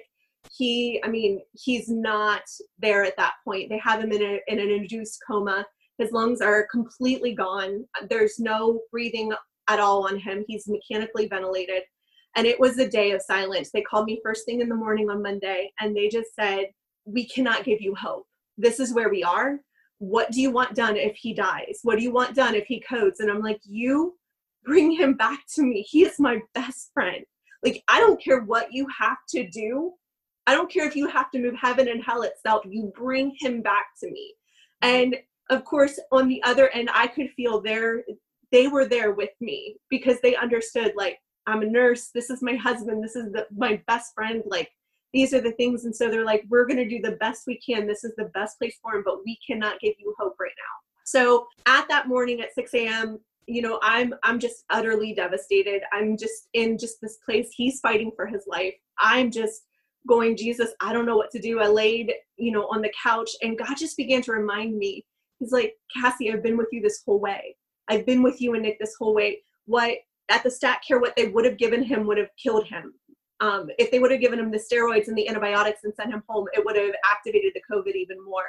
He, 0.56 1.00
I 1.02 1.08
mean, 1.08 1.40
he's 1.54 1.88
not 1.88 2.42
there 2.78 3.02
at 3.02 3.16
that 3.16 3.32
point. 3.44 3.68
They 3.68 3.78
have 3.78 4.00
him 4.00 4.12
in, 4.12 4.22
a, 4.22 4.38
in 4.46 4.60
an 4.60 4.70
induced 4.70 5.18
coma. 5.26 5.66
His 5.98 6.12
lungs 6.12 6.40
are 6.40 6.68
completely 6.70 7.34
gone. 7.34 7.84
There's 8.08 8.38
no 8.38 8.80
breathing 8.92 9.32
at 9.68 9.80
all 9.80 10.06
on 10.06 10.18
him. 10.18 10.44
He's 10.46 10.68
mechanically 10.68 11.26
ventilated. 11.26 11.82
And 12.36 12.46
it 12.46 12.60
was 12.60 12.78
a 12.78 12.88
day 12.88 13.10
of 13.10 13.22
silence. 13.22 13.70
They 13.72 13.82
called 13.82 14.06
me 14.06 14.20
first 14.22 14.44
thing 14.46 14.60
in 14.60 14.68
the 14.68 14.74
morning 14.76 15.10
on 15.10 15.20
Monday 15.20 15.72
and 15.80 15.96
they 15.96 16.08
just 16.08 16.32
said, 16.36 16.66
We 17.06 17.26
cannot 17.26 17.64
give 17.64 17.80
you 17.80 17.96
hope. 17.96 18.26
This 18.56 18.78
is 18.78 18.94
where 18.94 19.08
we 19.08 19.24
are 19.24 19.58
what 19.98 20.30
do 20.30 20.40
you 20.40 20.50
want 20.50 20.74
done 20.74 20.96
if 20.96 21.16
he 21.16 21.34
dies? 21.34 21.80
What 21.82 21.98
do 21.98 22.04
you 22.04 22.12
want 22.12 22.34
done 22.34 22.54
if 22.54 22.66
he 22.66 22.80
codes? 22.80 23.20
And 23.20 23.30
I'm 23.30 23.42
like, 23.42 23.60
you 23.64 24.16
bring 24.64 24.92
him 24.92 25.14
back 25.14 25.40
to 25.54 25.62
me. 25.62 25.82
He 25.82 26.04
is 26.04 26.18
my 26.18 26.40
best 26.54 26.90
friend. 26.94 27.24
Like, 27.64 27.82
I 27.88 27.98
don't 28.00 28.22
care 28.22 28.42
what 28.42 28.72
you 28.72 28.86
have 28.96 29.18
to 29.30 29.48
do. 29.48 29.92
I 30.46 30.54
don't 30.54 30.70
care 30.70 30.86
if 30.86 30.96
you 30.96 31.08
have 31.08 31.30
to 31.32 31.40
move 31.40 31.54
heaven 31.60 31.88
and 31.88 32.02
hell 32.02 32.22
itself. 32.22 32.64
You 32.66 32.92
bring 32.94 33.34
him 33.38 33.60
back 33.60 33.86
to 34.00 34.10
me. 34.10 34.34
And 34.82 35.16
of 35.50 35.64
course, 35.64 35.98
on 36.12 36.28
the 36.28 36.42
other 36.44 36.68
end, 36.68 36.90
I 36.92 37.06
could 37.06 37.30
feel 37.30 37.60
their, 37.60 38.04
they 38.52 38.68
were 38.68 38.86
there 38.86 39.12
with 39.12 39.30
me 39.40 39.76
because 39.90 40.20
they 40.20 40.36
understood, 40.36 40.92
like, 40.96 41.18
I'm 41.46 41.62
a 41.62 41.66
nurse. 41.66 42.10
This 42.14 42.30
is 42.30 42.42
my 42.42 42.54
husband. 42.54 43.02
This 43.02 43.16
is 43.16 43.32
the, 43.32 43.46
my 43.56 43.82
best 43.86 44.14
friend. 44.14 44.42
Like, 44.46 44.70
these 45.12 45.32
are 45.32 45.40
the 45.40 45.52
things. 45.52 45.84
And 45.84 45.94
so 45.94 46.10
they're 46.10 46.24
like 46.24 46.44
we're 46.48 46.66
going 46.66 46.76
to 46.76 46.88
do 46.88 47.00
the 47.00 47.16
best 47.16 47.44
we 47.46 47.58
can. 47.58 47.86
This 47.86 48.04
is 48.04 48.12
the 48.16 48.30
best 48.34 48.58
place 48.58 48.76
for 48.82 48.94
him 48.94 49.02
but 49.04 49.24
we 49.24 49.38
cannot 49.46 49.80
give 49.80 49.94
you 49.98 50.14
hope 50.18 50.36
right 50.38 50.52
now. 50.56 51.02
So 51.04 51.46
at 51.66 51.88
that 51.88 52.08
morning 52.08 52.40
at 52.40 52.54
6 52.54 52.74
a.m 52.74 53.18
you 53.48 53.62
know 53.62 53.78
i'm 53.82 54.14
i'm 54.22 54.38
just 54.38 54.64
utterly 54.70 55.14
devastated. 55.14 55.82
I'm 55.92 56.16
just 56.16 56.48
in 56.52 56.78
just 56.78 57.00
this 57.00 57.16
place. 57.24 57.48
He's 57.52 57.80
fighting 57.80 58.12
for 58.14 58.26
his 58.26 58.44
life. 58.46 58.74
I'm 58.98 59.30
just 59.30 59.62
going 60.06 60.36
jesus 60.36 60.70
i 60.80 60.92
don't 60.92 61.06
know 61.06 61.16
what 61.16 61.30
to 61.32 61.40
do. 61.40 61.60
I 61.60 61.66
laid 61.66 62.12
you 62.36 62.52
know 62.52 62.66
on 62.68 62.82
the 62.82 62.92
couch 63.02 63.30
and 63.42 63.58
god 63.58 63.76
just 63.76 63.96
began 63.96 64.22
to 64.22 64.32
remind 64.32 64.78
me. 64.78 65.04
He's 65.38 65.52
like 65.52 65.74
cassie 65.96 66.30
i've 66.32 66.42
been 66.42 66.58
with 66.58 66.68
you 66.70 66.82
this 66.82 67.02
whole 67.04 67.20
way. 67.20 67.56
I've 67.88 68.06
been 68.06 68.22
with 68.22 68.40
you 68.40 68.52
and 68.54 68.62
nick 68.62 68.78
this 68.78 68.96
whole 68.98 69.14
way. 69.14 69.40
What 69.64 69.96
at 70.28 70.42
the 70.42 70.50
stat 70.50 70.82
care 70.86 71.00
what 71.00 71.16
they 71.16 71.28
would 71.28 71.46
have 71.46 71.56
given 71.56 71.82
him 71.82 72.06
would 72.06 72.18
have 72.18 72.30
killed 72.42 72.66
him 72.66 72.92
um, 73.40 73.68
if 73.78 73.90
they 73.90 73.98
would 73.98 74.10
have 74.10 74.20
given 74.20 74.38
him 74.38 74.50
the 74.50 74.58
steroids 74.58 75.08
and 75.08 75.16
the 75.16 75.28
antibiotics 75.28 75.84
and 75.84 75.94
sent 75.94 76.12
him 76.12 76.22
home, 76.28 76.46
it 76.52 76.64
would 76.64 76.76
have 76.76 76.94
activated 77.04 77.52
the 77.54 77.62
COVID 77.72 77.94
even 77.94 78.22
more. 78.24 78.44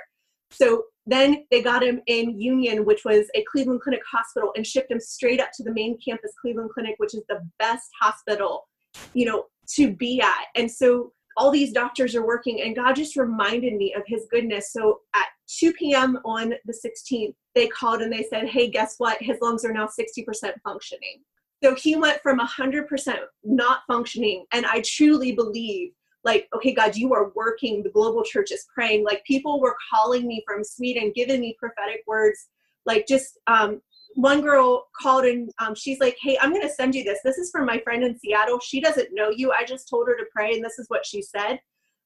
So 0.51 0.85
then 1.05 1.45
they 1.51 1.61
got 1.61 1.83
him 1.83 2.01
in 2.07 2.39
Union, 2.39 2.85
which 2.85 3.05
was 3.05 3.27
a 3.35 3.43
Cleveland 3.51 3.81
Clinic 3.81 4.01
hospital, 4.11 4.51
and 4.55 4.65
shipped 4.65 4.91
him 4.91 4.99
straight 4.99 5.39
up 5.39 5.49
to 5.55 5.63
the 5.63 5.73
main 5.73 5.97
campus 6.03 6.31
Cleveland 6.41 6.71
Clinic, 6.73 6.95
which 6.97 7.13
is 7.13 7.23
the 7.29 7.41
best 7.59 7.89
hospital, 8.01 8.67
you 9.13 9.25
know, 9.25 9.45
to 9.75 9.95
be 9.95 10.21
at. 10.21 10.45
And 10.55 10.69
so 10.71 11.13
all 11.37 11.51
these 11.51 11.71
doctors 11.71 12.15
are 12.15 12.25
working, 12.25 12.61
and 12.61 12.75
God 12.75 12.95
just 12.95 13.15
reminded 13.15 13.75
me 13.75 13.93
of 13.93 14.03
His 14.07 14.27
goodness. 14.31 14.73
So 14.73 15.01
at 15.15 15.27
2 15.59 15.73
p.m. 15.73 16.17
on 16.25 16.53
the 16.65 16.73
16th, 16.73 17.33
they 17.55 17.67
called 17.67 18.01
and 18.01 18.11
they 18.11 18.25
said, 18.29 18.47
"Hey, 18.47 18.69
guess 18.69 18.95
what? 18.97 19.21
His 19.21 19.37
lungs 19.41 19.63
are 19.63 19.73
now 19.73 19.87
60% 19.87 20.53
functioning." 20.63 21.23
So 21.63 21.75
he 21.75 21.95
went 21.95 22.21
from 22.21 22.39
100% 22.39 23.17
not 23.43 23.81
functioning. 23.87 24.45
And 24.51 24.65
I 24.65 24.81
truly 24.85 25.33
believe, 25.33 25.91
like, 26.23 26.47
okay, 26.55 26.73
God, 26.73 26.95
you 26.95 27.13
are 27.13 27.31
working. 27.35 27.83
The 27.83 27.89
global 27.89 28.23
church 28.23 28.51
is 28.51 28.65
praying. 28.73 29.03
Like, 29.03 29.23
people 29.25 29.59
were 29.59 29.75
calling 29.91 30.27
me 30.27 30.43
from 30.47 30.63
Sweden, 30.63 31.11
giving 31.15 31.41
me 31.41 31.55
prophetic 31.59 32.03
words. 32.07 32.47
Like, 32.85 33.07
just 33.07 33.37
um, 33.47 33.81
one 34.15 34.41
girl 34.41 34.87
called 34.99 35.25
and 35.25 35.51
um, 35.59 35.75
she's 35.75 35.99
like, 35.99 36.17
hey, 36.21 36.37
I'm 36.41 36.49
going 36.49 36.67
to 36.67 36.73
send 36.73 36.95
you 36.95 37.03
this. 37.03 37.19
This 37.23 37.37
is 37.37 37.51
from 37.51 37.65
my 37.65 37.79
friend 37.79 38.03
in 38.03 38.17
Seattle. 38.17 38.59
She 38.59 38.81
doesn't 38.81 39.13
know 39.13 39.29
you. 39.29 39.51
I 39.51 39.63
just 39.63 39.89
told 39.89 40.07
her 40.07 40.17
to 40.17 40.25
pray, 40.31 40.53
and 40.53 40.63
this 40.63 40.79
is 40.79 40.87
what 40.89 41.05
she 41.05 41.21
said. 41.21 41.59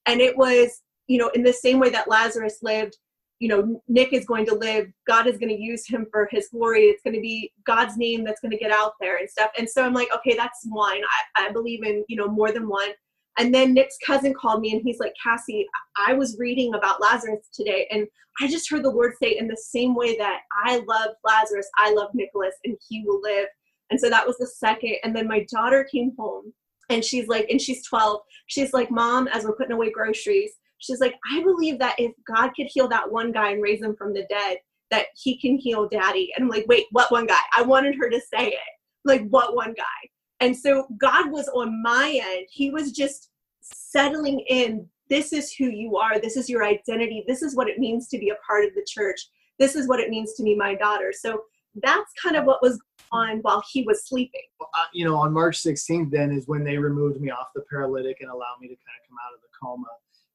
And 0.06 0.20
it 0.20 0.38
was, 0.38 0.82
you 1.08 1.18
know, 1.18 1.30
in 1.30 1.44
the 1.44 1.54
same 1.54 1.80
way 1.80 1.90
that 1.90 2.10
Lazarus 2.10 2.60
lived, 2.62 2.98
you 3.40 3.48
know 3.48 3.82
nick 3.88 4.14
is 4.14 4.26
going 4.26 4.46
to 4.46 4.56
live 4.56 4.88
god 5.08 5.28
is 5.28 5.38
going 5.38 5.50
to 5.50 5.62
use 5.62 5.88
him 5.88 6.06
for 6.12 6.28
his 6.32 6.50
glory. 6.50 6.84
It's 6.84 7.04
going 7.04 7.16
to 7.16 7.22
be 7.22 7.52
god's 7.66 7.98
name 7.98 8.24
that's 8.24 8.40
going 8.40 8.52
to 8.52 8.58
get 8.58 8.72
out 8.72 8.94
there 9.00 9.18
and 9.18 9.30
stuff. 9.30 9.52
And 9.58 9.70
so 9.70 9.84
i'm 9.84 9.94
like 9.94 10.10
okay 10.16 10.36
that's 10.36 10.66
one. 10.70 11.02
I, 11.38 11.48
I 11.48 11.52
believe 11.52 11.84
in 11.84 12.04
you 12.08 12.18
know 12.18 12.28
more 12.28 12.52
than 12.52 12.68
one. 12.68 12.90
And 13.38 13.54
then 13.54 13.74
nick's 13.74 13.98
cousin 14.06 14.34
called 14.34 14.62
me 14.62 14.74
and 14.74 14.82
he's 14.84 15.00
like 15.00 15.14
cassie 15.22 15.66
i 15.98 16.14
was 16.14 16.38
reading 16.40 16.76
about 16.76 17.02
lazarus 17.02 17.48
today 17.54 17.88
and 17.92 18.08
i 18.42 18.48
just 18.48 18.70
heard 18.70 18.84
the 18.84 18.90
lord 18.90 19.14
say 19.22 19.38
in 19.38 19.48
the 19.48 19.58
same 19.58 19.96
way 19.96 20.16
that 20.18 20.42
i 20.66 20.84
love 20.88 21.16
lazarus 21.24 21.68
i 21.78 21.92
love 21.94 22.10
nicholas 22.14 22.56
and 22.64 22.78
he 22.88 23.04
will 23.06 23.22
live. 23.22 23.48
And 23.90 24.00
so 24.00 24.10
that 24.10 24.26
was 24.26 24.38
the 24.38 24.48
second. 24.48 24.96
And 25.04 25.16
then 25.16 25.28
my 25.28 25.46
daughter 25.52 25.88
came 25.92 26.14
home 26.18 26.52
and 26.90 27.04
she's 27.04 27.28
like 27.28 27.50
and 27.50 27.62
she's 27.62 27.86
12 27.88 28.22
she's 28.48 28.74
like 28.74 28.92
mom 28.92 29.28
as 29.30 29.44
we're 29.44 29.56
putting 29.56 29.72
away 29.72 29.92
groceries 29.92 30.52
she's 30.84 31.00
like, 31.00 31.16
I 31.32 31.42
believe 31.42 31.80
that 31.80 31.96
if 31.98 32.12
God 32.28 32.52
could 32.56 32.68
heal 32.68 32.88
that 32.90 33.12
one 33.12 33.32
guy 33.32 33.52
and 33.52 33.62
raise 33.62 33.82
him 33.82 33.96
from 33.96 34.14
the 34.14 34.26
dead, 34.30 34.58
that 34.92 35.08
he 35.16 35.38
can 35.40 35.58
heal 35.58 35.88
daddy. 35.88 36.32
And 36.36 36.44
I'm 36.44 36.50
like, 36.50 36.66
wait, 36.68 36.86
what 36.92 37.12
one 37.12 37.26
guy? 37.26 37.40
I 37.56 37.64
wanted 37.64 37.96
her 37.96 38.10
to 38.10 38.20
say 38.20 38.50
it. 38.50 38.60
Like, 39.06 39.28
what 39.30 39.56
one 39.56 39.74
guy? 39.74 40.10
And 40.40 40.56
so 40.56 40.88
God 40.98 41.32
was 41.32 41.48
on 41.50 41.82
my 41.82 42.20
end. 42.24 42.48
He 42.52 42.70
was 42.70 42.92
just 42.92 43.32
settling 43.62 44.42
in. 44.50 44.88
This 45.10 45.34
is 45.34 45.54
who 45.54 45.66
you 45.66 45.98
are. 45.98 46.20
This 46.20 46.38
is 46.38 46.50
your 46.50 46.64
identity. 46.64 47.24
This 47.28 47.42
is 47.42 47.56
what 47.56 47.70
it 47.70 47.80
means 47.80 48.08
to 48.10 48.18
be 48.18 48.30
a 48.30 48.36
part 48.48 48.66
of 48.66 48.74
the 48.76 48.86
church. 48.88 49.20
This 49.60 49.76
is 49.76 49.88
what 49.88 50.00
it 50.00 50.10
means 50.10 50.34
to 50.34 50.44
be 50.44 50.56
my 50.56 50.76
daughter. 50.76 51.14
So 51.14 51.44
that's 51.82 52.12
kind 52.22 52.36
of 52.36 52.46
what 52.46 52.62
was 52.62 52.80
on 53.12 53.40
while 53.40 53.64
he 53.72 53.84
was 53.84 54.06
sleeping. 54.06 54.42
Uh, 54.62 54.86
you 54.94 55.06
know, 55.06 55.16
on 55.16 55.32
March 55.32 55.62
16th, 55.62 56.12
then 56.12 56.32
is 56.32 56.48
when 56.48 56.64
they 56.64 56.78
removed 56.78 57.22
me 57.22 57.30
off 57.30 57.48
the 57.56 57.64
paralytic 57.70 58.18
and 58.22 58.30
allowed 58.30 58.58
me 58.60 58.68
to 58.68 58.76
kind 58.76 58.98
of 59.02 59.10
come 59.10 59.18
out 59.26 59.34
of 59.34 59.42
the 59.42 59.48
coma. 59.62 59.88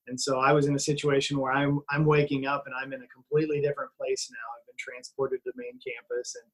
And 0.08 0.20
so 0.20 0.38
I 0.38 0.52
was 0.52 0.66
in 0.66 0.74
a 0.74 0.80
situation 0.80 1.38
where 1.38 1.52
I'm 1.52 1.80
I'm 1.90 2.04
waking 2.04 2.46
up 2.46 2.64
and 2.66 2.74
I'm 2.74 2.92
in 2.92 3.02
a 3.02 3.08
completely 3.08 3.60
different 3.60 3.90
place 3.98 4.28
now. 4.30 4.46
I've 4.56 4.66
been 4.66 4.76
transported 4.78 5.40
to 5.44 5.52
the 5.54 5.62
main 5.62 5.78
campus. 5.78 6.36
And, 6.42 6.50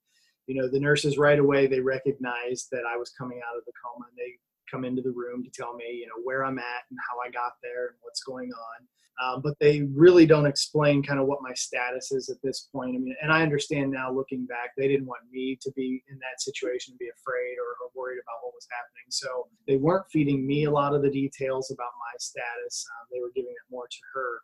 you 0.47 0.61
know, 0.61 0.69
the 0.69 0.81
nurses 0.81 1.19
right 1.19 1.38
away, 1.38 1.67
they 1.67 1.81
recognized 1.81 2.69
that 2.73 2.85
I 2.88 2.97
was 2.97 3.11
coming 3.11 3.40
out 3.40 3.57
of 3.57 3.64
the 3.64 3.73
coma 3.83 4.07
and 4.09 4.19
they 4.19 4.38
come 4.70 4.85
into 4.85 5.03
the 5.03 5.11
room 5.11 5.44
to 5.44 5.50
tell 5.50 5.74
me, 5.74 5.85
you 6.00 6.07
know, 6.07 6.22
where 6.22 6.44
I'm 6.44 6.59
at 6.59 6.85
and 6.90 6.98
how 7.09 7.18
I 7.20 7.31
got 7.31 7.55
there 7.62 7.88
and 7.88 7.96
what's 8.03 8.22
going 8.22 8.50
on. 8.50 8.87
Um, 9.22 9.42
but 9.42 9.55
they 9.61 9.83
really 9.94 10.27
don't 10.27 10.46
explain 10.46 11.03
kind 11.03 11.20
of 11.20 11.27
what 11.27 11.38
my 11.40 11.55
status 11.55 12.11
is 12.11 12.29
at 12.29 12.42
this 12.42 12.68
point. 12.72 12.96
I 12.96 12.98
mean, 12.98 13.14
and 13.22 13.33
I 13.33 13.42
understand 13.42 13.92
now 13.92 14.12
looking 14.12 14.44
back, 14.44 14.70
they 14.77 14.88
didn't 14.88 15.07
want 15.07 15.22
me 15.31 15.57
to 15.62 15.70
be 15.77 16.03
in 16.09 16.18
that 16.18 16.40
situation, 16.40 16.96
be 16.98 17.07
afraid 17.07 17.55
or, 17.59 17.79
or 17.85 17.90
worried 17.94 18.18
about 18.18 18.42
what 18.42 18.55
was 18.55 18.66
happening. 18.70 19.07
So 19.11 19.46
they 19.68 19.77
weren't 19.77 20.11
feeding 20.11 20.44
me 20.44 20.64
a 20.64 20.70
lot 20.70 20.94
of 20.94 21.03
the 21.03 21.11
details 21.11 21.70
about 21.70 21.92
my 22.00 22.16
status. 22.18 22.85
Um, 22.98 23.07
they 23.12 23.20
were 23.20 23.31
giving 23.37 23.53
it 23.53 23.70
more 23.70 23.87
to 23.87 23.98
her. 24.14 24.40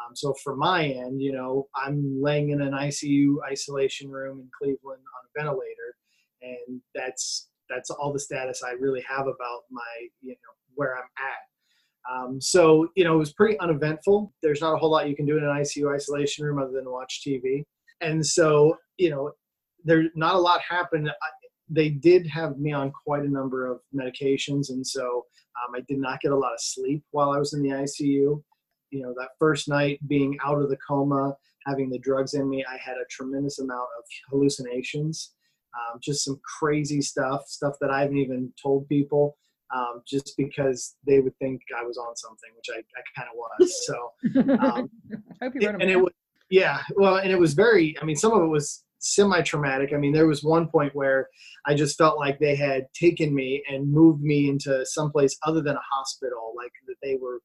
Um, 0.00 0.14
so 0.14 0.34
for 0.42 0.56
my 0.56 0.86
end, 0.86 1.20
you 1.20 1.32
know, 1.32 1.68
I'm 1.74 2.22
laying 2.22 2.50
in 2.50 2.62
an 2.62 2.72
ICU 2.72 3.36
isolation 3.50 4.10
room 4.10 4.40
in 4.40 4.48
Cleveland 4.56 5.02
on 5.02 5.26
a 5.26 5.42
ventilator, 5.42 5.96
and 6.42 6.80
that's 6.94 7.48
that's 7.72 7.90
all 7.90 8.12
the 8.12 8.18
status 8.18 8.62
I 8.62 8.72
really 8.72 9.04
have 9.08 9.26
about 9.26 9.62
my, 9.70 9.80
you 10.20 10.30
know, 10.30 10.52
where 10.74 10.96
I'm 10.96 11.02
at. 11.02 11.42
Um, 12.10 12.40
so, 12.40 12.88
you 12.96 13.04
know, 13.04 13.14
it 13.14 13.18
was 13.18 13.32
pretty 13.32 13.58
uneventful. 13.60 14.32
There's 14.42 14.60
not 14.60 14.74
a 14.74 14.76
whole 14.76 14.90
lot 14.90 15.08
you 15.08 15.16
can 15.16 15.26
do 15.26 15.38
in 15.38 15.44
an 15.44 15.50
ICU 15.50 15.94
isolation 15.94 16.44
room 16.44 16.58
other 16.58 16.72
than 16.72 16.90
watch 16.90 17.22
TV. 17.26 17.64
And 18.00 18.24
so, 18.24 18.76
you 18.98 19.10
know, 19.10 19.32
there's 19.84 20.08
not 20.14 20.34
a 20.34 20.38
lot 20.38 20.60
happened. 20.68 21.08
I, 21.08 21.12
they 21.68 21.88
did 21.88 22.26
have 22.26 22.58
me 22.58 22.72
on 22.72 22.92
quite 23.04 23.22
a 23.22 23.28
number 23.28 23.66
of 23.66 23.80
medications. 23.94 24.70
And 24.70 24.86
so 24.86 25.26
um, 25.64 25.74
I 25.74 25.80
did 25.88 25.98
not 25.98 26.20
get 26.20 26.32
a 26.32 26.36
lot 26.36 26.52
of 26.52 26.60
sleep 26.60 27.02
while 27.12 27.30
I 27.30 27.38
was 27.38 27.54
in 27.54 27.62
the 27.62 27.70
ICU. 27.70 28.42
You 28.90 29.02
know, 29.02 29.14
that 29.18 29.30
first 29.38 29.68
night 29.68 30.06
being 30.06 30.36
out 30.44 30.60
of 30.60 30.68
the 30.68 30.76
coma, 30.86 31.34
having 31.66 31.88
the 31.88 31.98
drugs 31.98 32.34
in 32.34 32.48
me, 32.48 32.64
I 32.68 32.76
had 32.76 32.96
a 32.96 33.08
tremendous 33.10 33.58
amount 33.58 33.88
of 33.98 34.04
hallucinations, 34.30 35.32
um, 35.74 36.00
just 36.02 36.24
some 36.24 36.40
crazy 36.58 37.00
stuff, 37.00 37.42
stuff 37.46 37.74
that 37.80 37.90
I 37.90 38.02
haven't 38.02 38.18
even 38.18 38.52
told 38.62 38.88
people 38.88 39.36
um, 39.74 40.02
just 40.06 40.34
because 40.36 40.96
they 41.06 41.20
would 41.20 41.36
think 41.38 41.62
I 41.78 41.84
was 41.84 41.96
on 41.96 42.14
something, 42.16 42.50
which 42.56 42.68
I, 42.74 42.78
I 42.78 43.02
kind 43.16 43.28
of 43.28 43.36
was. 43.36 43.86
So, 43.86 44.12
um, 44.66 44.90
it, 45.40 45.64
and 45.64 45.90
it 45.90 45.96
was, 45.96 46.12
yeah, 46.50 46.82
well, 46.96 47.16
and 47.16 47.30
it 47.30 47.38
was 47.38 47.54
very, 47.54 47.96
I 48.00 48.04
mean, 48.04 48.16
some 48.16 48.32
of 48.32 48.42
it 48.42 48.48
was 48.48 48.84
semi-traumatic. 48.98 49.92
I 49.92 49.96
mean, 49.96 50.12
there 50.12 50.26
was 50.26 50.44
one 50.44 50.68
point 50.68 50.94
where 50.94 51.28
I 51.66 51.74
just 51.74 51.98
felt 51.98 52.18
like 52.18 52.38
they 52.38 52.54
had 52.54 52.86
taken 52.94 53.34
me 53.34 53.62
and 53.68 53.90
moved 53.90 54.22
me 54.22 54.48
into 54.48 54.84
someplace 54.86 55.36
other 55.44 55.62
than 55.62 55.76
a 55.76 55.82
hospital, 55.90 56.52
like 56.56 56.72
that 56.86 56.96
they 57.02 57.16
were 57.20 57.40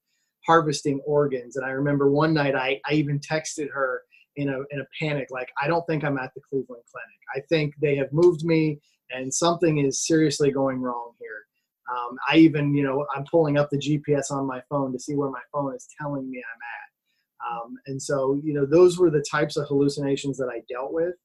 harvesting 0.45 1.01
organs. 1.05 1.55
And 1.55 1.65
I 1.65 1.69
remember 1.69 2.11
one 2.11 2.33
night 2.33 2.55
I, 2.55 2.79
I 2.89 2.93
even 2.93 3.19
texted 3.19 3.69
her 3.73 4.03
in 4.37 4.49
a, 4.49 4.59
in 4.71 4.79
a 4.81 4.85
panic, 4.99 5.27
like, 5.29 5.49
I 5.61 5.67
don't 5.67 5.85
think 5.85 6.03
I'm 6.03 6.17
at 6.17 6.33
the 6.33 6.41
Cleveland 6.41 6.83
Clinic. 6.91 7.19
I 7.35 7.41
think 7.49 7.73
they 7.81 7.95
have 7.97 8.11
moved 8.13 8.43
me 8.43 8.79
and 9.11 9.33
something 9.33 9.79
is 9.79 10.05
seriously 10.05 10.51
going 10.51 10.81
wrong 10.81 11.11
here. 11.19 11.45
Um, 11.89 12.17
I 12.29 12.37
even, 12.37 12.73
you 12.73 12.83
know, 12.83 13.05
I'm 13.15 13.25
pulling 13.29 13.57
up 13.57 13.69
the 13.69 13.77
GPS 13.77 14.31
on 14.31 14.45
my 14.45 14.61
phone 14.69 14.91
to 14.93 14.99
see 14.99 15.15
where 15.15 15.29
my 15.29 15.41
phone 15.53 15.73
is 15.75 15.87
telling 15.99 16.29
me 16.29 16.37
I'm 16.37 16.61
at. 16.61 17.63
Um, 17.63 17.75
and 17.87 18.01
so, 18.01 18.39
you 18.43 18.53
know, 18.53 18.65
those 18.65 18.97
were 18.97 19.09
the 19.09 19.23
types 19.29 19.57
of 19.57 19.67
hallucinations 19.67 20.37
that 20.37 20.49
I 20.49 20.61
dealt 20.69 20.91
with. 20.91 21.15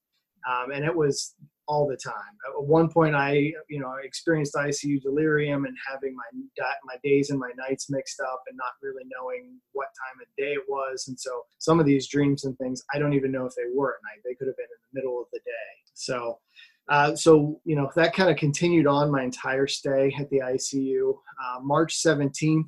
Um, 0.48 0.70
and 0.72 0.84
it 0.84 0.94
was 0.94 1.34
all 1.68 1.86
the 1.86 1.96
time. 1.96 2.14
At 2.48 2.64
one 2.64 2.88
point, 2.90 3.14
I, 3.14 3.52
you 3.68 3.80
know, 3.80 3.94
experienced 4.02 4.54
ICU 4.54 5.00
delirium 5.02 5.64
and 5.64 5.76
having 5.88 6.14
my 6.14 6.64
my 6.84 6.96
days 7.02 7.30
and 7.30 7.38
my 7.38 7.50
nights 7.56 7.90
mixed 7.90 8.20
up 8.20 8.42
and 8.48 8.56
not 8.56 8.72
really 8.82 9.04
knowing 9.16 9.58
what 9.72 9.86
time 9.86 10.20
of 10.20 10.28
day 10.36 10.52
it 10.52 10.64
was. 10.68 11.06
And 11.08 11.18
so, 11.18 11.42
some 11.58 11.80
of 11.80 11.86
these 11.86 12.08
dreams 12.08 12.44
and 12.44 12.56
things, 12.58 12.82
I 12.94 12.98
don't 12.98 13.14
even 13.14 13.32
know 13.32 13.46
if 13.46 13.54
they 13.54 13.70
were 13.74 13.94
at 13.94 14.00
night. 14.04 14.22
They 14.24 14.34
could 14.34 14.48
have 14.48 14.56
been 14.56 14.64
in 14.64 14.82
the 14.92 15.00
middle 15.00 15.20
of 15.20 15.26
the 15.32 15.40
day. 15.40 15.72
So, 15.94 16.38
uh, 16.88 17.14
so 17.14 17.60
you 17.64 17.76
know 17.76 17.90
that 17.94 18.14
kind 18.14 18.30
of 18.30 18.36
continued 18.36 18.86
on 18.86 19.10
my 19.10 19.22
entire 19.22 19.66
stay 19.66 20.14
at 20.18 20.28
the 20.30 20.40
ICU. 20.40 21.14
Uh, 21.42 21.60
March 21.60 22.02
17th, 22.02 22.64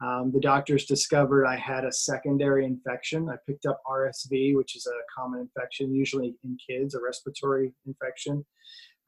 um, 0.00 0.30
the 0.32 0.40
doctors 0.40 0.86
discovered 0.86 1.46
I 1.46 1.56
had 1.56 1.84
a 1.84 1.92
secondary 1.92 2.64
infection. 2.64 3.28
I 3.28 3.36
picked 3.46 3.66
up 3.66 3.80
RSV, 3.86 4.56
which 4.56 4.76
is 4.76 4.86
a 4.86 5.20
common 5.20 5.40
infection, 5.40 5.94
usually 5.94 6.34
in 6.44 6.56
kids, 6.68 6.94
a 6.94 7.00
respiratory 7.00 7.72
infection. 7.86 8.44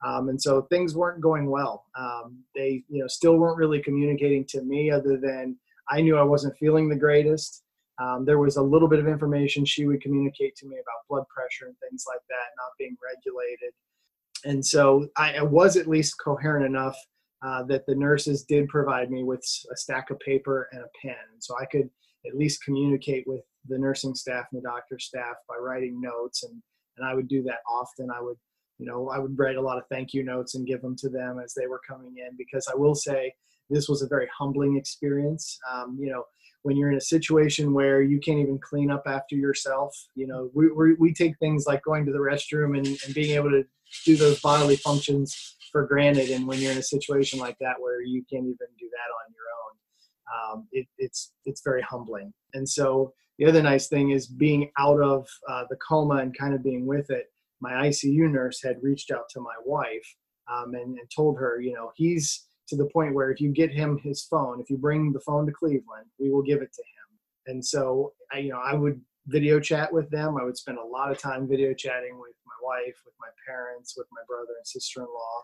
Um, 0.05 0.29
and 0.29 0.41
so 0.41 0.63
things 0.63 0.95
weren't 0.95 1.21
going 1.21 1.49
well. 1.49 1.85
Um, 1.97 2.39
they, 2.55 2.83
you 2.89 3.01
know, 3.01 3.07
still 3.07 3.37
weren't 3.37 3.57
really 3.57 3.81
communicating 3.81 4.45
to 4.49 4.61
me 4.63 4.91
other 4.91 5.17
than 5.17 5.57
I 5.89 6.01
knew 6.01 6.17
I 6.17 6.23
wasn't 6.23 6.57
feeling 6.57 6.89
the 6.89 6.95
greatest. 6.95 7.63
Um, 8.01 8.25
there 8.25 8.39
was 8.39 8.57
a 8.57 8.61
little 8.61 8.87
bit 8.87 8.99
of 8.99 9.07
information 9.07 9.63
she 9.63 9.85
would 9.85 10.01
communicate 10.01 10.55
to 10.57 10.67
me 10.67 10.75
about 10.75 11.07
blood 11.07 11.25
pressure 11.29 11.67
and 11.67 11.75
things 11.79 12.03
like 12.07 12.21
that 12.29 12.49
not 12.57 12.71
being 12.79 12.97
regulated 13.03 13.73
and 14.43 14.65
so 14.65 15.07
I, 15.17 15.35
I, 15.35 15.41
was 15.43 15.77
at 15.77 15.87
least 15.87 16.15
coherent 16.23 16.65
enough 16.65 16.97
uh, 17.43 17.63
that 17.63 17.85
the 17.87 17.95
nurses 17.95 18.43
did 18.43 18.67
provide 18.67 19.09
me 19.09 19.23
with 19.23 19.43
a 19.71 19.77
stack 19.77 20.09
of 20.09 20.19
paper 20.19 20.69
and 20.71 20.81
a 20.81 20.89
pen, 21.01 21.15
so 21.39 21.55
I 21.59 21.65
could 21.65 21.89
at 22.27 22.37
least 22.37 22.63
communicate 22.63 23.23
with 23.27 23.41
the 23.67 23.77
nursing 23.77 24.13
staff 24.13 24.45
and 24.51 24.61
the 24.61 24.67
doctor 24.67 24.99
staff 24.99 25.35
by 25.47 25.55
writing 25.55 25.99
notes, 25.99 26.43
and 26.43 26.61
and 26.97 27.07
I 27.07 27.13
would 27.13 27.27
do 27.27 27.41
that 27.43 27.59
often. 27.69 28.09
I 28.11 28.21
would, 28.21 28.37
you 28.77 28.85
know, 28.85 29.09
I 29.09 29.17
would 29.17 29.37
write 29.37 29.55
a 29.55 29.61
lot 29.61 29.77
of 29.77 29.83
thank 29.89 30.13
you 30.13 30.23
notes 30.23 30.55
and 30.55 30.67
give 30.67 30.81
them 30.81 30.95
to 30.97 31.09
them 31.09 31.39
as 31.43 31.53
they 31.53 31.67
were 31.67 31.81
coming 31.87 32.15
in 32.17 32.35
because 32.37 32.67
I 32.71 32.75
will 32.75 32.95
say 32.95 33.33
this 33.69 33.87
was 33.87 34.01
a 34.01 34.07
very 34.07 34.27
humbling 34.37 34.77
experience. 34.77 35.57
Um, 35.71 35.97
you 35.99 36.11
know, 36.11 36.23
when 36.63 36.77
you're 36.77 36.91
in 36.91 36.97
a 36.97 37.01
situation 37.01 37.73
where 37.73 38.01
you 38.01 38.19
can't 38.19 38.39
even 38.39 38.59
clean 38.59 38.91
up 38.91 39.03
after 39.07 39.35
yourself, 39.35 39.95
you 40.15 40.27
know, 40.27 40.51
we, 40.53 40.71
we, 40.71 40.93
we 40.95 41.13
take 41.13 41.37
things 41.39 41.65
like 41.65 41.83
going 41.83 42.05
to 42.05 42.11
the 42.11 42.19
restroom 42.19 42.77
and, 42.77 42.85
and 42.87 43.13
being 43.15 43.35
able 43.35 43.49
to 43.49 43.63
do 44.05 44.15
those 44.15 44.39
bodily 44.41 44.75
functions 44.75 45.55
for 45.71 45.85
granted. 45.85 46.29
And 46.29 46.47
when 46.47 46.59
you're 46.59 46.71
in 46.71 46.77
a 46.77 46.83
situation 46.83 47.39
like 47.39 47.57
that 47.59 47.75
where 47.79 48.01
you 48.01 48.23
can't 48.31 48.45
even 48.45 48.67
do 48.79 48.89
that 48.91 49.09
on 49.19 49.33
your 49.33 49.47
own, 49.59 50.59
um, 50.59 50.67
it, 50.71 50.87
it's 50.97 51.33
it's 51.45 51.61
very 51.63 51.81
humbling. 51.81 52.33
And 52.53 52.67
so 52.67 53.13
the 53.37 53.45
other 53.45 53.61
nice 53.61 53.87
thing 53.87 54.11
is 54.11 54.27
being 54.27 54.71
out 54.77 55.01
of 55.01 55.27
uh, 55.49 55.63
the 55.69 55.77
coma 55.77 56.15
and 56.17 56.37
kind 56.37 56.53
of 56.53 56.63
being 56.63 56.85
with 56.85 57.09
it. 57.09 57.25
My 57.59 57.73
ICU 57.87 58.29
nurse 58.31 58.61
had 58.61 58.77
reached 58.81 59.11
out 59.11 59.29
to 59.31 59.39
my 59.39 59.55
wife 59.65 60.15
um, 60.51 60.73
and, 60.73 60.97
and 60.97 61.11
told 61.15 61.37
her, 61.37 61.59
you 61.61 61.73
know, 61.73 61.91
he's 61.95 62.47
to 62.67 62.75
the 62.75 62.89
point 62.93 63.13
where 63.13 63.31
if 63.31 63.41
you 63.41 63.51
get 63.51 63.71
him 63.71 63.99
his 64.03 64.23
phone, 64.23 64.61
if 64.61 64.69
you 64.69 64.77
bring 64.77 65.11
the 65.11 65.19
phone 65.19 65.45
to 65.45 65.51
Cleveland, 65.51 66.07
we 66.19 66.31
will 66.31 66.41
give 66.41 66.61
it 66.61 66.71
to 66.73 66.81
him. 66.81 67.53
And 67.53 67.65
so, 67.65 68.13
I, 68.31 68.39
you 68.39 68.51
know, 68.51 68.61
I 68.63 68.73
would 68.73 69.01
video 69.27 69.59
chat 69.59 69.91
with 69.91 70.09
them. 70.09 70.37
I 70.39 70.43
would 70.43 70.57
spend 70.57 70.77
a 70.77 70.83
lot 70.83 71.11
of 71.11 71.17
time 71.17 71.47
video 71.47 71.73
chatting 71.73 72.19
with 72.19 72.35
my 72.45 72.53
wife, 72.63 72.95
with 73.05 73.15
my 73.19 73.27
parents, 73.45 73.95
with 73.97 74.07
my 74.11 74.21
brother 74.27 74.53
and 74.57 74.65
sister-in-law. 74.65 75.41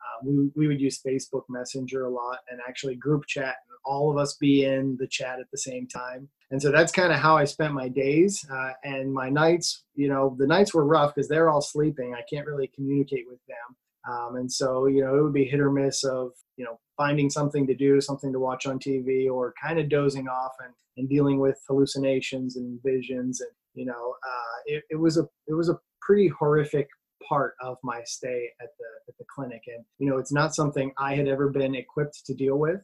Uh, 0.00 0.24
we, 0.24 0.50
we 0.56 0.66
would 0.66 0.80
use 0.80 1.00
Facebook 1.06 1.42
Messenger 1.48 2.06
a 2.06 2.10
lot 2.10 2.38
and 2.50 2.60
actually 2.68 2.94
group 2.94 3.26
chat 3.26 3.56
and 3.68 3.76
all 3.84 4.10
of 4.10 4.18
us 4.18 4.34
be 4.34 4.64
in 4.64 4.96
the 4.98 5.06
chat 5.06 5.40
at 5.40 5.50
the 5.50 5.58
same 5.58 5.86
time. 5.86 6.28
And 6.50 6.60
so 6.60 6.70
that's 6.70 6.92
kind 6.92 7.12
of 7.12 7.18
how 7.18 7.36
I 7.36 7.44
spent 7.44 7.74
my 7.74 7.88
days 7.88 8.44
uh, 8.50 8.72
and 8.84 9.12
my 9.12 9.28
nights. 9.28 9.84
You 9.94 10.08
know, 10.08 10.34
the 10.38 10.46
nights 10.46 10.72
were 10.72 10.84
rough 10.84 11.14
because 11.14 11.28
they're 11.28 11.50
all 11.50 11.60
sleeping. 11.60 12.14
I 12.14 12.22
can't 12.32 12.46
really 12.46 12.70
communicate 12.74 13.26
with 13.28 13.40
them. 13.46 13.76
Um, 14.10 14.36
and 14.36 14.50
so, 14.50 14.86
you 14.86 15.04
know, 15.04 15.16
it 15.16 15.22
would 15.22 15.34
be 15.34 15.44
hit 15.44 15.60
or 15.60 15.70
miss 15.70 16.04
of, 16.04 16.32
you 16.56 16.64
know, 16.64 16.78
finding 16.96 17.28
something 17.28 17.66
to 17.66 17.74
do, 17.74 18.00
something 18.00 18.32
to 18.32 18.40
watch 18.40 18.66
on 18.66 18.78
TV, 18.78 19.30
or 19.30 19.54
kind 19.62 19.78
of 19.78 19.88
dozing 19.88 20.28
off 20.28 20.52
and, 20.64 20.72
and 20.96 21.08
dealing 21.08 21.38
with 21.38 21.60
hallucinations 21.68 22.56
and 22.56 22.80
visions. 22.82 23.40
And, 23.40 23.50
you 23.74 23.84
know, 23.84 24.14
uh, 24.26 24.56
it, 24.66 24.84
it 24.90 24.96
was 24.96 25.18
a, 25.18 25.28
it 25.46 25.54
was 25.54 25.68
a 25.68 25.78
pretty 26.00 26.28
horrific 26.28 26.88
part 27.26 27.54
of 27.60 27.76
my 27.82 28.02
stay 28.04 28.48
at 28.60 28.68
the, 28.78 28.84
at 29.08 29.18
the 29.18 29.24
clinic. 29.34 29.62
And, 29.66 29.84
you 29.98 30.08
know, 30.08 30.18
it's 30.18 30.32
not 30.32 30.54
something 30.54 30.92
I 30.98 31.14
had 31.14 31.28
ever 31.28 31.48
been 31.48 31.74
equipped 31.74 32.24
to 32.26 32.34
deal 32.34 32.56
with. 32.56 32.80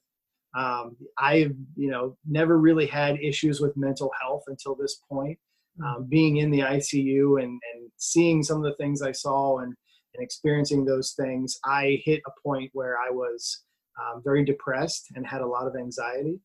Um, 0.56 0.96
I've, 1.18 1.54
you 1.76 1.90
know, 1.90 2.16
never 2.28 2.58
really 2.58 2.86
had 2.86 3.18
issues 3.20 3.60
with 3.60 3.76
mental 3.76 4.10
health 4.20 4.44
until 4.46 4.74
this 4.74 5.00
point. 5.10 5.38
Hmm. 5.78 5.84
Um, 5.84 6.06
being 6.08 6.36
in 6.36 6.50
the 6.50 6.60
ICU 6.60 7.42
and, 7.42 7.60
and 7.74 7.90
seeing 7.96 8.42
some 8.42 8.58
of 8.58 8.64
the 8.64 8.76
things 8.76 9.02
I 9.02 9.12
saw 9.12 9.58
and, 9.58 9.74
and 10.14 10.24
experiencing 10.24 10.84
those 10.84 11.14
things, 11.18 11.58
I 11.64 12.00
hit 12.04 12.22
a 12.26 12.40
point 12.46 12.70
where 12.72 12.98
I 12.98 13.10
was 13.10 13.64
um, 14.00 14.22
very 14.24 14.44
depressed 14.44 15.08
and 15.14 15.26
had 15.26 15.40
a 15.40 15.46
lot 15.46 15.66
of 15.66 15.76
anxiety. 15.76 16.40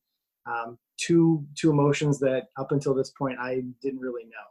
Um, 0.46 0.78
two 0.98 1.44
two 1.56 1.70
emotions 1.70 2.18
that 2.20 2.44
up 2.58 2.72
until 2.72 2.94
this 2.94 3.10
point 3.10 3.38
I 3.38 3.62
didn't 3.82 4.00
really 4.00 4.24
know. 4.24 4.46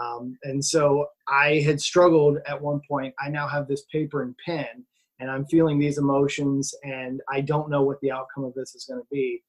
Um, 0.00 0.36
and 0.44 0.64
so 0.64 1.06
I 1.28 1.60
had 1.60 1.80
struggled 1.80 2.38
at 2.46 2.60
one 2.60 2.80
point. 2.88 3.14
I 3.18 3.28
now 3.28 3.48
have 3.48 3.66
this 3.66 3.84
paper 3.92 4.22
and 4.22 4.34
pen, 4.44 4.84
and 5.20 5.30
I'm 5.30 5.46
feeling 5.46 5.78
these 5.78 5.98
emotions, 5.98 6.74
and 6.84 7.20
I 7.30 7.40
don't 7.40 7.70
know 7.70 7.82
what 7.82 8.00
the 8.00 8.12
outcome 8.12 8.44
of 8.44 8.54
this 8.54 8.74
is 8.74 8.84
going 8.84 9.00
to 9.00 9.06
be. 9.10 9.42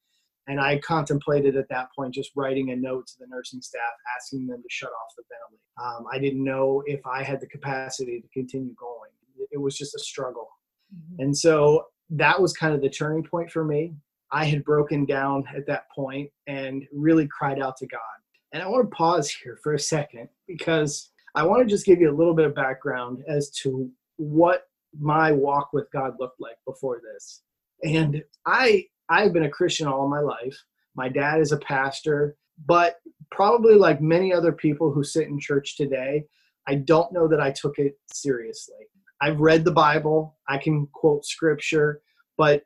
And 0.48 0.60
I 0.60 0.80
contemplated 0.80 1.56
at 1.56 1.70
that 1.70 1.90
point 1.96 2.14
just 2.14 2.32
writing 2.36 2.72
a 2.72 2.76
note 2.76 3.06
to 3.08 3.14
the 3.20 3.28
nursing 3.28 3.62
staff 3.62 3.82
asking 4.18 4.48
them 4.48 4.64
to 4.64 4.68
shut 4.70 4.90
off 4.90 5.14
the 5.16 5.24
ventilator. 5.30 5.98
Um, 6.00 6.08
I 6.12 6.18
didn't 6.18 6.44
know 6.44 6.82
if 6.88 7.06
I 7.06 7.24
had 7.24 7.40
the 7.40 7.48
capacity 7.48 8.20
to 8.20 8.28
continue 8.30 8.74
going. 8.74 9.12
It 9.52 9.60
was 9.60 9.78
just 9.78 9.96
a 9.96 10.00
struggle. 10.00 10.48
Mm-hmm. 10.94 11.24
And 11.24 11.38
so 11.38 11.86
that 12.10 12.42
was 12.42 12.54
kind 12.54 12.74
of 12.74 12.82
the 12.82 12.90
turning 12.90 13.24
point 13.24 13.52
for 13.52 13.64
me. 13.64 13.94
I 14.32 14.46
had 14.46 14.64
broken 14.64 15.06
down 15.06 15.44
at 15.56 15.68
that 15.68 15.86
point 15.96 16.30
and 16.48 16.84
really 16.92 17.28
cried 17.28 17.62
out 17.62 17.78
to 17.78 17.88
God. 17.88 18.00
And 18.52 18.64
I 18.64 18.68
want 18.68 18.90
to 18.90 18.96
pause 18.96 19.30
here 19.30 19.60
for 19.62 19.74
a 19.74 19.80
second 19.80 20.30
because 20.48 21.12
I 21.36 21.44
want 21.44 21.62
to 21.62 21.72
just 21.72 21.86
give 21.86 22.02
you 22.02 22.10
a 22.10 22.16
little 22.16 22.34
bit 22.34 22.46
of 22.46 22.56
background 22.56 23.24
as 23.28 23.50
to 23.62 23.90
what 24.18 24.64
my 25.00 25.32
walk 25.32 25.72
with 25.72 25.92
God 25.92 26.16
looked 26.20 26.42
like 26.42 26.58
before 26.66 27.02
this. 27.14 27.44
And 27.84 28.24
I 28.46 28.86
I've 29.10 29.34
been 29.34 29.46
a 29.46 29.50
Christian 29.50 29.88
all 29.88 30.08
my 30.08 30.20
life. 30.20 30.58
My 30.96 31.10
dad 31.10 31.40
is 31.40 31.52
a 31.52 31.58
pastor, 31.58 32.36
but 32.66 32.98
probably 33.32 33.76
like 33.76 34.02
many 34.02 34.34
other 34.34 34.52
people 34.52 34.92
who 34.92 35.04
sit 35.04 35.28
in 35.28 35.40
church 35.40 35.78
today, 35.78 36.26
I 36.68 36.76
don't 36.76 37.12
know 37.14 37.28
that 37.28 37.40
I 37.40 37.52
took 37.52 37.80
it 37.80 37.98
seriously. 38.12 38.86
I've 39.22 39.40
read 39.40 39.66
the 39.66 39.72
Bible, 39.72 40.38
I 40.48 40.58
can 40.58 40.88
quote 40.94 41.26
scripture, 41.26 42.02
but 42.38 42.64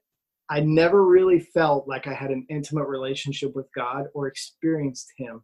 I 0.49 0.59
never 0.59 1.05
really 1.05 1.39
felt 1.39 1.87
like 1.87 2.05
I 2.05 2.13
had 2.13 2.29
an 2.29 2.45
intimate 2.49 2.87
relationship 2.87 3.55
with 3.55 3.67
God 3.75 4.05
or 4.13 4.27
experienced 4.27 5.11
Him 5.17 5.41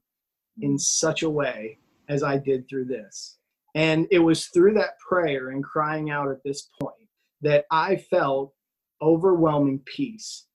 in 0.62 0.78
such 0.78 1.24
a 1.24 1.30
way 1.30 1.78
as 2.08 2.24
I 2.24 2.38
did 2.38 2.68
through 2.68 2.86
this. 2.86 3.38
And 3.76 4.08
it 4.12 4.20
was 4.20 4.48
through 4.48 4.74
that 4.76 5.00
prayer 5.00 5.50
and 5.50 5.64
crying 5.64 6.10
out 6.10 6.30
at 6.30 6.44
this 6.44 6.70
point 6.82 6.96
that 7.42 7.66
I 7.72 7.98
felt 7.98 8.54
overwhelming 9.02 9.80
peace. 9.86 10.46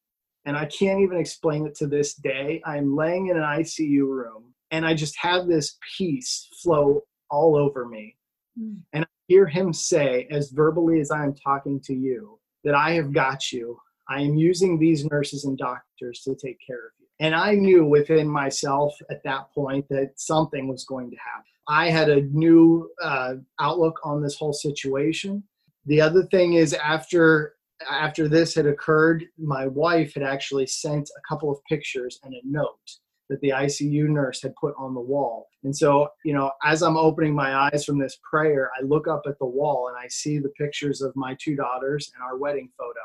And 0.44 0.56
I 0.56 0.66
can't 0.66 1.00
even 1.00 1.18
explain 1.18 1.66
it 1.66 1.74
to 1.76 1.86
this 1.86 2.14
day. 2.14 2.60
I'm 2.66 2.94
laying 2.94 3.28
in 3.28 3.36
an 3.36 3.42
ICU 3.42 4.06
room 4.06 4.52
and 4.70 4.84
I 4.84 4.92
just 4.94 5.16
have 5.18 5.46
this 5.46 5.78
peace 5.96 6.48
flow 6.62 7.02
all 7.30 7.56
over 7.56 7.86
me. 7.86 8.16
Mm. 8.60 8.80
And 8.92 9.04
I 9.04 9.08
hear 9.28 9.46
him 9.46 9.72
say, 9.72 10.26
as 10.30 10.50
verbally 10.50 11.00
as 11.00 11.10
I 11.10 11.24
am 11.24 11.34
talking 11.34 11.80
to 11.84 11.94
you, 11.94 12.38
that 12.64 12.74
I 12.74 12.92
have 12.92 13.12
got 13.12 13.52
you. 13.52 13.78
I 14.08 14.20
am 14.20 14.34
using 14.34 14.78
these 14.78 15.06
nurses 15.06 15.44
and 15.44 15.56
doctors 15.56 16.20
to 16.24 16.34
take 16.34 16.58
care 16.66 16.76
of 16.76 16.92
you. 16.98 17.03
And 17.20 17.34
I 17.34 17.54
knew 17.54 17.86
within 17.86 18.28
myself 18.28 18.94
at 19.10 19.22
that 19.24 19.52
point 19.54 19.88
that 19.88 20.12
something 20.16 20.68
was 20.68 20.84
going 20.84 21.10
to 21.10 21.16
happen. 21.16 21.44
I 21.68 21.90
had 21.90 22.10
a 22.10 22.22
new 22.22 22.90
uh, 23.02 23.34
outlook 23.60 24.00
on 24.04 24.22
this 24.22 24.36
whole 24.36 24.52
situation. 24.52 25.42
The 25.86 26.00
other 26.00 26.24
thing 26.24 26.54
is 26.54 26.74
after 26.74 27.54
after 27.90 28.28
this 28.28 28.54
had 28.54 28.66
occurred, 28.66 29.24
my 29.36 29.66
wife 29.66 30.14
had 30.14 30.22
actually 30.22 30.66
sent 30.66 31.10
a 31.16 31.20
couple 31.28 31.50
of 31.50 31.58
pictures 31.68 32.18
and 32.22 32.34
a 32.34 32.40
note 32.44 32.98
that 33.28 33.40
the 33.40 33.50
ICU 33.50 34.08
nurse 34.08 34.42
had 34.42 34.54
put 34.56 34.74
on 34.78 34.94
the 34.94 35.00
wall. 35.00 35.48
And 35.64 35.74
so, 35.74 36.08
you 36.24 36.34
know, 36.34 36.50
as 36.62 36.82
I'm 36.82 36.96
opening 36.96 37.34
my 37.34 37.54
eyes 37.54 37.84
from 37.84 37.98
this 37.98 38.18
prayer, 38.28 38.70
I 38.78 38.84
look 38.84 39.08
up 39.08 39.22
at 39.26 39.38
the 39.38 39.46
wall 39.46 39.88
and 39.88 39.96
I 39.96 40.08
see 40.08 40.38
the 40.38 40.50
pictures 40.50 41.00
of 41.00 41.16
my 41.16 41.36
two 41.40 41.56
daughters 41.56 42.12
and 42.14 42.22
our 42.22 42.36
wedding 42.36 42.68
photo. 42.76 43.00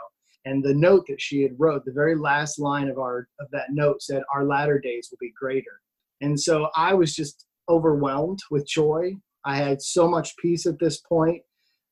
And 0.50 0.64
the 0.64 0.74
note 0.74 1.06
that 1.08 1.22
she 1.22 1.44
had 1.44 1.52
wrote, 1.60 1.86
the 1.86 1.92
very 1.92 2.16
last 2.16 2.58
line 2.58 2.90
of 2.90 2.98
our 2.98 3.28
of 3.40 3.48
that 3.52 3.68
note 3.70 4.02
said, 4.02 4.24
"Our 4.34 4.46
latter 4.46 4.80
days 4.80 5.08
will 5.10 5.20
be 5.22 5.32
greater." 5.40 5.76
And 6.22 6.40
so 6.40 6.70
I 6.76 6.96
was 6.96 7.14
just 7.16 7.46
overwhelmed 7.70 8.40
with 8.50 8.68
joy. 8.68 9.14
I 9.46 9.58
had 9.58 9.80
so 9.80 10.08
much 10.08 10.36
peace 10.38 10.66
at 10.66 10.80
this 10.80 10.98
point. 11.02 11.44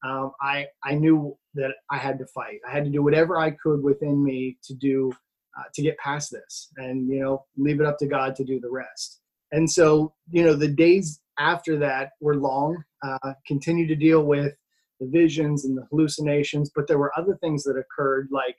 Um, 0.04 0.32
I 0.42 0.66
I 0.84 0.96
knew 0.96 1.38
that 1.54 1.74
I 1.92 1.98
had 1.98 2.18
to 2.18 2.26
fight. 2.34 2.60
I 2.68 2.72
had 2.72 2.84
to 2.86 2.90
do 2.90 3.04
whatever 3.04 3.38
I 3.38 3.52
could 3.52 3.84
within 3.84 4.24
me 4.24 4.58
to 4.64 4.74
do 4.74 5.12
uh, 5.58 5.68
to 5.76 5.82
get 5.84 5.98
past 6.00 6.32
this, 6.32 6.70
and 6.78 7.08
you 7.08 7.20
know, 7.22 7.46
leave 7.58 7.80
it 7.80 7.86
up 7.86 8.00
to 8.00 8.08
God 8.08 8.36
to 8.38 8.44
do 8.44 8.60
the 8.60 8.72
rest. 8.72 9.22
And 9.52 9.70
so, 9.70 10.14
you 10.32 10.44
know, 10.44 10.56
the 10.56 10.68
days 10.68 11.22
after 11.38 11.78
that 11.78 12.12
were 12.22 12.38
long. 12.38 12.84
Uh, 13.06 13.34
continue 13.46 13.86
to 13.88 13.96
deal 13.96 14.24
with 14.24 14.54
the 15.00 15.08
visions 15.08 15.66
and 15.66 15.78
the 15.78 15.86
hallucinations, 15.90 16.72
but 16.76 16.88
there 16.88 16.98
were 16.98 17.12
other 17.18 17.38
things 17.42 17.64
that 17.64 17.78
occurred, 17.78 18.30
like, 18.32 18.56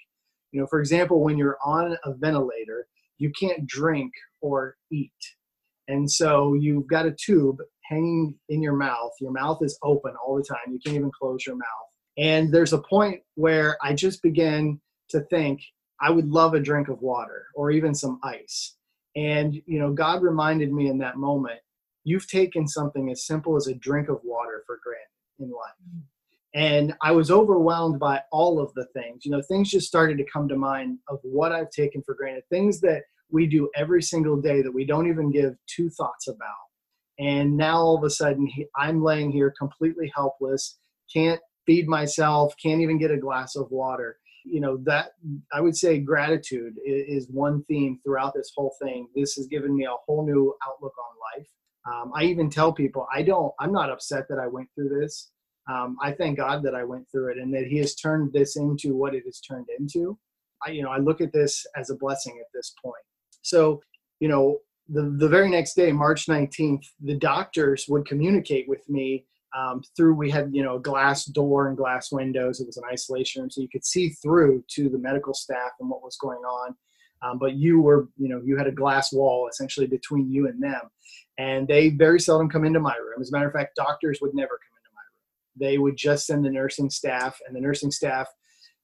you 0.53 0.61
know, 0.61 0.67
for 0.67 0.81
example, 0.81 1.23
when 1.23 1.37
you're 1.37 1.59
on 1.65 1.97
a 2.05 2.15
ventilator, 2.15 2.87
you 3.19 3.33
can't 3.39 3.67
drink 3.67 4.13
or 4.41 4.77
eat 4.93 5.13
and 5.89 6.11
so 6.11 6.53
you've 6.55 6.87
got 6.87 7.07
a 7.07 7.13
tube 7.13 7.57
hanging 7.85 8.35
in 8.51 8.63
your 8.63 8.77
mouth. 8.77 9.13
Your 9.21 9.33
mouth 9.33 9.59
is 9.63 9.79
open 9.83 10.13
all 10.25 10.37
the 10.37 10.45
time. 10.45 10.71
You 10.71 10.79
can't 10.85 10.97
even 10.97 11.11
close 11.19 11.47
your 11.47 11.57
mouth. 11.57 11.67
And 12.19 12.53
there's 12.53 12.75
a 12.75 12.83
point 12.83 13.23
where 13.35 13.79
I 13.83 13.95
just 13.95 14.23
began 14.23 14.81
to 15.11 15.21
think 15.31 15.63
I 16.01 16.11
would 16.11 16.29
love 16.29 16.55
a 16.55 16.61
drink 16.61 16.89
of 16.89 17.01
water 17.01 17.47
or 17.55 17.71
even 17.71 17.95
some 17.95 18.21
ice. 18.23 18.77
And, 19.17 19.55
you 19.67 19.81
know, 19.81 19.93
God 19.93 20.23
reminded 20.23 20.73
me 20.73 20.89
in 20.89 20.99
that 20.99 21.17
moment, 21.17 21.59
you've 22.05 22.29
taken 22.29 22.69
something 22.69 23.11
as 23.11 23.27
simple 23.27 23.57
as 23.57 23.67
a 23.67 23.75
drink 23.75 24.09
of 24.09 24.21
water 24.23 24.63
for 24.67 24.79
granted 24.85 25.09
in 25.41 25.51
life. 25.51 26.05
And 26.55 26.95
I 27.03 27.13
was 27.13 27.31
overwhelmed 27.31 28.01
by 28.01 28.23
all 28.33 28.61
of 28.61 28.73
the 28.75 28.87
things. 28.95 29.25
You 29.25 29.33
know, 29.33 29.43
things 29.43 29.71
just 29.71 29.87
started 29.87 30.17
to 30.19 30.25
come 30.33 30.49
to 30.49 30.57
mind 30.57 30.99
of 31.09 31.19
what 31.23 31.53
I've 31.53 31.71
taken 31.71 32.03
for 32.03 32.15
granted, 32.15 32.45
things 32.51 32.81
that 32.81 33.03
we 33.31 33.47
do 33.47 33.69
every 33.77 34.03
single 34.03 34.41
day 34.41 34.63
that 34.63 34.73
we 34.73 34.87
don't 34.87 35.09
even 35.09 35.31
give 35.31 35.55
two 35.67 35.91
thoughts 35.91 36.29
about. 36.29 36.69
And 37.19 37.57
now 37.57 37.79
all 37.79 37.99
of 37.99 38.05
a 38.05 38.11
sudden, 38.11 38.49
I'm 38.77 39.03
laying 39.03 39.31
here 39.31 39.53
completely 39.59 40.11
helpless, 40.15 40.79
can't 41.13 41.41
feed 41.67 41.89
myself, 41.89 42.55
can't 42.63 42.81
even 42.81 42.99
get 42.99 43.11
a 43.11 43.17
glass 43.17 43.57
of 43.57 43.71
water. 43.71 44.19
You 44.45 44.61
know, 44.61 44.79
that 44.85 45.11
I 45.53 45.61
would 45.61 45.77
say 45.77 45.99
gratitude 45.99 46.75
is, 46.87 47.25
is 47.25 47.31
one 47.31 47.65
theme 47.65 47.99
throughout 48.03 48.33
this 48.35 48.53
whole 48.57 48.75
thing. 48.81 49.09
This 49.15 49.35
has 49.35 49.47
given 49.49 49.77
me 49.77 49.85
a 49.85 49.97
whole 50.07 50.25
new 50.25 50.55
outlook 50.67 50.95
on 50.99 51.41
life. 51.41 51.49
Um, 51.93 52.13
I 52.15 52.25
even 52.25 52.49
tell 52.49 52.73
people, 52.73 53.07
I 53.15 53.23
don't, 53.23 53.53
I'm 53.61 53.73
not 53.73 53.91
upset 53.91 54.25
that 54.29 54.39
I 54.39 54.47
went 54.47 54.69
through 54.75 55.01
this. 55.01 55.31
Um, 55.69 55.97
I 56.03 56.13
thank 56.13 56.39
God 56.39 56.63
that 56.63 56.75
I 56.75 56.85
went 56.85 57.07
through 57.11 57.33
it 57.33 57.39
and 57.39 57.53
that 57.55 57.67
He 57.67 57.79
has 57.79 57.95
turned 57.95 58.33
this 58.33 58.57
into 58.57 58.97
what 58.97 59.15
it 59.15 59.25
has 59.27 59.41
turned 59.41 59.67
into. 59.79 60.19
I, 60.67 60.71
you 60.71 60.83
know, 60.83 60.91
I 60.91 60.99
look 60.99 61.21
at 61.21 61.33
this 61.33 61.67
as 61.77 61.91
a 61.91 61.97
blessing 61.97 62.39
at 62.41 62.47
this 62.53 62.75
point. 62.83 62.95
So, 63.43 63.81
you 64.21 64.29
know, 64.29 64.59
the, 64.89 65.15
the 65.19 65.29
very 65.29 65.51
next 65.51 65.75
day, 65.75 65.93
March 65.93 66.27
19th, 66.27 66.87
the 67.03 67.15
doctors 67.15 67.87
would 67.89 68.07
communicate 68.07 68.69
with 68.69 68.89
me 68.89 69.27
um, 69.57 69.83
through, 69.97 70.15
we 70.15 70.31
had, 70.31 70.51
you 70.53 70.63
know, 70.63 70.79
glass 70.79 71.25
door 71.25 71.69
and 71.69 71.77
glass 71.77 72.13
windows. 72.13 72.61
It 72.61 72.67
was 72.67 72.77
an 72.77 72.85
isolation 72.91 73.43
room, 73.43 73.51
so 73.51 73.61
you 73.61 73.69
could 73.69 73.85
see 73.85 74.11
through 74.11 74.65
to 74.73 74.89
the 74.89 74.99
medical 74.99 75.35
staff 75.35 75.71
and 75.81 75.89
what 75.89 76.03
was 76.03 76.17
going 76.17 76.41
on. 76.41 76.75
Um, 77.23 77.39
but 77.39 77.55
you 77.55 77.81
were, 77.81 78.09
you 78.17 78.29
know, 78.29 78.41
you 78.45 78.57
had 78.57 78.67
a 78.67 78.73
glass 78.73 79.13
wall 79.13 79.49
essentially 79.49 79.87
between 79.87 80.31
you 80.31 80.49
and 80.49 80.63
them. 80.63 80.81
And 81.39 81.67
they 81.67 81.91
very 81.91 82.21
seldom 82.21 82.49
come 82.49 82.65
into 82.65 82.81
my 82.81 82.95
room. 82.97 83.21
As 83.21 83.31
a 83.31 83.33
matter 83.33 83.47
of 83.47 83.53
fact, 83.53 83.77
doctors 83.77 84.19
would 84.21 84.35
never 84.35 84.49
come 84.51 84.77
into 84.77 84.91
my 84.95 85.01
room. 85.01 85.48
They 85.59 85.79
would 85.79 85.97
just 85.97 86.27
send 86.27 86.45
the 86.45 86.51
nursing 86.51 86.91
staff, 86.91 87.39
and 87.47 87.55
the 87.55 87.61
nursing 87.61 87.91
staff 87.91 88.29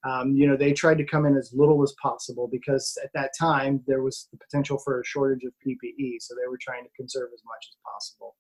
um, 0.05 0.37
you 0.37 0.47
know, 0.47 0.57
they 0.57 0.73
tried 0.73 0.99
to 0.99 1.05
come 1.05 1.25
in 1.25 1.37
as 1.37 1.53
little 1.55 1.83
as 1.83 1.95
possible 2.01 2.47
because 2.51 2.97
at 3.03 3.11
that 3.15 3.31
time 3.39 3.83
there 3.87 4.03
was 4.03 4.29
the 4.31 4.39
potential 4.39 4.79
for 4.85 5.01
a 5.01 5.05
shortage 5.05 5.45
of 5.45 5.53
PPE, 5.67 6.17
so 6.21 6.35
they 6.35 6.49
were 6.49 6.59
trying 6.61 6.85
to 6.85 6.91
conserve 6.95 7.31
as 7.33 7.41
much 7.45 7.67
as 7.71 7.77
possible. 7.85 8.37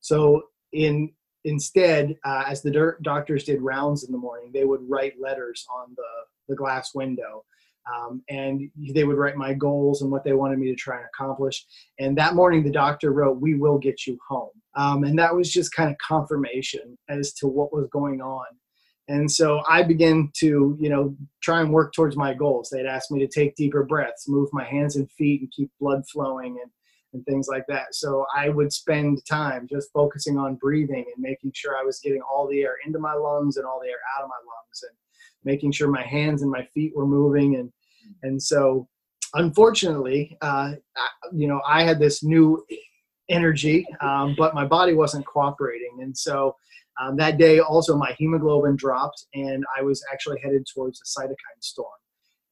So 0.00 0.42
in 0.72 1.10
instead, 1.44 2.14
uh, 2.26 2.44
as 2.46 2.60
the 2.60 2.94
doctors 3.02 3.44
did 3.44 3.62
rounds 3.62 4.04
in 4.04 4.12
the 4.12 4.18
morning, 4.18 4.50
they 4.52 4.64
would 4.64 4.82
write 4.86 5.14
letters 5.18 5.64
on 5.74 5.94
the 5.96 6.02
the 6.48 6.56
glass 6.56 6.94
window. 6.94 7.44
Um, 7.94 8.22
and 8.28 8.70
they 8.94 9.04
would 9.04 9.16
write 9.16 9.36
my 9.36 9.54
goals 9.54 10.02
and 10.02 10.10
what 10.10 10.24
they 10.24 10.34
wanted 10.34 10.58
me 10.58 10.68
to 10.68 10.74
try 10.74 10.96
and 10.96 11.06
accomplish. 11.06 11.64
And 11.98 12.16
that 12.18 12.34
morning, 12.34 12.62
the 12.62 12.70
doctor 12.70 13.12
wrote, 13.12 13.40
"We 13.40 13.54
will 13.54 13.78
get 13.78 14.06
you 14.06 14.18
home," 14.28 14.50
um, 14.76 15.04
and 15.04 15.18
that 15.18 15.34
was 15.34 15.50
just 15.52 15.72
kind 15.72 15.90
of 15.90 15.96
confirmation 15.98 16.98
as 17.08 17.32
to 17.34 17.48
what 17.48 17.72
was 17.72 17.88
going 17.90 18.20
on 18.20 18.46
and 19.08 19.30
so 19.30 19.62
I 19.66 19.82
began 19.82 20.30
to, 20.36 20.76
you 20.78 20.88
know, 20.90 21.16
try 21.42 21.60
and 21.60 21.72
work 21.72 21.94
towards 21.94 22.16
my 22.16 22.34
goals. 22.34 22.68
They'd 22.68 22.86
asked 22.86 23.10
me 23.10 23.18
to 23.20 23.26
take 23.26 23.56
deeper 23.56 23.82
breaths, 23.82 24.28
move 24.28 24.50
my 24.52 24.64
hands 24.64 24.96
and 24.96 25.10
feet, 25.12 25.40
and 25.40 25.50
keep 25.50 25.70
blood 25.80 26.02
flowing 26.12 26.58
and, 26.62 26.70
and 27.14 27.24
things 27.24 27.48
like 27.48 27.64
that. 27.68 27.94
So 27.94 28.26
I 28.36 28.50
would 28.50 28.70
spend 28.70 29.24
time 29.24 29.66
just 29.70 29.90
focusing 29.92 30.36
on 30.36 30.56
breathing 30.56 31.06
and 31.14 31.22
making 31.22 31.52
sure 31.54 31.74
I 31.74 31.84
was 31.84 32.00
getting 32.00 32.20
all 32.20 32.46
the 32.46 32.60
air 32.60 32.74
into 32.84 32.98
my 32.98 33.14
lungs 33.14 33.56
and 33.56 33.66
all 33.66 33.80
the 33.82 33.88
air 33.88 33.96
out 34.16 34.24
of 34.24 34.28
my 34.28 34.36
lungs 34.36 34.82
and 34.82 34.96
making 35.42 35.72
sure 35.72 35.88
my 35.88 36.02
hands 36.02 36.42
and 36.42 36.50
my 36.50 36.68
feet 36.74 36.92
were 36.94 37.06
moving. 37.06 37.56
And, 37.56 37.72
and 38.22 38.42
so 38.42 38.88
unfortunately, 39.34 40.36
uh, 40.40 40.72
you 41.32 41.48
know, 41.48 41.60
I 41.66 41.82
had 41.82 41.98
this 41.98 42.22
new 42.22 42.64
energy, 43.28 43.86
um, 44.00 44.34
but 44.38 44.54
my 44.54 44.64
body 44.64 44.94
wasn't 44.94 45.26
cooperating. 45.26 45.98
And 46.00 46.16
so 46.16 46.56
um, 47.00 47.16
that 47.16 47.38
day, 47.38 47.60
also, 47.60 47.96
my 47.96 48.14
hemoglobin 48.18 48.76
dropped, 48.76 49.26
and 49.34 49.64
I 49.76 49.82
was 49.82 50.02
actually 50.12 50.40
headed 50.42 50.66
towards 50.72 51.00
a 51.00 51.20
cytokine 51.20 51.60
storm. 51.60 51.90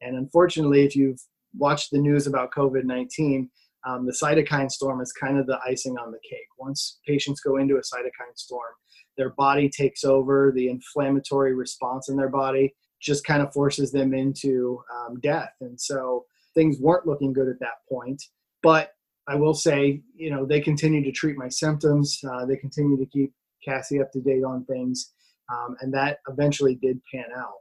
And 0.01 0.17
unfortunately, 0.17 0.85
if 0.85 0.95
you've 0.95 1.21
watched 1.57 1.91
the 1.91 1.99
news 1.99 2.27
about 2.27 2.53
COVID 2.53 2.85
19, 2.85 3.51
um, 3.87 4.07
the 4.07 4.13
cytokine 4.13 4.71
storm 4.71 5.01
is 5.01 5.13
kind 5.13 5.39
of 5.39 5.47
the 5.47 5.59
icing 5.67 5.97
on 5.99 6.13
the 6.13 6.19
cake. 6.29 6.47
Once 6.59 6.99
patients 7.07 7.41
go 7.41 7.57
into 7.57 7.77
a 7.77 7.81
cytokine 7.81 8.37
storm, 8.37 8.73
their 9.17 9.31
body 9.31 9.69
takes 9.69 10.05
over, 10.05 10.53
the 10.55 10.69
inflammatory 10.69 11.55
response 11.55 12.09
in 12.09 12.17
their 12.17 12.29
body 12.29 12.75
just 13.07 13.25
kind 13.25 13.41
of 13.41 13.53
forces 13.53 13.93
them 13.93 14.13
into 14.13 14.83
um, 14.93 15.21
death. 15.21 15.53
And 15.61 15.81
so 15.81 16.27
things 16.55 16.81
weren't 16.81 17.07
looking 17.07 17.33
good 17.33 17.49
at 17.49 17.61
that 17.61 17.79
point. 17.89 18.21
But 18.63 18.91
I 19.29 19.37
will 19.37 19.55
say, 19.55 20.03
you 20.15 20.31
know, 20.31 20.45
they 20.45 20.61
continue 20.61 21.05
to 21.05 21.13
treat 21.13 21.37
my 21.37 21.49
symptoms. 21.49 22.19
Uh, 22.29 22.45
they 22.47 22.57
continue 22.57 22.97
to 22.99 23.07
keep 23.07 23.33
Cassie 23.65 24.01
up 24.01 24.11
to 24.13 24.21
date 24.21 24.45
on 24.45 24.65
things, 24.65 25.13
um, 25.53 25.77
and 25.81 25.93
that 25.95 26.19
eventually 26.29 26.77
did 26.77 27.01
pan 27.13 27.25
out. 27.37 27.55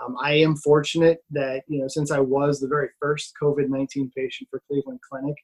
Um, 0.00 0.16
I 0.22 0.34
am 0.34 0.56
fortunate 0.56 1.18
that 1.30 1.62
you 1.68 1.80
know 1.80 1.88
since 1.88 2.10
I 2.10 2.20
was 2.20 2.60
the 2.60 2.68
very 2.68 2.88
first 3.00 3.32
COVID-19 3.42 4.12
patient 4.16 4.48
for 4.50 4.62
Cleveland 4.68 5.00
Clinic, 5.08 5.34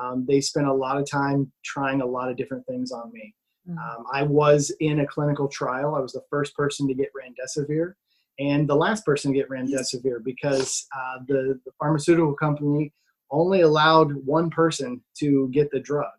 um, 0.00 0.24
they 0.28 0.40
spent 0.40 0.68
a 0.68 0.72
lot 0.72 0.98
of 0.98 1.10
time 1.10 1.50
trying 1.64 2.00
a 2.00 2.06
lot 2.06 2.30
of 2.30 2.36
different 2.36 2.64
things 2.66 2.92
on 2.92 3.12
me. 3.12 3.34
Mm-hmm. 3.68 3.78
Um, 3.78 4.06
I 4.12 4.22
was 4.22 4.72
in 4.78 5.00
a 5.00 5.06
clinical 5.06 5.48
trial. 5.48 5.96
I 5.96 6.00
was 6.00 6.12
the 6.12 6.24
first 6.30 6.54
person 6.54 6.86
to 6.86 6.94
get 6.94 7.08
remdesivir 7.08 7.94
and 8.40 8.66
the 8.66 8.74
last 8.74 9.04
person 9.04 9.32
to 9.32 9.38
get 9.38 9.50
remdesivir 9.50 10.24
because 10.24 10.86
uh, 10.96 11.18
the, 11.28 11.60
the 11.66 11.72
pharmaceutical 11.78 12.34
company 12.34 12.92
only 13.30 13.60
allowed 13.60 14.12
one 14.24 14.50
person 14.50 15.00
to 15.18 15.48
get 15.52 15.70
the 15.70 15.78
drug. 15.78 16.10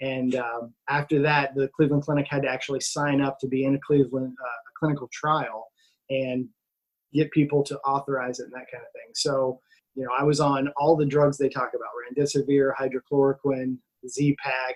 And 0.00 0.34
um, 0.36 0.72
after 0.88 1.20
that, 1.22 1.54
the 1.54 1.68
Cleveland 1.68 2.04
Clinic 2.04 2.26
had 2.28 2.42
to 2.42 2.48
actually 2.48 2.80
sign 2.80 3.20
up 3.20 3.38
to 3.40 3.46
be 3.46 3.64
in 3.64 3.74
a 3.74 3.78
Cleveland 3.78 4.34
uh, 4.42 4.70
clinical 4.78 5.08
trial 5.12 5.66
and 6.08 6.48
get 7.12 7.30
people 7.32 7.62
to 7.64 7.78
authorize 7.80 8.38
it 8.40 8.44
and 8.44 8.52
that 8.52 8.70
kind 8.72 8.84
of 8.84 8.92
thing. 8.92 9.12
So, 9.14 9.60
you 9.94 10.04
know, 10.04 10.10
I 10.18 10.22
was 10.22 10.40
on 10.40 10.68
all 10.76 10.96
the 10.96 11.06
drugs 11.06 11.36
they 11.36 11.48
talk 11.48 11.72
about: 11.74 11.88
remdesivir, 12.16 12.72
hydrochloroquine, 12.80 13.76
Z-Pak. 14.08 14.74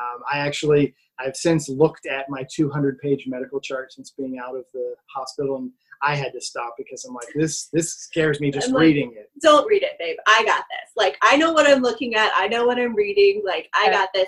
Um, 0.00 0.22
I 0.32 0.38
actually, 0.38 0.94
I've 1.18 1.36
since 1.36 1.68
looked 1.68 2.06
at 2.06 2.30
my 2.30 2.44
200-page 2.44 3.24
medical 3.26 3.60
chart 3.60 3.92
since 3.92 4.12
being 4.16 4.38
out 4.38 4.56
of 4.56 4.64
the 4.72 4.94
hospital, 5.14 5.56
and 5.56 5.70
I 6.02 6.14
had 6.14 6.32
to 6.32 6.40
stop 6.40 6.74
because 6.76 7.04
I'm 7.04 7.14
like, 7.14 7.28
this 7.34 7.68
this 7.72 7.94
scares 7.94 8.40
me 8.40 8.50
just 8.50 8.70
like, 8.70 8.80
reading 8.80 9.14
it. 9.16 9.30
Don't 9.40 9.66
read 9.66 9.82
it, 9.82 9.92
babe. 9.98 10.16
I 10.26 10.44
got 10.44 10.64
this. 10.70 10.90
Like 10.96 11.16
I 11.22 11.36
know 11.36 11.52
what 11.52 11.68
I'm 11.68 11.82
looking 11.82 12.14
at. 12.14 12.32
I 12.34 12.48
know 12.48 12.66
what 12.66 12.78
I'm 12.78 12.94
reading. 12.94 13.42
Like 13.44 13.68
I 13.74 13.90
got 13.90 14.08
this. 14.12 14.26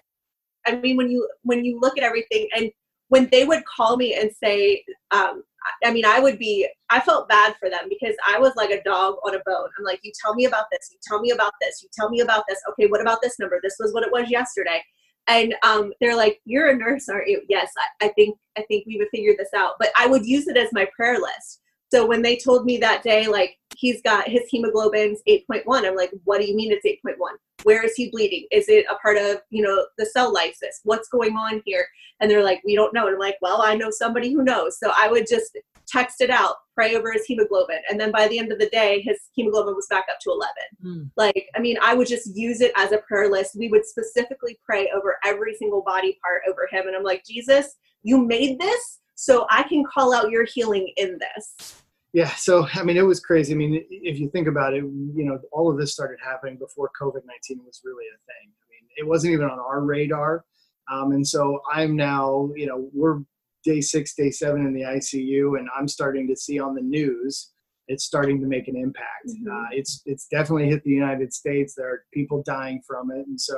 I 0.67 0.77
mean, 0.77 0.97
when 0.97 1.11
you 1.11 1.29
when 1.43 1.65
you 1.65 1.79
look 1.81 1.99
at 1.99 2.05
everything, 2.05 2.49
and 2.57 2.71
when 3.09 3.29
they 3.31 3.45
would 3.45 3.65
call 3.65 3.97
me 3.97 4.15
and 4.15 4.31
say, 4.43 4.85
um, 5.11 5.43
I 5.85 5.93
mean, 5.93 6.05
I 6.05 6.21
would 6.21 6.39
be. 6.39 6.69
I 6.91 7.01
felt 7.01 7.29
bad 7.29 7.57
for 7.59 7.69
them 7.69 7.89
because 7.89 8.15
I 8.27 8.39
was 8.39 8.53
like 8.57 8.71
a 8.71 8.83
dog 8.83 9.17
on 9.27 9.35
a 9.35 9.41
bone. 9.45 9.69
I'm 9.79 9.85
like, 9.85 10.01
you 10.03 10.13
tell 10.23 10.35
me 10.35 10.45
about 10.45 10.67
this. 10.71 10.91
You 10.93 10.99
tell 11.03 11.21
me 11.21 11.31
about 11.31 11.53
this. 11.61 11.83
You 11.83 11.89
tell 11.93 12.09
me 12.09 12.21
about 12.21 12.45
this. 12.49 12.61
Okay, 12.71 12.87
what 12.87 13.01
about 13.01 13.19
this 13.23 13.39
number? 13.39 13.59
This 13.63 13.77
was 13.81 13.93
what 13.93 14.05
it 14.05 14.13
was 14.13 14.31
yesterday 14.31 14.83
and 15.27 15.55
um, 15.65 15.93
they're 16.01 16.17
like 16.17 16.41
you're 16.45 16.69
a 16.69 16.77
nurse 16.77 17.09
aren't 17.09 17.29
you 17.29 17.41
yes 17.49 17.71
I, 17.79 18.07
I, 18.07 18.09
think 18.11 18.37
i 18.59 18.63
think 18.63 18.85
we 18.87 18.97
would 18.97 19.09
figure 19.11 19.35
this 19.37 19.49
out 19.57 19.75
but 19.79 19.91
i 19.97 20.07
would 20.07 20.27
use 20.27 20.49
it 20.49 20.57
as 20.57 20.69
my 20.73 20.87
prayer 20.95 21.19
list 21.19 21.61
so 21.95 22.05
when 22.05 22.23
they 22.23 22.37
told 22.37 22.65
me 22.65 22.77
that 22.79 23.05
day, 23.05 23.29
like 23.29 23.57
he's 23.77 24.03
got 24.03 24.27
his 24.27 24.43
hemoglobin's 24.49 25.21
8.1, 25.29 25.63
I'm 25.87 25.95
like, 25.95 26.11
what 26.25 26.41
do 26.41 26.47
you 26.47 26.57
mean 26.57 26.73
it's 26.73 26.85
8.1? 26.85 27.15
Where 27.63 27.85
is 27.85 27.95
he 27.95 28.11
bleeding? 28.11 28.49
Is 28.51 28.69
it 28.69 28.85
a 28.91 28.97
part 28.97 29.17
of, 29.17 29.43
you 29.51 29.63
know, 29.63 29.87
the 29.97 30.07
cell 30.07 30.33
lysis? 30.33 30.81
What's 30.83 31.09
going 31.09 31.37
on 31.37 31.63
here? 31.65 31.87
And 32.19 32.29
they're 32.29 32.43
like, 32.43 32.61
we 32.65 32.75
don't 32.75 32.93
know. 32.93 33.07
And 33.07 33.15
I'm 33.15 33.21
like, 33.21 33.37
well, 33.41 33.63
I 33.63 33.77
know 33.77 33.91
somebody 33.91 34.33
who 34.33 34.43
knows. 34.43 34.77
So 34.81 34.91
I 34.97 35.07
would 35.07 35.29
just 35.29 35.57
text 35.87 36.21
it 36.21 36.31
out, 36.31 36.57
pray 36.75 36.97
over 36.97 37.13
his 37.13 37.27
hemoglobin. 37.27 37.79
And 37.89 38.01
then 38.01 38.11
by 38.11 38.27
the 38.27 38.41
end 38.41 38.51
of 38.51 38.59
the 38.59 38.71
day, 38.71 39.01
his 39.01 39.19
hemoglobin 39.33 39.77
was 39.77 39.87
back 39.89 40.07
up 40.11 40.19
to 40.23 40.31
11. 40.31 40.53
Mm. 40.85 41.11
Like, 41.17 41.49
I 41.55 41.61
mean, 41.61 41.77
I 41.81 41.95
would 41.95 42.09
just 42.09 42.37
use 42.37 42.61
it 42.61 42.73
as 42.75 42.91
a 42.91 42.99
prayer 42.99 43.31
list. 43.31 43.55
We 43.57 43.69
would 43.69 43.87
specifically 43.87 44.59
pray 44.67 44.91
over 44.93 45.19
every 45.25 45.55
single 45.55 45.83
body 45.83 46.19
part 46.25 46.43
over 46.51 46.69
him. 46.73 46.89
And 46.89 46.97
I'm 46.97 47.05
like, 47.05 47.25
Jesus, 47.25 47.77
you 48.03 48.27
made 48.27 48.59
this 48.59 48.99
so 49.15 49.47
I 49.49 49.63
can 49.63 49.85
call 49.85 50.13
out 50.13 50.31
your 50.31 50.45
healing 50.45 50.93
in 50.97 51.21
this 51.21 51.84
yeah 52.15 52.31
so 52.37 52.67
i 52.75 52.83
mean 52.83 52.97
it 52.97 53.03
was 53.03 53.21
crazy. 53.21 53.53
I 53.53 53.57
mean 53.57 53.85
if 53.91 54.19
you 54.19 54.31
think 54.31 54.49
about 54.49 54.73
it 54.73 54.79
you 54.79 55.25
know 55.25 55.39
all 55.53 55.71
of 55.71 55.77
this 55.79 55.93
started 55.93 56.19
happening 56.25 56.57
before 56.57 56.91
covid-19 57.01 57.65
was 57.67 57.83
really 57.85 58.07
a 58.07 58.19
thing. 58.27 58.51
I 58.51 58.65
mean 58.71 58.89
it 58.97 59.07
wasn't 59.07 59.35
even 59.35 59.47
on 59.47 59.59
our 59.59 59.83
radar. 59.83 60.45
Um, 60.91 61.13
and 61.13 61.27
so 61.27 61.61
i'm 61.71 61.95
now 61.97 62.51
you 62.57 62.67
know 62.67 62.89
we're 62.95 63.21
day 63.65 63.81
six 63.81 64.15
day 64.15 64.31
seven 64.31 64.67
in 64.67 64.73
the 64.73 64.83
icu 64.83 65.59
and 65.59 65.69
i'm 65.77 65.89
starting 65.89 66.27
to 66.29 66.37
see 66.37 66.59
on 66.59 66.75
the 66.75 66.83
news 66.83 67.51
it's 67.89 68.05
starting 68.05 68.41
to 68.41 68.47
make 68.47 68.69
an 68.69 68.77
impact. 68.77 69.29
Mm-hmm. 69.29 69.51
uh, 69.51 69.69
it's 69.73 70.03
it's 70.07 70.27
definitely 70.29 70.69
hit 70.69 70.83
the 70.85 70.91
united 70.91 71.33
states. 71.33 71.75
There 71.75 71.89
are 71.89 72.05
people 72.13 72.43
dying 72.45 72.81
from 72.87 73.11
it. 73.11 73.27
And 73.27 73.41
so 73.41 73.57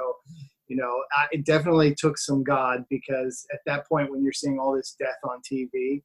you 0.69 0.77
know 0.77 0.92
I, 1.16 1.27
it 1.33 1.45
definitely 1.45 1.95
took 1.95 2.19
some 2.19 2.42
god 2.42 2.85
because 2.90 3.47
at 3.53 3.61
that 3.66 3.87
point 3.88 4.11
when 4.11 4.23
you're 4.23 4.33
seeing 4.33 4.59
all 4.59 4.75
this 4.75 4.97
death 4.99 5.21
on 5.25 5.40
tv 5.40 6.03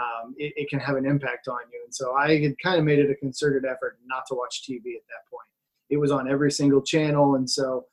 um, 0.00 0.34
it, 0.38 0.52
it, 0.56 0.70
can 0.70 0.80
have 0.80 0.96
an 0.96 1.06
impact 1.06 1.48
on 1.48 1.58
you. 1.70 1.80
And 1.84 1.94
so 1.94 2.14
I 2.14 2.40
had 2.40 2.54
kind 2.62 2.78
of 2.78 2.84
made 2.84 2.98
it 2.98 3.10
a 3.10 3.14
concerted 3.14 3.64
effort 3.64 3.98
not 4.06 4.24
to 4.28 4.34
watch 4.34 4.62
TV 4.68 4.76
at 4.76 5.06
that 5.08 5.28
point. 5.30 5.46
It 5.90 5.98
was 5.98 6.10
on 6.10 6.30
every 6.30 6.50
single 6.50 6.80
channel. 6.80 7.34
And 7.34 7.48
so 7.48 7.84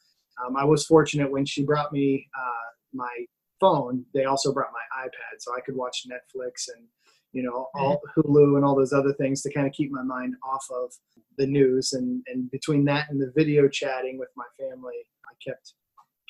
um, 0.46 0.56
I 0.56 0.64
was 0.64 0.86
fortunate 0.86 1.30
when 1.30 1.46
she 1.46 1.64
brought 1.64 1.92
me 1.92 2.28
uh, 2.38 2.70
my 2.94 3.26
phone, 3.60 4.06
they 4.14 4.26
also 4.26 4.54
brought 4.54 4.72
my 4.72 5.06
iPad 5.06 5.40
so 5.40 5.54
I 5.56 5.62
could 5.62 5.76
watch 5.76 6.08
Netflix 6.08 6.70
and, 6.76 6.86
you 7.34 7.44
know, 7.44 7.68
all 7.76 8.02
Hulu 8.16 8.56
and 8.56 8.64
all 8.64 8.76
those 8.76 8.94
other 8.94 9.14
things 9.14 9.42
to 9.42 9.54
kind 9.54 9.68
of 9.68 9.74
keep 9.74 9.92
my 9.92 10.02
mind 10.02 10.36
off 10.50 10.66
of 10.72 10.94
the 11.38 11.46
news. 11.46 11.94
And, 11.94 12.24
and 12.28 12.50
between 12.52 12.86
that 12.86 13.10
and 13.10 13.22
the 13.22 13.32
video 13.36 13.68
chatting 13.68 14.18
with 14.18 14.30
my 14.38 14.46
family, 14.58 14.96
I 15.26 15.34
kept, 15.46 15.74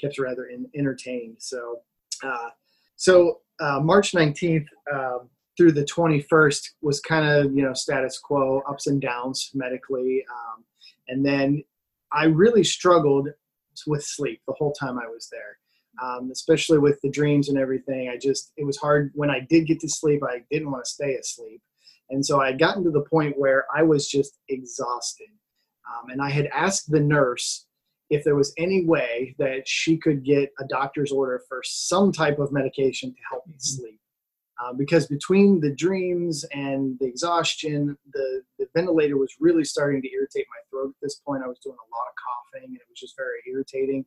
kept 0.02 0.18
rather 0.18 0.46
in, 0.46 0.66
entertained. 0.76 1.36
So, 1.40 1.82
uh, 2.24 2.50
so 2.96 3.42
uh, 3.60 3.80
March 3.80 4.12
19th, 4.12 4.66
um, 4.92 5.30
through 5.60 5.74
the 5.74 5.84
21st 5.84 6.70
was 6.82 7.02
kind 7.02 7.28
of 7.28 7.54
you 7.54 7.62
know 7.62 7.74
status 7.74 8.18
quo 8.18 8.62
ups 8.70 8.88
and 8.88 9.02
downs 9.02 9.52
medically 9.54 10.24
um, 10.32 10.64
and 11.10 11.26
then 11.26 11.62
i 12.14 12.24
really 12.24 12.64
struggled 12.64 13.28
with 13.86 14.02
sleep 14.02 14.42
the 14.48 14.54
whole 14.54 14.72
time 14.72 14.98
i 14.98 15.06
was 15.06 15.28
there 15.30 15.58
um, 16.02 16.30
especially 16.32 16.78
with 16.78 16.98
the 17.02 17.10
dreams 17.10 17.50
and 17.50 17.58
everything. 17.58 18.08
I 18.08 18.16
just 18.16 18.54
it 18.56 18.66
was 18.66 18.78
hard. 18.78 19.12
When 19.16 19.30
i 19.30 19.42
did 19.50 19.68
get 19.68 19.82
to 19.82 19.90
sleep 19.90 20.22
i 20.24 20.42
didn't 20.50 20.72
want 20.72 20.86
to 20.86 20.90
stay 20.90 21.16
asleep. 21.16 21.62
And 22.10 22.26
so 22.26 22.42
i 22.42 22.48
had 22.48 22.60
gotten 22.60 22.86
to 22.86 22.92
the 22.92 23.06
point 23.12 23.38
where 23.38 23.66
i 23.76 23.84
was 23.84 24.08
just 24.08 24.40
exhausted 24.48 25.28
um, 25.92 26.10
and 26.10 26.22
i 26.22 26.30
had 26.30 26.48
asked 26.54 26.90
the 26.90 27.02
nurse 27.02 27.66
if 28.10 28.24
there 28.24 28.36
was 28.36 28.54
any 28.58 28.86
way 28.86 29.36
that 29.38 29.68
she 29.68 29.98
could 29.98 30.24
get 30.24 30.52
a 30.60 30.66
doctor's 30.66 31.12
order 31.12 31.44
for 31.50 31.62
some 31.66 32.14
type 32.14 32.40
of 32.40 32.54
medication 32.54 33.12
to 33.12 33.20
help 33.30 33.46
me 33.46 33.54
mm-hmm. 33.54 33.60
sleep 33.60 34.00
uh, 34.60 34.74
because 34.74 35.08
between 35.08 35.62
the 35.62 35.74
dreams 35.74 36.46
and 36.52 36.98
the 37.00 37.06
exhaustion, 37.06 37.98
the, 38.14 38.42
the 38.58 38.68
ventilator 38.76 39.18
was 39.18 39.34
really 39.40 39.64
starting 39.64 40.02
to 40.02 40.12
irritate 40.12 40.46
my 40.50 40.60
throat 40.70 40.90
at 40.90 41.02
this 41.02 41.16
point. 41.26 41.44
I 41.44 41.48
was 41.48 41.60
doing 41.60 41.78
a 41.78 41.90
lot 41.96 42.08
of 42.10 42.16
coughing 42.20 42.70
and 42.70 42.76
it 42.76 42.88
was 42.90 43.00
just 43.00 43.16
very 43.16 43.40
irritating. 43.50 44.06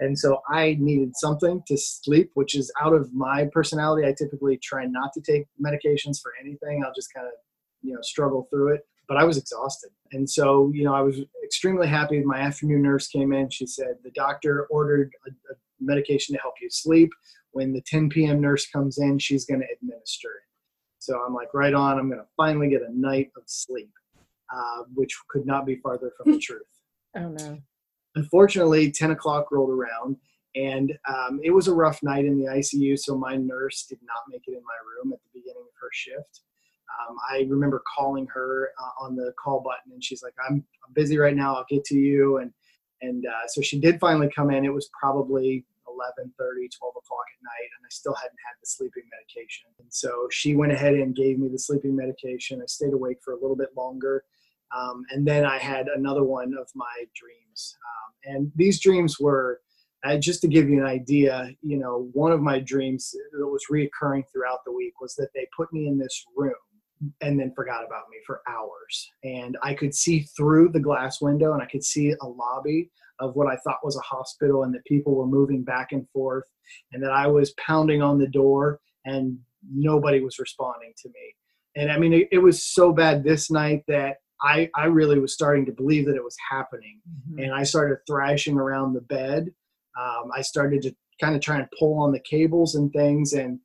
And 0.00 0.18
so 0.18 0.40
I 0.48 0.78
needed 0.80 1.12
something 1.16 1.62
to 1.66 1.76
sleep, 1.76 2.30
which 2.32 2.56
is 2.56 2.72
out 2.80 2.94
of 2.94 3.12
my 3.12 3.48
personality. 3.52 4.06
I 4.06 4.14
typically 4.16 4.56
try 4.56 4.86
not 4.86 5.12
to 5.12 5.20
take 5.20 5.44
medications 5.62 6.20
for 6.22 6.32
anything. 6.40 6.82
I'll 6.82 6.94
just 6.94 7.12
kind 7.12 7.26
of, 7.26 7.34
you 7.82 7.92
know, 7.92 8.00
struggle 8.00 8.48
through 8.50 8.74
it. 8.74 8.80
But 9.06 9.18
I 9.18 9.24
was 9.24 9.36
exhausted. 9.36 9.90
And 10.12 10.28
so, 10.30 10.70
you 10.72 10.84
know, 10.84 10.94
I 10.94 11.02
was 11.02 11.20
extremely 11.44 11.88
happy. 11.88 12.22
My 12.22 12.38
afternoon 12.38 12.80
nurse 12.82 13.08
came 13.08 13.32
in. 13.34 13.50
She 13.50 13.66
said, 13.66 13.96
the 14.02 14.12
doctor 14.12 14.66
ordered 14.70 15.12
a, 15.26 15.30
a 15.30 15.56
medication 15.80 16.34
to 16.34 16.40
help 16.40 16.54
you 16.62 16.70
sleep 16.70 17.10
when 17.52 17.72
the 17.72 17.82
10 17.82 18.08
p.m. 18.08 18.40
nurse 18.40 18.68
comes 18.68 18.98
in, 18.98 19.18
she's 19.18 19.44
going 19.44 19.60
to 19.60 19.66
administer 19.80 20.28
it. 20.28 20.50
So 20.98 21.22
I'm 21.26 21.34
like, 21.34 21.52
right 21.54 21.74
on, 21.74 21.98
I'm 21.98 22.08
going 22.08 22.20
to 22.20 22.28
finally 22.36 22.68
get 22.68 22.82
a 22.82 22.92
night 22.92 23.30
of 23.36 23.42
sleep, 23.46 23.90
uh, 24.54 24.82
which 24.94 25.16
could 25.28 25.46
not 25.46 25.66
be 25.66 25.76
farther 25.76 26.12
from 26.16 26.32
the 26.32 26.38
truth. 26.40 26.62
Oh, 27.16 27.28
no. 27.28 27.58
Unfortunately, 28.16 28.90
10 28.90 29.12
o'clock 29.12 29.50
rolled 29.50 29.70
around 29.70 30.16
and 30.56 30.92
um, 31.08 31.40
it 31.42 31.50
was 31.50 31.68
a 31.68 31.74
rough 31.74 32.02
night 32.02 32.24
in 32.24 32.38
the 32.38 32.50
ICU. 32.50 32.98
So 32.98 33.16
my 33.16 33.36
nurse 33.36 33.86
did 33.88 34.00
not 34.02 34.22
make 34.28 34.42
it 34.46 34.52
in 34.52 34.62
my 34.62 34.74
room 34.84 35.12
at 35.12 35.20
the 35.22 35.40
beginning 35.40 35.62
of 35.62 35.74
her 35.80 35.90
shift. 35.92 36.42
Um, 37.08 37.16
I 37.30 37.46
remember 37.48 37.82
calling 37.96 38.26
her 38.34 38.70
uh, 38.80 39.04
on 39.04 39.14
the 39.14 39.32
call 39.42 39.60
button 39.60 39.92
and 39.92 40.02
she's 40.02 40.22
like, 40.22 40.34
I'm, 40.48 40.64
I'm 40.86 40.92
busy 40.92 41.18
right 41.18 41.36
now. 41.36 41.54
I'll 41.54 41.66
get 41.70 41.84
to 41.84 41.94
you. 41.96 42.38
And, 42.38 42.52
and 43.00 43.24
uh, 43.26 43.46
so 43.46 43.62
she 43.62 43.80
did 43.80 44.00
finally 44.00 44.28
come 44.34 44.50
in. 44.50 44.64
It 44.64 44.74
was 44.74 44.90
probably 44.98 45.64
11 46.00 46.32
30 46.38 46.68
12 46.68 46.94
o'clock 46.96 47.28
at 47.28 47.42
night 47.44 47.68
and 47.76 47.84
i 47.84 47.90
still 47.90 48.14
hadn't 48.14 48.38
had 48.46 48.56
the 48.60 48.66
sleeping 48.66 49.04
medication. 49.12 49.68
And 49.78 49.92
so 49.92 50.28
she 50.30 50.56
went 50.56 50.72
ahead 50.72 50.94
and 50.94 51.14
gave 51.14 51.38
me 51.38 51.48
the 51.48 51.58
sleeping 51.58 51.94
medication. 51.94 52.60
I 52.62 52.66
stayed 52.66 52.94
awake 52.94 53.18
for 53.24 53.34
a 53.34 53.40
little 53.40 53.56
bit 53.56 53.70
longer. 53.76 54.24
Um, 54.76 55.04
and 55.10 55.26
then 55.26 55.44
i 55.44 55.58
had 55.58 55.88
another 55.88 56.24
one 56.24 56.54
of 56.58 56.68
my 56.74 57.04
dreams. 57.14 57.76
Um, 57.90 58.34
and 58.34 58.52
these 58.54 58.80
dreams 58.80 59.20
were 59.20 59.60
uh, 60.04 60.16
just 60.16 60.40
to 60.40 60.48
give 60.48 60.70
you 60.70 60.80
an 60.80 60.86
idea 60.86 61.50
you 61.60 61.76
know 61.76 62.08
one 62.14 62.32
of 62.32 62.40
my 62.40 62.58
dreams 62.58 63.14
that 63.32 63.46
was 63.46 63.64
reoccurring 63.70 64.24
throughout 64.32 64.60
the 64.64 64.72
week 64.72 64.98
was 64.98 65.14
that 65.16 65.28
they 65.34 65.46
put 65.54 65.70
me 65.74 65.88
in 65.88 65.98
this 65.98 66.24
room 66.34 66.54
and 67.20 67.38
then 67.38 67.52
forgot 67.54 67.84
about 67.84 68.08
me 68.10 68.18
for 68.26 68.42
hours. 68.48 69.10
And 69.24 69.56
I 69.62 69.74
could 69.74 69.94
see 69.94 70.20
through 70.36 70.70
the 70.70 70.80
glass 70.80 71.20
window 71.20 71.52
and 71.52 71.62
I 71.62 71.66
could 71.66 71.84
see 71.84 72.14
a 72.20 72.26
lobby 72.26 72.90
of 73.20 73.36
what 73.36 73.46
I 73.46 73.56
thought 73.56 73.84
was 73.84 73.96
a 73.96 74.00
hospital 74.00 74.64
and 74.64 74.74
that 74.74 74.84
people 74.84 75.14
were 75.14 75.26
moving 75.26 75.62
back 75.62 75.92
and 75.92 76.08
forth 76.10 76.44
and 76.92 77.02
that 77.02 77.12
I 77.12 77.26
was 77.26 77.54
pounding 77.64 78.02
on 78.02 78.18
the 78.18 78.28
door 78.28 78.80
and 79.04 79.38
nobody 79.72 80.20
was 80.20 80.38
responding 80.38 80.92
to 81.02 81.08
me. 81.08 81.34
And 81.76 81.92
I 81.92 81.98
mean, 81.98 82.12
it, 82.12 82.28
it 82.32 82.38
was 82.38 82.62
so 82.66 82.92
bad 82.92 83.22
this 83.22 83.50
night 83.50 83.84
that 83.88 84.16
I, 84.42 84.70
I 84.74 84.86
really 84.86 85.18
was 85.18 85.34
starting 85.34 85.66
to 85.66 85.72
believe 85.72 86.06
that 86.06 86.16
it 86.16 86.24
was 86.24 86.36
happening. 86.50 87.00
Mm-hmm. 87.08 87.42
And 87.44 87.54
I 87.54 87.62
started 87.62 87.98
thrashing 88.06 88.58
around 88.58 88.94
the 88.94 89.02
bed. 89.02 89.48
Um, 90.00 90.30
I 90.34 90.40
started 90.40 90.82
to 90.82 90.94
kind 91.20 91.34
of 91.34 91.42
try 91.42 91.58
and 91.58 91.68
pull 91.78 91.98
on 91.98 92.12
the 92.12 92.20
cables 92.20 92.74
and 92.74 92.90
things. 92.92 93.34
And 93.34 93.60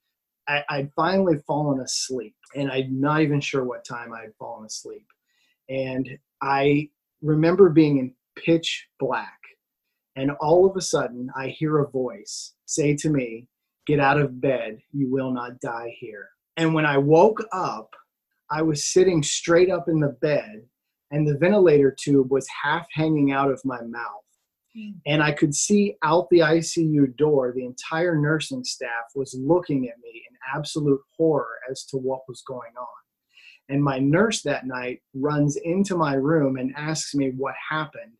I, 0.47 0.63
I'd 0.69 0.91
finally 0.95 1.37
fallen 1.47 1.79
asleep. 1.79 2.35
And 2.55 2.71
I'm 2.71 2.99
not 2.99 3.21
even 3.21 3.39
sure 3.39 3.63
what 3.63 3.85
time 3.85 4.13
I 4.13 4.21
had 4.21 4.35
fallen 4.37 4.65
asleep. 4.65 5.07
And 5.69 6.07
I 6.41 6.89
remember 7.21 7.69
being 7.69 7.97
in 7.97 8.13
pitch 8.35 8.87
black 8.99 9.39
and 10.16 10.32
all 10.39 10.66
of 10.66 10.76
a 10.78 10.82
sudden, 10.82 11.30
I 11.36 11.49
hear 11.49 11.80
a 11.80 11.89
voice 11.89 12.53
say 12.66 12.95
to 12.97 13.09
me, 13.09 13.47
Get 13.88 13.99
out 13.99 14.20
of 14.20 14.41
bed. 14.41 14.80
You 14.93 15.11
will 15.11 15.32
not 15.32 15.59
die 15.59 15.95
here. 15.99 16.30
And 16.57 16.74
when 16.74 16.86
I 16.86 16.97
woke 16.97 17.43
up, 17.51 17.93
I 18.49 18.61
was 18.61 18.91
sitting 18.91 19.22
straight 19.22 19.70
up 19.70 19.88
in 19.88 19.99
the 19.99 20.18
bed, 20.22 20.63
and 21.11 21.28
the 21.28 21.38
ventilator 21.38 21.95
tube 21.97 22.32
was 22.32 22.47
half 22.63 22.88
hanging 22.93 23.32
out 23.32 23.51
of 23.51 23.61
my 23.63 23.82
mouth. 23.82 24.24
Hmm. 24.76 24.91
And 25.05 25.22
I 25.22 25.32
could 25.32 25.53
see 25.53 25.97
out 26.03 26.28
the 26.30 26.39
ICU 26.39 27.16
door, 27.16 27.53
the 27.55 27.66
entire 27.66 28.18
nursing 28.18 28.63
staff 28.63 29.11
was 29.16 29.38
looking 29.39 29.88
at 29.88 29.99
me 30.01 30.24
in 30.30 30.38
absolute 30.55 31.01
horror 31.18 31.57
as 31.70 31.84
to 31.86 31.97
what 31.97 32.22
was 32.28 32.41
going 32.47 32.74
on. 32.80 32.88
And 33.70 33.84
my 33.84 33.99
nurse 33.99 34.41
that 34.43 34.68
night 34.68 35.01
runs 35.13 35.57
into 35.57 35.95
my 35.95 36.13
room 36.13 36.57
and 36.57 36.74
asks 36.76 37.16
me 37.16 37.32
what 37.36 37.55
happened. 37.70 38.13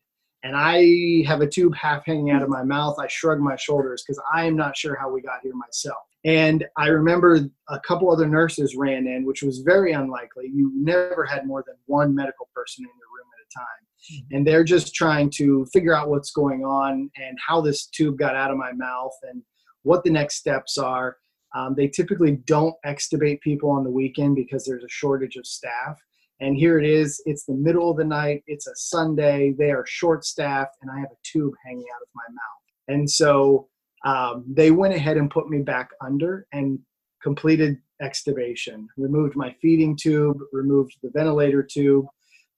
And 0.46 0.54
I 0.54 1.24
have 1.26 1.40
a 1.40 1.48
tube 1.48 1.74
half 1.74 2.06
hanging 2.06 2.30
out 2.30 2.40
of 2.40 2.48
my 2.48 2.62
mouth. 2.62 3.00
I 3.00 3.08
shrug 3.08 3.40
my 3.40 3.56
shoulders 3.56 4.04
because 4.06 4.22
I 4.32 4.44
am 4.44 4.54
not 4.54 4.76
sure 4.76 4.94
how 4.94 5.10
we 5.10 5.20
got 5.20 5.40
here 5.42 5.54
myself. 5.56 5.98
And 6.24 6.64
I 6.76 6.86
remember 6.86 7.40
a 7.68 7.80
couple 7.80 8.12
other 8.12 8.28
nurses 8.28 8.76
ran 8.76 9.08
in, 9.08 9.26
which 9.26 9.42
was 9.42 9.58
very 9.58 9.90
unlikely. 9.90 10.48
You 10.54 10.70
never 10.76 11.24
had 11.24 11.48
more 11.48 11.64
than 11.66 11.74
one 11.86 12.14
medical 12.14 12.48
person 12.54 12.84
in 12.84 12.90
your 12.96 13.08
room 13.12 13.26
at 13.34 13.44
a 13.44 13.58
time. 13.58 14.20
Mm-hmm. 14.22 14.36
And 14.36 14.46
they're 14.46 14.62
just 14.62 14.94
trying 14.94 15.30
to 15.30 15.66
figure 15.72 15.96
out 15.96 16.10
what's 16.10 16.30
going 16.30 16.64
on 16.64 17.10
and 17.16 17.36
how 17.44 17.60
this 17.60 17.86
tube 17.86 18.16
got 18.16 18.36
out 18.36 18.52
of 18.52 18.56
my 18.56 18.70
mouth 18.70 19.18
and 19.24 19.42
what 19.82 20.04
the 20.04 20.10
next 20.10 20.36
steps 20.36 20.78
are. 20.78 21.16
Um, 21.56 21.74
they 21.76 21.88
typically 21.88 22.36
don't 22.44 22.76
extubate 22.86 23.40
people 23.40 23.70
on 23.70 23.82
the 23.82 23.90
weekend 23.90 24.36
because 24.36 24.64
there's 24.64 24.84
a 24.84 24.88
shortage 24.88 25.34
of 25.34 25.44
staff. 25.44 26.00
And 26.40 26.56
here 26.56 26.78
it 26.78 26.84
is, 26.84 27.22
it's 27.24 27.44
the 27.44 27.54
middle 27.54 27.90
of 27.90 27.96
the 27.96 28.04
night, 28.04 28.42
it's 28.46 28.66
a 28.66 28.76
Sunday, 28.76 29.54
they 29.58 29.70
are 29.70 29.84
short 29.86 30.24
staffed, 30.24 30.76
and 30.82 30.90
I 30.90 30.98
have 30.98 31.10
a 31.10 31.16
tube 31.22 31.54
hanging 31.64 31.86
out 31.94 32.02
of 32.02 32.08
my 32.14 32.28
mouth. 32.30 32.98
And 32.98 33.10
so 33.10 33.68
um, 34.04 34.44
they 34.46 34.70
went 34.70 34.94
ahead 34.94 35.16
and 35.16 35.30
put 35.30 35.48
me 35.48 35.62
back 35.62 35.90
under 36.04 36.46
and 36.52 36.78
completed 37.22 37.78
extubation, 38.02 38.86
removed 38.96 39.34
my 39.34 39.54
feeding 39.62 39.96
tube, 39.96 40.38
removed 40.52 40.96
the 41.02 41.10
ventilator 41.14 41.62
tube. 41.62 42.06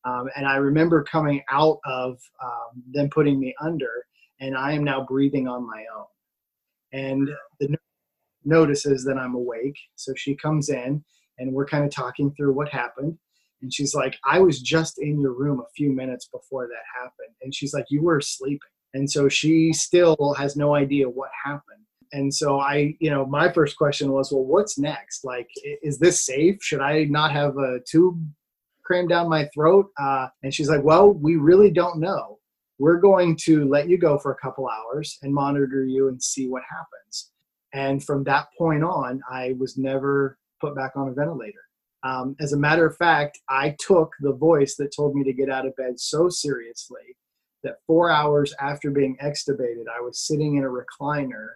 Um, 0.04 0.28
and 0.36 0.46
I 0.46 0.56
remember 0.56 1.04
coming 1.04 1.42
out 1.50 1.78
of 1.86 2.18
um, 2.42 2.82
them 2.92 3.08
putting 3.10 3.38
me 3.38 3.54
under, 3.60 3.90
and 4.40 4.56
I 4.56 4.72
am 4.72 4.84
now 4.84 5.04
breathing 5.04 5.46
on 5.46 5.66
my 5.66 5.84
own. 5.96 6.06
And 6.92 7.28
the 7.60 7.68
nurse 7.68 7.78
notices 8.44 9.04
that 9.04 9.18
I'm 9.18 9.34
awake. 9.34 9.78
So 9.94 10.12
she 10.16 10.34
comes 10.34 10.68
in 10.68 11.04
and 11.38 11.52
we're 11.52 11.66
kind 11.66 11.84
of 11.84 11.90
talking 11.90 12.32
through 12.32 12.52
what 12.52 12.68
happened. 12.68 13.16
And 13.62 13.72
she's 13.72 13.94
like, 13.94 14.16
I 14.24 14.38
was 14.38 14.60
just 14.60 14.98
in 14.98 15.20
your 15.20 15.32
room 15.32 15.60
a 15.60 15.72
few 15.76 15.92
minutes 15.92 16.28
before 16.32 16.66
that 16.66 17.00
happened. 17.02 17.34
And 17.42 17.54
she's 17.54 17.74
like, 17.74 17.86
You 17.90 18.02
were 18.02 18.20
sleeping. 18.20 18.58
And 18.94 19.10
so 19.10 19.28
she 19.28 19.72
still 19.72 20.34
has 20.38 20.56
no 20.56 20.74
idea 20.74 21.08
what 21.08 21.30
happened. 21.44 21.84
And 22.12 22.32
so 22.32 22.60
I, 22.60 22.96
you 23.00 23.10
know, 23.10 23.26
my 23.26 23.52
first 23.52 23.76
question 23.76 24.12
was, 24.12 24.32
Well, 24.32 24.44
what's 24.44 24.78
next? 24.78 25.24
Like, 25.24 25.48
is 25.82 25.98
this 25.98 26.24
safe? 26.24 26.58
Should 26.62 26.80
I 26.80 27.04
not 27.04 27.32
have 27.32 27.56
a 27.58 27.80
tube 27.88 28.24
crammed 28.84 29.10
down 29.10 29.28
my 29.28 29.48
throat? 29.54 29.90
Uh, 30.00 30.28
and 30.42 30.54
she's 30.54 30.68
like, 30.68 30.84
Well, 30.84 31.12
we 31.12 31.36
really 31.36 31.70
don't 31.70 32.00
know. 32.00 32.38
We're 32.78 33.00
going 33.00 33.36
to 33.44 33.68
let 33.68 33.88
you 33.88 33.98
go 33.98 34.18
for 34.18 34.30
a 34.32 34.36
couple 34.36 34.68
hours 34.68 35.18
and 35.22 35.34
monitor 35.34 35.84
you 35.84 36.08
and 36.08 36.22
see 36.22 36.48
what 36.48 36.62
happens. 36.70 37.32
And 37.74 38.02
from 38.02 38.24
that 38.24 38.46
point 38.56 38.84
on, 38.84 39.20
I 39.30 39.54
was 39.58 39.76
never 39.76 40.38
put 40.60 40.76
back 40.76 40.92
on 40.94 41.08
a 41.08 41.12
ventilator. 41.12 41.67
Um, 42.04 42.36
as 42.40 42.52
a 42.52 42.56
matter 42.56 42.86
of 42.86 42.96
fact, 42.96 43.40
I 43.48 43.76
took 43.80 44.12
the 44.20 44.32
voice 44.32 44.76
that 44.76 44.94
told 44.94 45.14
me 45.14 45.24
to 45.24 45.32
get 45.32 45.50
out 45.50 45.66
of 45.66 45.74
bed 45.76 45.98
so 45.98 46.28
seriously 46.28 47.16
that 47.64 47.78
four 47.86 48.10
hours 48.10 48.54
after 48.60 48.90
being 48.90 49.16
extubated, 49.22 49.84
I 49.92 50.00
was 50.00 50.20
sitting 50.20 50.56
in 50.56 50.64
a 50.64 50.68
recliner 50.68 51.48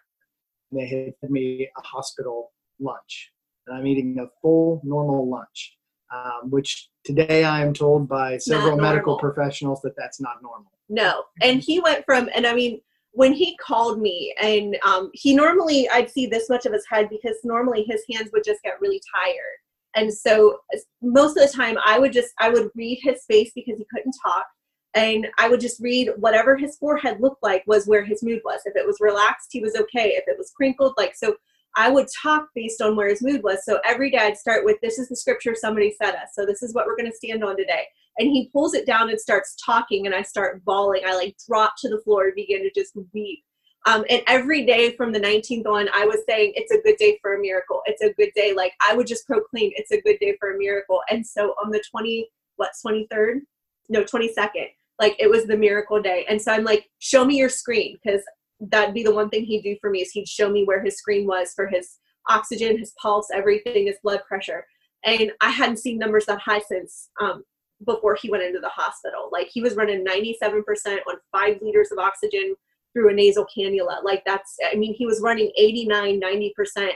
and 0.70 0.80
they 0.80 0.86
had 0.86 1.14
fed 1.20 1.30
me 1.30 1.68
a 1.76 1.80
hospital 1.82 2.50
lunch. 2.80 3.32
And 3.66 3.76
I'm 3.76 3.86
eating 3.86 4.18
a 4.18 4.26
full 4.40 4.80
normal 4.82 5.30
lunch, 5.30 5.76
um, 6.12 6.50
which 6.50 6.88
today 7.04 7.44
I 7.44 7.62
am 7.62 7.72
told 7.72 8.08
by 8.08 8.38
several 8.38 8.76
medical 8.76 9.16
professionals 9.18 9.80
that 9.82 9.94
that's 9.96 10.20
not 10.20 10.42
normal. 10.42 10.72
No. 10.88 11.22
And 11.40 11.60
he 11.60 11.78
went 11.78 12.04
from, 12.04 12.28
and 12.34 12.46
I 12.46 12.54
mean, 12.54 12.80
when 13.12 13.32
he 13.32 13.56
called 13.58 14.00
me 14.00 14.34
and 14.42 14.76
um, 14.86 15.10
he 15.12 15.34
normally 15.34 15.86
i'd 15.90 16.10
see 16.10 16.26
this 16.26 16.48
much 16.48 16.64
of 16.64 16.72
his 16.72 16.86
head 16.88 17.08
because 17.10 17.36
normally 17.44 17.84
his 17.86 18.02
hands 18.10 18.30
would 18.32 18.42
just 18.42 18.62
get 18.62 18.80
really 18.80 19.02
tired 19.14 19.58
and 19.94 20.12
so 20.12 20.58
most 21.02 21.36
of 21.36 21.46
the 21.46 21.52
time 21.54 21.76
i 21.84 21.98
would 21.98 22.12
just 22.12 22.32
i 22.40 22.48
would 22.48 22.70
read 22.74 22.98
his 23.02 23.24
face 23.28 23.50
because 23.54 23.78
he 23.78 23.86
couldn't 23.94 24.14
talk. 24.24 24.46
And 24.94 25.26
i 25.38 25.48
would 25.48 25.60
just 25.60 25.80
read 25.80 26.10
whatever 26.16 26.56
his 26.56 26.76
forehead 26.76 27.20
looked 27.20 27.42
like 27.42 27.62
was 27.66 27.86
where 27.86 28.04
his 28.04 28.22
mood 28.22 28.40
was. 28.44 28.60
If 28.64 28.76
it 28.76 28.86
was 28.86 28.98
relaxed 29.00 29.48
he 29.50 29.60
was 29.60 29.74
okay. 29.74 30.10
If 30.10 30.24
it 30.26 30.38
was 30.38 30.52
crinkled 30.56 30.94
like 30.96 31.14
so 31.16 31.36
i 31.76 31.90
would 31.90 32.08
talk 32.22 32.48
based 32.54 32.82
on 32.82 32.96
where 32.96 33.08
his 33.08 33.22
mood 33.22 33.42
was. 33.42 33.64
So 33.64 33.80
every 33.84 34.10
day 34.10 34.18
i'd 34.18 34.36
start 34.36 34.64
with 34.64 34.78
this 34.82 34.98
is 34.98 35.08
the 35.08 35.16
scripture 35.16 35.54
somebody 35.54 35.94
said 36.00 36.14
us. 36.14 36.30
So 36.34 36.44
this 36.46 36.62
is 36.62 36.74
what 36.74 36.86
we're 36.86 36.96
going 36.96 37.10
to 37.10 37.16
stand 37.16 37.42
on 37.44 37.56
today. 37.56 37.84
And 38.18 38.28
he 38.28 38.50
pulls 38.52 38.74
it 38.74 38.86
down 38.86 39.08
and 39.08 39.20
starts 39.20 39.56
talking 39.64 40.06
and 40.06 40.14
i 40.14 40.22
start 40.22 40.64
bawling. 40.64 41.02
I 41.06 41.14
like 41.14 41.36
drop 41.48 41.74
to 41.78 41.88
the 41.88 42.00
floor 42.04 42.24
and 42.24 42.34
begin 42.34 42.62
to 42.62 42.70
just 42.74 42.92
weep 43.14 43.44
um, 43.86 44.04
and 44.08 44.22
every 44.26 44.64
day 44.64 44.94
from 44.96 45.12
the 45.12 45.20
19th 45.20 45.66
on 45.66 45.88
i 45.94 46.04
was 46.04 46.20
saying 46.28 46.52
it's 46.54 46.72
a 46.72 46.80
good 46.82 46.96
day 46.96 47.18
for 47.20 47.34
a 47.34 47.40
miracle. 47.40 47.82
It's 47.86 48.02
a 48.02 48.12
good 48.14 48.30
day. 48.34 48.54
Like 48.54 48.72
i 48.86 48.94
would 48.94 49.06
just 49.06 49.26
proclaim 49.26 49.70
it's 49.74 49.90
a 49.90 50.00
good 50.00 50.18
day 50.20 50.36
for 50.38 50.54
a 50.54 50.58
miracle. 50.58 51.00
And 51.10 51.26
so 51.26 51.54
on 51.62 51.70
the 51.70 51.82
20 51.90 52.28
what 52.56 52.70
23rd 52.84 53.40
no 53.88 54.04
22nd 54.04 54.68
like 55.00 55.16
it 55.18 55.28
was 55.28 55.46
the 55.46 55.56
miracle 55.56 56.00
day. 56.00 56.24
And 56.28 56.40
so 56.40 56.52
i'm 56.52 56.64
like 56.64 56.88
show 56.98 57.24
me 57.24 57.36
your 57.36 57.48
screen 57.48 57.98
because 58.02 58.22
that'd 58.60 58.94
be 58.94 59.02
the 59.02 59.14
one 59.14 59.28
thing 59.28 59.44
he'd 59.44 59.62
do 59.62 59.76
for 59.80 59.90
me 59.90 60.00
is 60.00 60.12
he'd 60.12 60.28
show 60.28 60.48
me 60.48 60.64
where 60.64 60.82
his 60.82 60.96
screen 60.96 61.26
was 61.26 61.52
for 61.54 61.66
his 61.66 61.98
oxygen 62.28 62.78
his 62.78 62.92
pulse 63.02 63.28
everything 63.34 63.86
his 63.86 63.96
blood 64.02 64.20
pressure. 64.26 64.64
And 65.04 65.32
i 65.40 65.50
hadn't 65.50 65.78
seen 65.78 65.98
numbers 65.98 66.26
that 66.26 66.40
high 66.40 66.60
since 66.60 67.10
um, 67.20 67.44
before 67.84 68.14
he 68.14 68.30
went 68.30 68.44
into 68.44 68.60
the 68.60 68.68
hospital. 68.68 69.28
Like 69.32 69.48
he 69.48 69.60
was 69.60 69.74
running 69.74 70.04
97% 70.04 70.62
on 71.08 71.16
five 71.32 71.58
liters 71.60 71.90
of 71.90 71.98
oxygen 71.98 72.54
through 72.92 73.10
a 73.10 73.14
nasal 73.14 73.46
cannula. 73.56 74.02
Like 74.04 74.22
that's, 74.26 74.56
I 74.70 74.76
mean, 74.76 74.94
he 74.94 75.06
was 75.06 75.20
running 75.20 75.50
89, 75.56 76.20
90% 76.20 76.90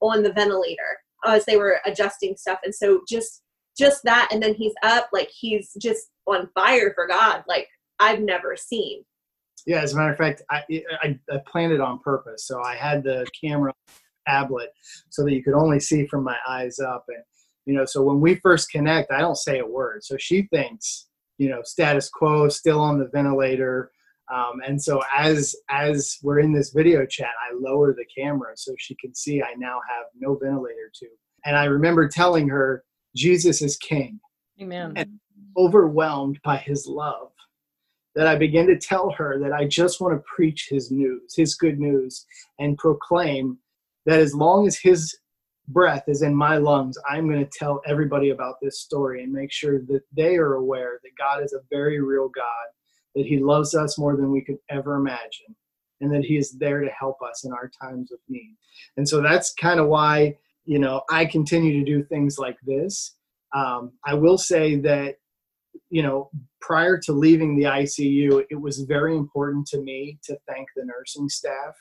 on 0.00 0.22
the 0.22 0.32
ventilator 0.32 0.98
as 1.24 1.44
they 1.44 1.56
were 1.56 1.80
adjusting 1.86 2.36
stuff. 2.36 2.58
And 2.64 2.74
so 2.74 3.02
just, 3.08 3.42
just 3.78 4.02
that. 4.04 4.28
And 4.32 4.42
then 4.42 4.54
he's 4.54 4.74
up, 4.82 5.08
like 5.12 5.30
he's 5.30 5.72
just 5.80 6.08
on 6.26 6.48
fire 6.54 6.92
for 6.94 7.06
God. 7.06 7.44
Like 7.46 7.68
I've 7.98 8.20
never 8.20 8.56
seen. 8.56 9.04
Yeah, 9.66 9.80
as 9.80 9.94
a 9.94 9.96
matter 9.96 10.10
of 10.10 10.18
fact, 10.18 10.42
I, 10.50 10.62
I, 11.02 11.18
I 11.30 11.38
planned 11.46 11.72
it 11.72 11.80
on 11.80 12.00
purpose. 12.00 12.46
So 12.46 12.62
I 12.62 12.74
had 12.74 13.04
the 13.04 13.26
camera 13.40 13.72
tablet 14.26 14.70
so 15.10 15.22
that 15.22 15.32
you 15.32 15.42
could 15.42 15.54
only 15.54 15.78
see 15.78 16.06
from 16.06 16.24
my 16.24 16.36
eyes 16.48 16.80
up. 16.80 17.04
And 17.08 17.22
you 17.64 17.74
know 17.74 17.84
so 17.84 18.02
when 18.02 18.20
we 18.20 18.34
first 18.36 18.70
connect 18.70 19.12
i 19.12 19.20
don't 19.20 19.36
say 19.36 19.58
a 19.60 19.66
word 19.66 20.02
so 20.02 20.16
she 20.18 20.42
thinks 20.52 21.08
you 21.38 21.48
know 21.48 21.62
status 21.62 22.08
quo 22.08 22.48
still 22.48 22.80
on 22.80 22.98
the 22.98 23.08
ventilator 23.12 23.90
um, 24.32 24.60
and 24.66 24.80
so 24.80 25.00
as 25.16 25.54
as 25.68 26.18
we're 26.22 26.40
in 26.40 26.52
this 26.52 26.70
video 26.70 27.04
chat 27.06 27.30
i 27.50 27.54
lower 27.58 27.92
the 27.92 28.06
camera 28.16 28.52
so 28.54 28.74
she 28.78 28.94
can 28.96 29.14
see 29.14 29.42
i 29.42 29.54
now 29.56 29.80
have 29.88 30.06
no 30.18 30.36
ventilator 30.36 30.90
tube. 30.94 31.10
And 31.44 31.56
i 31.56 31.64
remember 31.64 32.08
telling 32.08 32.48
her 32.48 32.84
jesus 33.16 33.62
is 33.62 33.76
king. 33.76 34.20
Amen. 34.60 34.92
And 34.96 35.18
overwhelmed 35.56 36.38
by 36.44 36.56
his 36.56 36.86
love 36.86 37.30
that 38.14 38.26
i 38.26 38.34
begin 38.34 38.66
to 38.66 38.78
tell 38.78 39.10
her 39.10 39.38
that 39.38 39.52
i 39.52 39.66
just 39.66 40.00
want 40.00 40.14
to 40.14 40.24
preach 40.34 40.68
his 40.70 40.90
news 40.90 41.34
his 41.36 41.54
good 41.54 41.78
news 41.78 42.24
and 42.58 42.78
proclaim 42.78 43.58
that 44.06 44.18
as 44.18 44.34
long 44.34 44.66
as 44.66 44.78
his 44.78 45.16
breath 45.68 46.04
is 46.08 46.22
in 46.22 46.34
my 46.34 46.56
lungs, 46.56 46.98
I'm 47.08 47.28
going 47.28 47.44
to 47.44 47.58
tell 47.58 47.80
everybody 47.86 48.30
about 48.30 48.56
this 48.60 48.80
story 48.80 49.22
and 49.22 49.32
make 49.32 49.52
sure 49.52 49.80
that 49.80 50.02
they 50.14 50.36
are 50.36 50.54
aware 50.54 50.98
that 51.02 51.10
God 51.18 51.42
is 51.42 51.52
a 51.52 51.64
very 51.70 52.00
real 52.00 52.28
God, 52.28 52.66
that 53.14 53.26
He 53.26 53.38
loves 53.38 53.74
us 53.74 53.98
more 53.98 54.16
than 54.16 54.30
we 54.30 54.42
could 54.42 54.58
ever 54.70 54.96
imagine, 54.96 55.54
and 56.00 56.12
that 56.12 56.24
He 56.24 56.36
is 56.36 56.52
there 56.52 56.80
to 56.80 56.90
help 56.90 57.18
us 57.22 57.44
in 57.44 57.52
our 57.52 57.70
times 57.80 58.12
of 58.12 58.18
need. 58.28 58.56
And 58.96 59.08
so 59.08 59.20
that's 59.20 59.52
kind 59.54 59.80
of 59.80 59.88
why, 59.88 60.36
you 60.64 60.78
know, 60.78 61.02
I 61.10 61.26
continue 61.26 61.78
to 61.78 61.84
do 61.84 62.04
things 62.04 62.38
like 62.38 62.56
this. 62.66 63.16
Um, 63.54 63.92
I 64.04 64.14
will 64.14 64.38
say 64.38 64.76
that, 64.76 65.16
you 65.90 66.02
know, 66.02 66.30
prior 66.60 66.98
to 66.98 67.12
leaving 67.12 67.56
the 67.56 67.64
ICU, 67.64 68.44
it 68.50 68.60
was 68.60 68.80
very 68.80 69.16
important 69.16 69.66
to 69.68 69.80
me 69.80 70.18
to 70.24 70.38
thank 70.48 70.68
the 70.74 70.84
nursing 70.84 71.28
staff. 71.28 71.74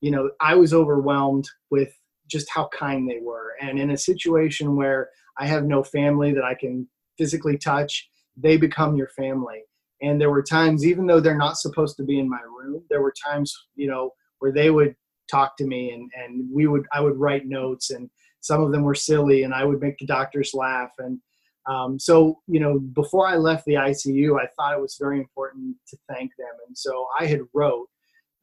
You 0.00 0.10
know, 0.10 0.30
I 0.40 0.54
was 0.54 0.74
overwhelmed 0.74 1.48
with 1.70 1.92
just 2.26 2.48
how 2.50 2.68
kind 2.68 3.08
they 3.08 3.18
were. 3.20 3.54
And 3.60 3.78
in 3.78 3.90
a 3.90 3.96
situation 3.96 4.76
where 4.76 5.10
I 5.38 5.46
have 5.46 5.64
no 5.64 5.82
family 5.82 6.32
that 6.32 6.44
I 6.44 6.54
can 6.54 6.88
physically 7.18 7.58
touch, 7.58 8.08
they 8.36 8.56
become 8.56 8.96
your 8.96 9.08
family. 9.08 9.62
And 10.02 10.20
there 10.20 10.30
were 10.30 10.42
times, 10.42 10.86
even 10.86 11.06
though 11.06 11.20
they're 11.20 11.36
not 11.36 11.58
supposed 11.58 11.96
to 11.98 12.04
be 12.04 12.18
in 12.18 12.28
my 12.28 12.40
room, 12.40 12.82
there 12.88 13.02
were 13.02 13.12
times, 13.26 13.54
you 13.74 13.88
know, 13.88 14.12
where 14.38 14.52
they 14.52 14.70
would 14.70 14.94
talk 15.30 15.56
to 15.58 15.66
me 15.66 15.92
and, 15.92 16.10
and 16.16 16.48
we 16.52 16.66
would, 16.66 16.86
I 16.92 17.00
would 17.00 17.18
write 17.18 17.46
notes 17.46 17.90
and 17.90 18.08
some 18.40 18.62
of 18.62 18.72
them 18.72 18.82
were 18.82 18.94
silly 18.94 19.42
and 19.42 19.54
I 19.54 19.64
would 19.64 19.80
make 19.80 19.98
the 19.98 20.06
doctors 20.06 20.52
laugh. 20.54 20.90
And 20.98 21.20
um, 21.68 21.98
so, 21.98 22.40
you 22.46 22.58
know, 22.58 22.78
before 22.78 23.28
I 23.28 23.36
left 23.36 23.66
the 23.66 23.74
ICU, 23.74 24.40
I 24.40 24.46
thought 24.56 24.74
it 24.74 24.80
was 24.80 24.96
very 24.98 25.18
important 25.18 25.76
to 25.88 25.98
thank 26.08 26.32
them. 26.38 26.48
And 26.66 26.76
so 26.76 27.06
I 27.18 27.26
had 27.26 27.40
wrote 27.52 27.88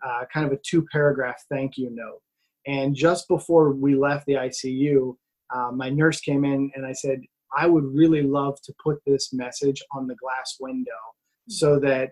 uh, 0.05 0.25
kind 0.31 0.45
of 0.45 0.51
a 0.51 0.59
two 0.63 0.85
paragraph 0.91 1.43
thank 1.49 1.77
you 1.77 1.89
note 1.91 2.21
And 2.67 2.95
just 2.95 3.27
before 3.27 3.71
we 3.71 3.95
left 3.95 4.27
the 4.27 4.33
ICU, 4.33 5.15
uh, 5.53 5.71
my 5.71 5.89
nurse 5.89 6.19
came 6.21 6.45
in 6.45 6.71
and 6.75 6.85
I 6.85 6.93
said, 6.93 7.21
I 7.57 7.65
would 7.65 7.85
really 7.85 8.21
love 8.21 8.61
to 8.63 8.73
put 8.83 8.99
this 9.05 9.33
message 9.33 9.81
on 9.93 10.05
the 10.05 10.15
glass 10.15 10.57
window 10.59 10.91
so 11.47 11.79
that 11.79 12.11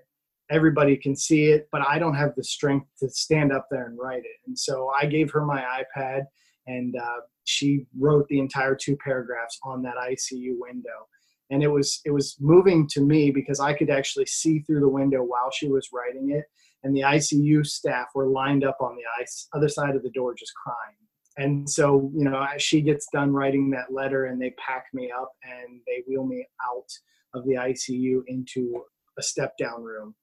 everybody 0.50 0.96
can 0.96 1.16
see 1.16 1.46
it, 1.46 1.68
but 1.72 1.82
I 1.88 1.98
don't 2.00 2.16
have 2.16 2.36
the 2.36 2.44
strength 2.44 2.88
to 3.00 3.10
stand 3.10 3.52
up 3.52 3.68
there 3.72 3.88
and 3.88 3.98
write 3.98 4.24
it. 4.24 4.40
And 4.48 4.58
so 4.58 4.92
I 5.00 5.06
gave 5.06 5.32
her 5.32 5.44
my 5.44 5.62
iPad 5.62 6.24
and 6.68 6.96
uh, 6.96 7.22
she 7.44 7.86
wrote 7.98 8.28
the 8.28 8.40
entire 8.40 8.76
two 8.76 8.98
paragraphs 9.04 9.60
on 9.64 9.82
that 9.84 9.96
ICU 9.96 10.54
window. 10.60 11.08
And 11.52 11.62
it 11.62 11.68
was 11.68 12.02
it 12.06 12.12
was 12.12 12.36
moving 12.40 12.88
to 12.90 13.02
me 13.02 13.30
because 13.30 13.60
I 13.60 13.74
could 13.74 13.92
actually 13.92 14.26
see 14.26 14.60
through 14.60 14.80
the 14.80 14.90
window 14.90 15.22
while 15.22 15.52
she 15.54 15.68
was 15.68 15.90
writing 15.94 16.32
it, 16.32 16.46
and 16.84 16.96
the 16.96 17.02
ICU 17.02 17.64
staff 17.68 18.08
were 18.16 18.26
lined 18.26 18.64
up 18.64 18.78
on 18.82 18.96
the 18.96 19.04
ice, 19.22 19.48
other 19.54 19.70
side 19.70 19.96
of 19.96 20.02
the 20.02 20.10
door 20.10 20.34
just 20.34 20.54
crying. 20.56 20.96
And 21.38 21.70
so, 21.70 22.10
you 22.16 22.24
know, 22.24 22.48
she 22.58 22.82
gets 22.82 23.08
done 23.14 23.32
writing 23.32 23.70
that 23.72 23.94
letter 23.94 24.26
and 24.26 24.42
they 24.42 24.56
pack 24.58 24.86
me 24.94 25.12
up 25.12 25.34
and 25.44 25.82
they 25.86 26.02
wheel 26.08 26.26
me 26.26 26.48
out 26.66 26.90
of 27.36 27.46
the 27.46 27.56
ICU 27.56 28.22
into 28.28 28.84
a 29.18 29.24
step 29.24 29.54
down 29.58 29.84
room. 29.84 30.16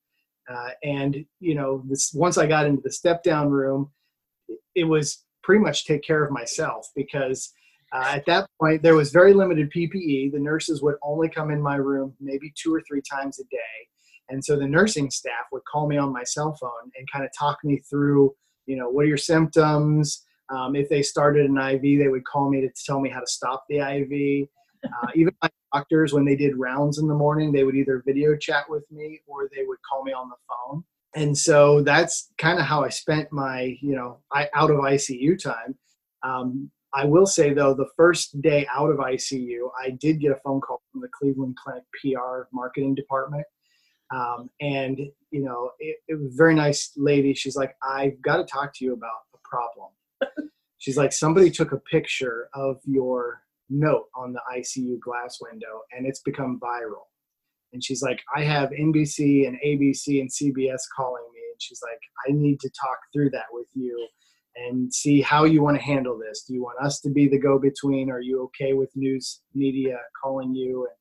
Uh, 0.48 0.70
and, 0.82 1.24
you 1.40 1.54
know, 1.54 1.82
this, 1.88 2.12
once 2.12 2.36
I 2.36 2.46
got 2.46 2.66
into 2.66 2.82
the 2.82 2.92
step 2.92 3.22
down 3.22 3.50
room, 3.50 3.90
it 4.74 4.84
was 4.84 5.24
pretty 5.42 5.62
much 5.62 5.84
take 5.84 6.02
care 6.02 6.24
of 6.24 6.32
myself 6.32 6.88
because 6.94 7.52
uh, 7.92 8.12
at 8.14 8.26
that 8.26 8.48
point 8.60 8.82
there 8.82 8.94
was 8.94 9.12
very 9.12 9.32
limited 9.34 9.70
PPE. 9.70 10.32
The 10.32 10.38
nurses 10.38 10.82
would 10.82 10.96
only 11.02 11.28
come 11.28 11.50
in 11.50 11.60
my 11.60 11.76
room 11.76 12.14
maybe 12.20 12.52
two 12.56 12.74
or 12.74 12.82
three 12.88 13.02
times 13.02 13.38
a 13.38 13.44
day. 13.44 13.58
And 14.30 14.44
so 14.44 14.56
the 14.56 14.66
nursing 14.66 15.10
staff 15.10 15.46
would 15.52 15.62
call 15.70 15.86
me 15.86 15.96
on 15.98 16.12
my 16.12 16.24
cell 16.24 16.56
phone 16.60 16.90
and 16.96 17.06
kind 17.12 17.24
of 17.24 17.30
talk 17.38 17.58
me 17.64 17.82
through, 17.88 18.34
you 18.66 18.76
know, 18.76 18.88
what 18.88 19.04
are 19.04 19.08
your 19.08 19.16
symptoms? 19.16 20.24
Um, 20.48 20.74
if 20.74 20.88
they 20.88 21.02
started 21.02 21.46
an 21.46 21.58
IV, 21.58 21.98
they 21.98 22.08
would 22.08 22.24
call 22.24 22.50
me 22.50 22.60
to 22.60 22.70
tell 22.86 23.00
me 23.00 23.10
how 23.10 23.20
to 23.20 23.26
stop 23.26 23.64
the 23.68 23.78
IV. 23.78 24.48
Uh, 24.84 25.08
even 25.14 25.34
my 25.42 25.50
doctors, 25.72 26.12
when 26.12 26.24
they 26.24 26.36
did 26.36 26.56
rounds 26.56 26.98
in 26.98 27.06
the 27.06 27.14
morning, 27.14 27.52
they 27.52 27.64
would 27.64 27.76
either 27.76 28.02
video 28.06 28.36
chat 28.36 28.64
with 28.68 28.84
me 28.90 29.20
or 29.26 29.48
they 29.54 29.64
would 29.64 29.78
call 29.88 30.02
me 30.02 30.12
on 30.12 30.28
the 30.28 30.36
phone. 30.48 30.84
And 31.14 31.36
so 31.36 31.82
that's 31.82 32.30
kind 32.38 32.58
of 32.58 32.64
how 32.64 32.82
I 32.84 32.88
spent 32.88 33.32
my, 33.32 33.76
you 33.80 33.94
know, 33.94 34.20
I, 34.32 34.48
out 34.54 34.70
of 34.70 34.78
ICU 34.78 35.42
time. 35.42 35.76
Um, 36.22 36.70
I 36.94 37.04
will 37.04 37.26
say 37.26 37.52
though, 37.52 37.74
the 37.74 37.88
first 37.96 38.40
day 38.42 38.66
out 38.72 38.90
of 38.90 38.98
ICU, 38.98 39.70
I 39.82 39.90
did 39.90 40.20
get 40.20 40.32
a 40.32 40.40
phone 40.44 40.60
call 40.60 40.82
from 40.90 41.00
the 41.00 41.08
Cleveland 41.08 41.56
Clinic 41.56 41.84
PR 42.00 42.48
marketing 42.52 42.94
department. 42.94 43.44
Um, 44.14 44.50
and, 44.60 44.98
you 45.30 45.42
know, 45.42 45.70
it, 45.78 45.96
it 46.08 46.14
was 46.20 46.34
a 46.34 46.36
very 46.36 46.54
nice 46.54 46.92
lady. 46.96 47.32
She's 47.34 47.56
like, 47.56 47.74
I've 47.82 48.20
got 48.20 48.36
to 48.36 48.44
talk 48.44 48.74
to 48.74 48.84
you 48.84 48.92
about 48.92 49.10
a 49.34 49.38
problem. 49.42 50.50
She's 50.78 50.96
like, 50.96 51.12
somebody 51.12 51.50
took 51.50 51.72
a 51.72 51.78
picture 51.78 52.48
of 52.52 52.76
your 52.84 53.42
note 53.72 54.06
on 54.16 54.32
the 54.32 54.40
ICU 54.56 55.00
glass 55.00 55.38
window 55.40 55.82
and 55.92 56.06
it's 56.06 56.20
become 56.20 56.60
viral. 56.62 57.06
And 57.72 57.82
she's 57.82 58.02
like, 58.02 58.20
I 58.36 58.42
have 58.42 58.70
NBC 58.70 59.46
and 59.46 59.56
ABC 59.64 60.20
and 60.20 60.30
CBS 60.30 60.80
calling 60.94 61.24
me. 61.32 61.40
And 61.50 61.60
she's 61.60 61.80
like, 61.82 61.98
I 62.28 62.32
need 62.32 62.60
to 62.60 62.70
talk 62.70 62.98
through 63.12 63.30
that 63.30 63.46
with 63.50 63.66
you 63.74 64.06
and 64.56 64.92
see 64.92 65.22
how 65.22 65.44
you 65.44 65.62
want 65.62 65.78
to 65.78 65.82
handle 65.82 66.18
this. 66.18 66.44
Do 66.46 66.52
you 66.52 66.62
want 66.62 66.84
us 66.84 67.00
to 67.00 67.10
be 67.10 67.28
the 67.28 67.38
go 67.38 67.58
between? 67.58 68.10
Are 68.10 68.20
you 68.20 68.42
okay 68.44 68.74
with 68.74 68.90
news 68.94 69.40
media 69.54 69.98
calling 70.22 70.54
you? 70.54 70.86
And, 70.86 70.96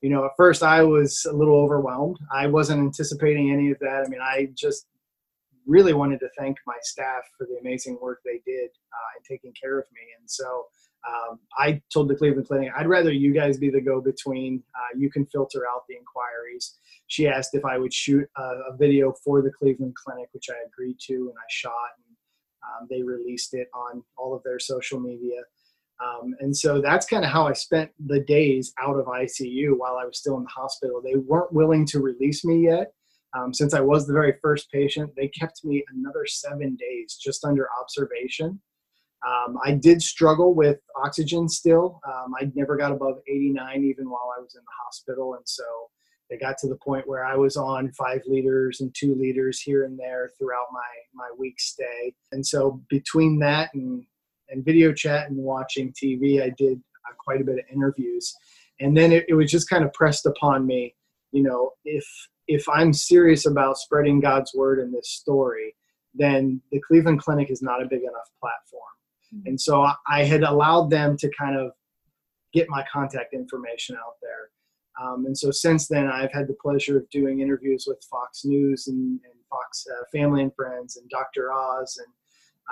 you 0.00 0.10
know, 0.10 0.24
at 0.24 0.32
first 0.36 0.64
I 0.64 0.82
was 0.82 1.24
a 1.30 1.32
little 1.32 1.54
overwhelmed. 1.54 2.18
I 2.32 2.48
wasn't 2.48 2.80
anticipating 2.80 3.52
any 3.52 3.70
of 3.70 3.78
that. 3.78 4.04
I 4.04 4.08
mean, 4.08 4.20
I 4.20 4.48
just 4.56 4.86
really 5.66 5.92
wanted 5.92 6.18
to 6.18 6.28
thank 6.36 6.56
my 6.66 6.76
staff 6.82 7.22
for 7.36 7.46
the 7.46 7.58
amazing 7.60 7.98
work 8.00 8.20
they 8.24 8.40
did 8.44 8.70
uh, 8.70 9.10
in 9.16 9.22
taking 9.28 9.52
care 9.60 9.78
of 9.78 9.84
me. 9.92 10.00
And 10.18 10.28
so 10.28 10.66
um, 11.08 11.38
I 11.56 11.80
told 11.92 12.08
the 12.08 12.14
Cleveland 12.14 12.48
Clinic, 12.48 12.70
I'd 12.76 12.88
rather 12.88 13.12
you 13.12 13.32
guys 13.32 13.56
be 13.56 13.70
the 13.70 13.80
go 13.80 14.00
between. 14.00 14.62
Uh, 14.74 14.98
you 14.98 15.10
can 15.10 15.26
filter 15.26 15.64
out 15.72 15.82
the 15.88 15.96
inquiries. 15.96 16.76
She 17.06 17.26
asked 17.26 17.54
if 17.54 17.64
I 17.64 17.78
would 17.78 17.94
shoot 17.94 18.28
a, 18.36 18.42
a, 18.42 18.76
video 18.76 19.14
for 19.24 19.40
the 19.40 19.50
Cleveland 19.50 19.94
Clinic, 19.94 20.28
which 20.32 20.46
I 20.50 20.56
agreed 20.66 20.96
to, 21.06 21.14
and 21.14 21.34
I 21.38 21.48
shot. 21.48 21.72
And 21.96 22.16
um, 22.82 22.88
they 22.90 23.02
released 23.02 23.54
it 23.54 23.68
on 23.74 24.02
all 24.16 24.34
of 24.34 24.42
their 24.42 24.58
social 24.58 25.00
media. 25.00 25.40
Um, 26.00 26.34
and 26.40 26.56
so 26.56 26.80
that's 26.80 27.06
kind 27.06 27.24
of 27.24 27.30
how 27.30 27.46
I 27.46 27.54
spent 27.54 27.90
the 28.04 28.20
days 28.20 28.72
out 28.80 28.98
of 28.98 29.06
ICU 29.06 29.76
while 29.76 29.96
I 29.96 30.04
was 30.04 30.18
still 30.18 30.36
in 30.36 30.44
the 30.44 30.50
hospital. 30.50 31.00
They 31.02 31.16
weren't 31.16 31.52
willing 31.52 31.86
to 31.86 32.00
release 32.00 32.44
me 32.44 32.64
yet. 32.64 32.92
Um, 33.36 33.52
since 33.52 33.74
I 33.74 33.80
was 33.80 34.06
the 34.06 34.12
very 34.12 34.34
first 34.40 34.70
patient, 34.70 35.12
they 35.16 35.28
kept 35.28 35.64
me 35.64 35.84
another 35.94 36.24
seven 36.26 36.76
days 36.76 37.18
just 37.20 37.44
under 37.44 37.68
observation. 37.80 38.60
Um, 39.26 39.58
I 39.64 39.72
did 39.72 40.00
struggle 40.00 40.54
with 40.54 40.78
oxygen 41.02 41.48
still. 41.48 42.00
Um, 42.06 42.34
I 42.40 42.50
never 42.54 42.76
got 42.76 42.92
above 42.92 43.18
89 43.28 43.84
even 43.84 44.08
while 44.08 44.32
I 44.36 44.40
was 44.40 44.54
in 44.54 44.60
the 44.60 44.84
hospital. 44.84 45.34
And 45.34 45.42
so 45.46 45.64
it 46.30 46.40
got 46.40 46.58
to 46.58 46.68
the 46.68 46.76
point 46.76 47.08
where 47.08 47.24
I 47.24 47.34
was 47.34 47.56
on 47.56 47.90
five 47.92 48.20
liters 48.26 48.80
and 48.80 48.94
two 48.94 49.14
liters 49.14 49.60
here 49.60 49.84
and 49.84 49.98
there 49.98 50.30
throughout 50.38 50.66
my, 50.72 50.80
my 51.14 51.28
week 51.38 51.58
stay. 51.58 52.14
And 52.32 52.46
so 52.46 52.82
between 52.88 53.38
that 53.40 53.70
and, 53.74 54.04
and 54.50 54.64
video 54.64 54.92
chat 54.92 55.30
and 55.30 55.38
watching 55.38 55.92
TV, 55.92 56.42
I 56.42 56.50
did 56.50 56.78
uh, 56.78 57.14
quite 57.18 57.40
a 57.40 57.44
bit 57.44 57.58
of 57.58 57.64
interviews. 57.72 58.34
And 58.80 58.96
then 58.96 59.10
it, 59.10 59.24
it 59.28 59.34
was 59.34 59.50
just 59.50 59.68
kind 59.68 59.84
of 59.84 59.92
pressed 59.92 60.26
upon 60.26 60.66
me, 60.66 60.94
you 61.32 61.42
know, 61.42 61.72
if 61.84 62.06
if 62.46 62.66
I'm 62.66 62.94
serious 62.94 63.44
about 63.44 63.76
spreading 63.76 64.20
God's 64.20 64.54
word 64.54 64.78
in 64.78 64.90
this 64.90 65.10
story, 65.10 65.76
then 66.14 66.62
the 66.72 66.80
Cleveland 66.80 67.20
Clinic 67.20 67.50
is 67.50 67.60
not 67.60 67.82
a 67.82 67.86
big 67.86 68.00
enough 68.00 68.30
platform. 68.40 68.88
Mm-hmm. 69.34 69.46
And 69.46 69.60
so 69.60 69.86
I 70.06 70.24
had 70.24 70.42
allowed 70.42 70.90
them 70.90 71.16
to 71.18 71.30
kind 71.38 71.56
of 71.58 71.72
get 72.52 72.68
my 72.68 72.84
contact 72.90 73.34
information 73.34 73.96
out 73.96 74.14
there. 74.22 74.50
Um, 75.00 75.26
and 75.26 75.36
so 75.36 75.50
since 75.50 75.86
then, 75.86 76.08
I've 76.08 76.32
had 76.32 76.48
the 76.48 76.56
pleasure 76.60 76.98
of 76.98 77.08
doing 77.10 77.40
interviews 77.40 77.84
with 77.86 78.02
Fox 78.10 78.44
News 78.44 78.88
and, 78.88 79.20
and 79.24 79.34
Fox 79.48 79.86
uh, 79.90 80.04
Family 80.12 80.42
and 80.42 80.54
Friends 80.54 80.96
and 80.96 81.08
Dr. 81.08 81.52
Oz 81.52 81.98
and 82.04 82.12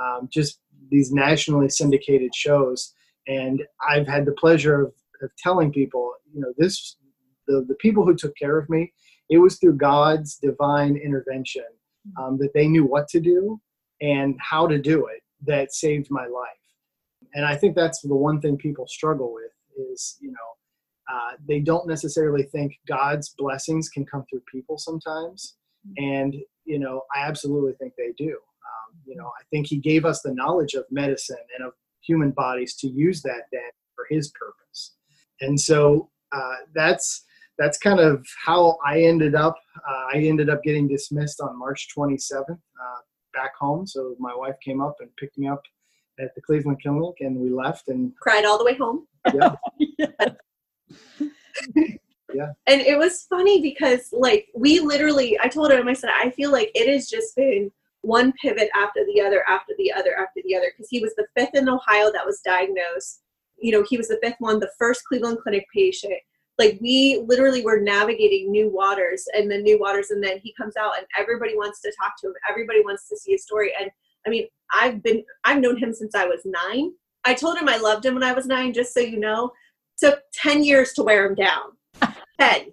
um, 0.05 0.29
just 0.33 0.61
these 0.91 1.13
nationally 1.13 1.69
syndicated 1.69 2.35
shows. 2.35 2.95
And 3.29 3.63
I've 3.89 4.09
had 4.09 4.25
the 4.25 4.33
pleasure 4.33 4.83
of, 4.83 4.93
of 5.23 5.31
telling 5.39 5.73
people, 5.73 6.13
you 6.33 6.41
know, 6.41 6.53
this 6.59 6.97
the, 7.47 7.65
the 7.69 7.77
people 7.77 8.05
who 8.05 8.17
took 8.17 8.37
care 8.37 8.59
of 8.59 8.69
me, 8.69 8.93
it 9.31 9.39
was 9.39 9.59
through 9.59 9.77
God's 9.77 10.37
divine 10.37 10.97
intervention 10.97 11.65
um, 12.21 12.39
that 12.39 12.53
they 12.55 12.67
knew 12.67 12.85
what 12.85 13.09
to 13.09 13.21
do 13.21 13.61
and 14.01 14.37
how 14.41 14.67
to 14.67 14.79
do 14.79 15.07
it 15.07 15.23
that 15.47 15.73
saved 15.73 16.09
my 16.11 16.27
life. 16.27 16.67
And 17.35 17.45
I 17.45 17.57
think 17.57 17.75
that's 17.75 18.01
the 18.01 18.15
one 18.15 18.41
thing 18.41 18.57
people 18.57 18.87
struggle 18.87 19.33
with 19.33 19.53
is, 19.93 20.17
you 20.21 20.31
know, 20.31 21.13
uh, 21.13 21.33
they 21.47 21.61
don't 21.61 21.87
necessarily 21.87 22.43
think 22.43 22.79
God's 22.89 23.35
blessings 23.39 23.89
can 23.89 24.05
come 24.05 24.25
through 24.29 24.43
people 24.51 24.79
sometimes. 24.79 25.57
And, 25.99 26.35
you 26.65 26.79
know, 26.79 27.03
I 27.15 27.21
absolutely 27.21 27.75
think 27.79 27.93
they 27.97 28.13
do. 28.19 28.31
Um, 28.31 28.99
you 29.05 29.15
know, 29.17 29.27
I 29.27 29.45
think 29.51 29.69
He 29.69 29.79
gave 29.79 30.05
us 30.05 30.23
the 30.23 30.35
knowledge 30.35 30.75
of 30.75 30.85
medicine 30.91 31.37
and 31.57 31.67
of 31.67 31.75
human 32.01 32.33
bodies 32.33 32.75
to 32.77 32.89
use 32.89 33.23
that 33.23 33.43
then 33.53 33.71
for 33.95 34.07
His 34.11 34.33
purpose. 34.33 34.97
And 35.41 35.59
so 35.61 36.11
uh, 36.33 36.57
that's 36.75 37.25
that's 37.59 37.79
kind 37.79 38.01
of 38.01 38.27
how 38.45 38.77
I 38.85 39.03
ended 39.03 39.35
up. 39.35 39.57
Uh, 39.77 40.05
I 40.15 40.19
ended 40.19 40.51
up 40.51 40.63
getting 40.63 40.89
dismissed 40.89 41.41
on 41.41 41.59
March 41.59 41.89
27th 41.97 42.51
uh, 42.51 43.01
back 43.37 43.55
home. 43.59 43.87
So 43.87 44.17
my 44.19 44.35
wife 44.35 44.57
came 44.65 44.81
up 44.81 44.97
and 45.01 45.15
picked 45.17 45.39
me 45.39 45.47
up 45.49 45.63
at 46.19 46.35
the 46.35 46.41
Cleveland 46.41 46.81
Clinic, 46.83 47.15
and 47.21 47.37
we 47.37 47.51
left 47.51 47.89
and 47.89 48.13
cried 48.21 48.45
all 48.45 48.59
the 48.59 48.65
way 48.65 48.75
home. 48.75 49.07
Yeah. 49.35 49.55
yeah. 52.35 52.53
And 52.67 52.81
it 52.81 52.99
was 52.99 53.27
funny 53.29 53.61
because, 53.61 54.09
like, 54.13 54.49
we 54.55 54.81
literally, 54.81 55.39
I 55.41 55.49
told 55.49 55.71
him, 55.71 55.89
I 55.89 55.93
said, 55.93 56.11
I 56.19 56.31
feel 56.31 56.51
like 56.51 56.71
it 56.75 56.89
has 56.93 57.09
just 57.09 57.37
been 57.37 57.71
one 58.01 58.33
pivot 58.41 58.71
after 58.75 59.05
the 59.07 59.21
other, 59.21 59.45
after 59.49 59.75
the 59.79 59.93
other, 59.93 60.17
after 60.17 60.41
the 60.45 60.57
other, 60.57 60.73
because 60.75 60.89
he 60.91 61.01
was 61.01 61.15
the 61.17 61.27
fifth 61.37 61.55
in 61.55 61.69
Ohio 61.69 62.11
that 62.13 62.25
was 62.25 62.41
diagnosed. 62.45 63.23
You 63.59 63.73
know, 63.73 63.85
he 63.89 63.97
was 63.97 64.09
the 64.09 64.19
fifth 64.23 64.37
one, 64.39 64.61
the 64.61 64.71
first 64.79 65.05
Cleveland 65.05 65.39
Clinic 65.43 65.67
patient 65.75 66.15
like 66.59 66.79
we 66.81 67.23
literally 67.27 67.63
were 67.63 67.81
navigating 67.81 68.51
new 68.51 68.69
waters 68.71 69.25
and 69.35 69.51
then 69.51 69.63
new 69.63 69.79
waters 69.79 70.11
and 70.11 70.23
then 70.23 70.39
he 70.43 70.55
comes 70.55 70.77
out 70.77 70.97
and 70.97 71.07
everybody 71.19 71.55
wants 71.55 71.81
to 71.83 71.93
talk 72.01 72.15
to 72.21 72.29
him. 72.29 72.35
Everybody 72.49 72.81
wants 72.81 73.09
to 73.09 73.17
see 73.17 73.33
his 73.33 73.43
story. 73.43 73.73
And 73.79 73.91
i 74.27 74.31
mean 74.31 74.47
i've 74.73 75.03
been 75.03 75.23
i've 75.45 75.61
known 75.61 75.77
him 75.77 75.93
since 75.93 76.15
i 76.15 76.27
was 76.27 76.41
nine. 76.45 76.93
I 77.25 77.35
told 77.35 77.59
him 77.59 77.69
i 77.69 77.77
loved 77.77 78.05
him 78.05 78.15
when 78.15 78.23
i 78.23 78.33
was 78.33 78.47
nine 78.47 78.73
just 78.73 78.95
so 78.95 79.01
you 79.01 79.19
know. 79.19 79.53
Took 79.99 80.21
10 80.35 80.63
years 80.65 80.93
to 80.95 81.03
wear 81.03 81.27
him 81.27 81.35
down. 81.35 81.73
10 82.41 82.73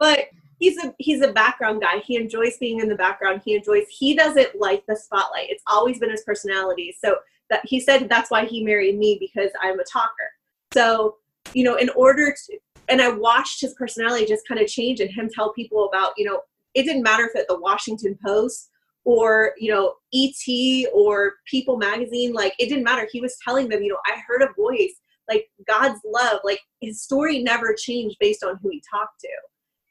but 0.00 0.26
he's 0.58 0.82
a 0.82 0.94
he's 0.98 1.22
a 1.22 1.32
background 1.32 1.82
guy. 1.82 1.98
He 1.98 2.16
enjoys 2.16 2.56
being 2.58 2.80
in 2.80 2.88
the 2.88 2.96
background. 2.96 3.42
He 3.44 3.54
enjoys 3.54 3.84
he 3.88 4.14
doesn't 4.14 4.58
like 4.58 4.84
the 4.86 4.96
spotlight. 4.96 5.50
It's 5.50 5.62
always 5.66 5.98
been 5.98 6.10
his 6.10 6.22
personality. 6.22 6.96
So 6.98 7.16
that 7.50 7.60
he 7.64 7.80
said 7.80 8.08
that's 8.08 8.30
why 8.30 8.46
he 8.46 8.64
married 8.64 8.98
me 8.98 9.18
because 9.20 9.50
i'm 9.62 9.78
a 9.78 9.84
talker. 9.84 10.30
So 10.72 11.16
you 11.52 11.64
know, 11.64 11.76
in 11.76 11.90
order 11.90 12.32
to, 12.32 12.58
and 12.88 13.00
I 13.00 13.10
watched 13.10 13.60
his 13.60 13.74
personality 13.74 14.26
just 14.26 14.46
kind 14.48 14.60
of 14.60 14.66
change 14.66 15.00
and 15.00 15.10
him 15.10 15.28
tell 15.32 15.52
people 15.52 15.88
about, 15.88 16.12
you 16.16 16.24
know, 16.24 16.40
it 16.74 16.84
didn't 16.84 17.02
matter 17.02 17.24
if 17.24 17.36
at 17.36 17.48
the 17.48 17.58
Washington 17.58 18.18
Post 18.24 18.70
or 19.04 19.52
you 19.58 19.70
know 19.70 19.94
et 20.14 20.88
or 20.92 21.34
people 21.46 21.76
magazine 21.76 22.32
like 22.32 22.54
it 22.58 22.68
didn't 22.68 22.84
matter. 22.84 23.08
He 23.10 23.20
was 23.20 23.36
telling 23.44 23.68
them 23.68 23.82
you 23.82 23.90
know 23.90 23.98
i 24.06 24.18
heard 24.26 24.42
a 24.42 24.52
voice 24.54 24.94
like 25.28 25.46
god's 25.66 26.00
love 26.04 26.40
like 26.44 26.60
his 26.80 27.02
story 27.02 27.42
never 27.42 27.74
changed 27.74 28.16
based 28.20 28.42
on 28.42 28.58
who 28.62 28.70
he 28.70 28.82
talked 28.90 29.20
to. 29.20 29.28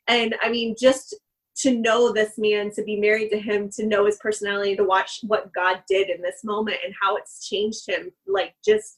And 0.08 0.36
i 0.42 0.50
mean 0.50 0.76
just 0.80 1.16
to 1.58 1.76
know 1.76 2.12
this 2.12 2.34
man 2.38 2.72
to 2.72 2.84
be 2.84 3.00
married 3.00 3.30
to 3.30 3.40
him 3.40 3.70
to 3.70 3.86
know 3.86 4.06
his 4.06 4.18
personality 4.18 4.76
to 4.76 4.84
watch 4.84 5.20
what 5.24 5.54
god 5.54 5.84
did 5.88 6.10
in 6.10 6.22
this 6.22 6.44
moment 6.44 6.78
and 6.84 6.94
how 7.00 7.16
it's 7.16 7.48
changed 7.48 7.88
him 7.88 8.12
like 8.28 8.56
just 8.66 8.98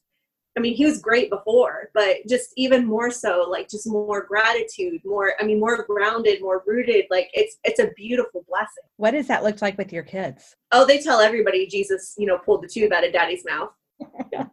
I 0.58 0.62
mean, 0.62 0.74
he 0.74 0.86
was 0.86 0.99
great 0.99 1.30
before, 1.30 1.89
but 1.93 2.18
just 2.30 2.51
even 2.56 2.86
more 2.86 3.12
so, 3.12 3.45
like 3.49 3.70
just 3.70 3.86
more 3.88 4.24
gratitude, 4.24 5.01
more, 5.03 5.34
I 5.39 5.43
mean, 5.43 5.60
more 5.60 5.84
grounded, 5.84 6.41
more 6.41 6.64
rooted. 6.66 7.06
Like 7.10 7.30
it's, 7.34 7.58
it's 7.66 7.80
a 7.80 7.91
beautiful 7.97 8.45
blessing. 8.47 8.84
What 8.95 9.12
does 9.12 9.28
that 9.28 9.43
look 9.43 9.62
like 9.62 9.78
with 9.78 9.91
your 9.91 10.03
kids? 10.03 10.56
Oh, 10.72 10.86
they 10.86 10.99
tell 10.99 11.20
everybody 11.20 11.68
Jesus, 11.68 12.16
you 12.18 12.26
know, 12.26 12.38
pulled 12.38 12.64
the 12.64 12.70
tube 12.70 12.93
out 12.93 13.06
of 13.06 13.12
daddy's 13.12 13.43
mouth. 13.45 13.72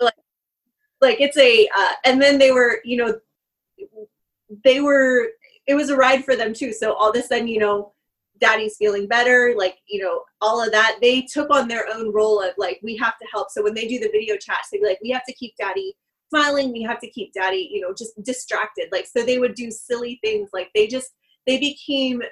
like, 0.00 0.14
like 1.02 1.20
it's 1.20 1.36
a, 1.36 1.68
uh, 1.76 1.92
and 2.06 2.20
then 2.20 2.38
they 2.38 2.50
were, 2.52 2.80
you 2.84 2.96
know, 2.96 3.18
they 4.64 4.80
were, 4.80 5.28
it 5.66 5.74
was 5.74 5.90
a 5.90 5.96
ride 5.96 6.24
for 6.24 6.34
them 6.34 6.54
too. 6.54 6.72
So 6.72 6.94
all 6.94 7.10
of 7.10 7.16
a 7.16 7.22
sudden, 7.22 7.46
you 7.46 7.58
know, 7.58 7.92
daddy's 8.40 8.76
feeling 8.76 9.06
better 9.06 9.54
like 9.56 9.78
you 9.88 10.02
know 10.02 10.22
all 10.40 10.62
of 10.62 10.72
that. 10.72 10.98
They 11.00 11.22
took 11.22 11.50
on 11.50 11.68
their 11.68 11.86
own 11.92 12.12
role 12.12 12.42
of 12.42 12.52
like 12.56 12.80
we 12.82 12.96
have 12.96 13.18
to 13.18 13.26
help. 13.32 13.50
So 13.50 13.62
when 13.62 13.74
they 13.74 13.86
do 13.86 13.98
the 13.98 14.10
video 14.10 14.36
chats 14.36 14.68
they'd 14.70 14.80
be 14.80 14.86
like 14.86 15.00
we 15.02 15.10
have 15.10 15.24
to 15.26 15.34
keep 15.34 15.54
daddy 15.58 15.94
smiling. 16.28 16.72
We 16.72 16.82
have 16.82 17.00
to 17.00 17.10
keep 17.10 17.32
daddy 17.32 17.68
you 17.70 17.80
know 17.80 17.94
just 17.96 18.20
distracted. 18.22 18.88
Like 18.92 19.06
so 19.06 19.24
they 19.24 19.38
would 19.38 19.54
do 19.54 19.70
silly 19.70 20.18
things. 20.22 20.50
Like 20.52 20.70
they 20.74 20.86
just 20.86 21.10
they 21.46 21.58
became 21.58 22.22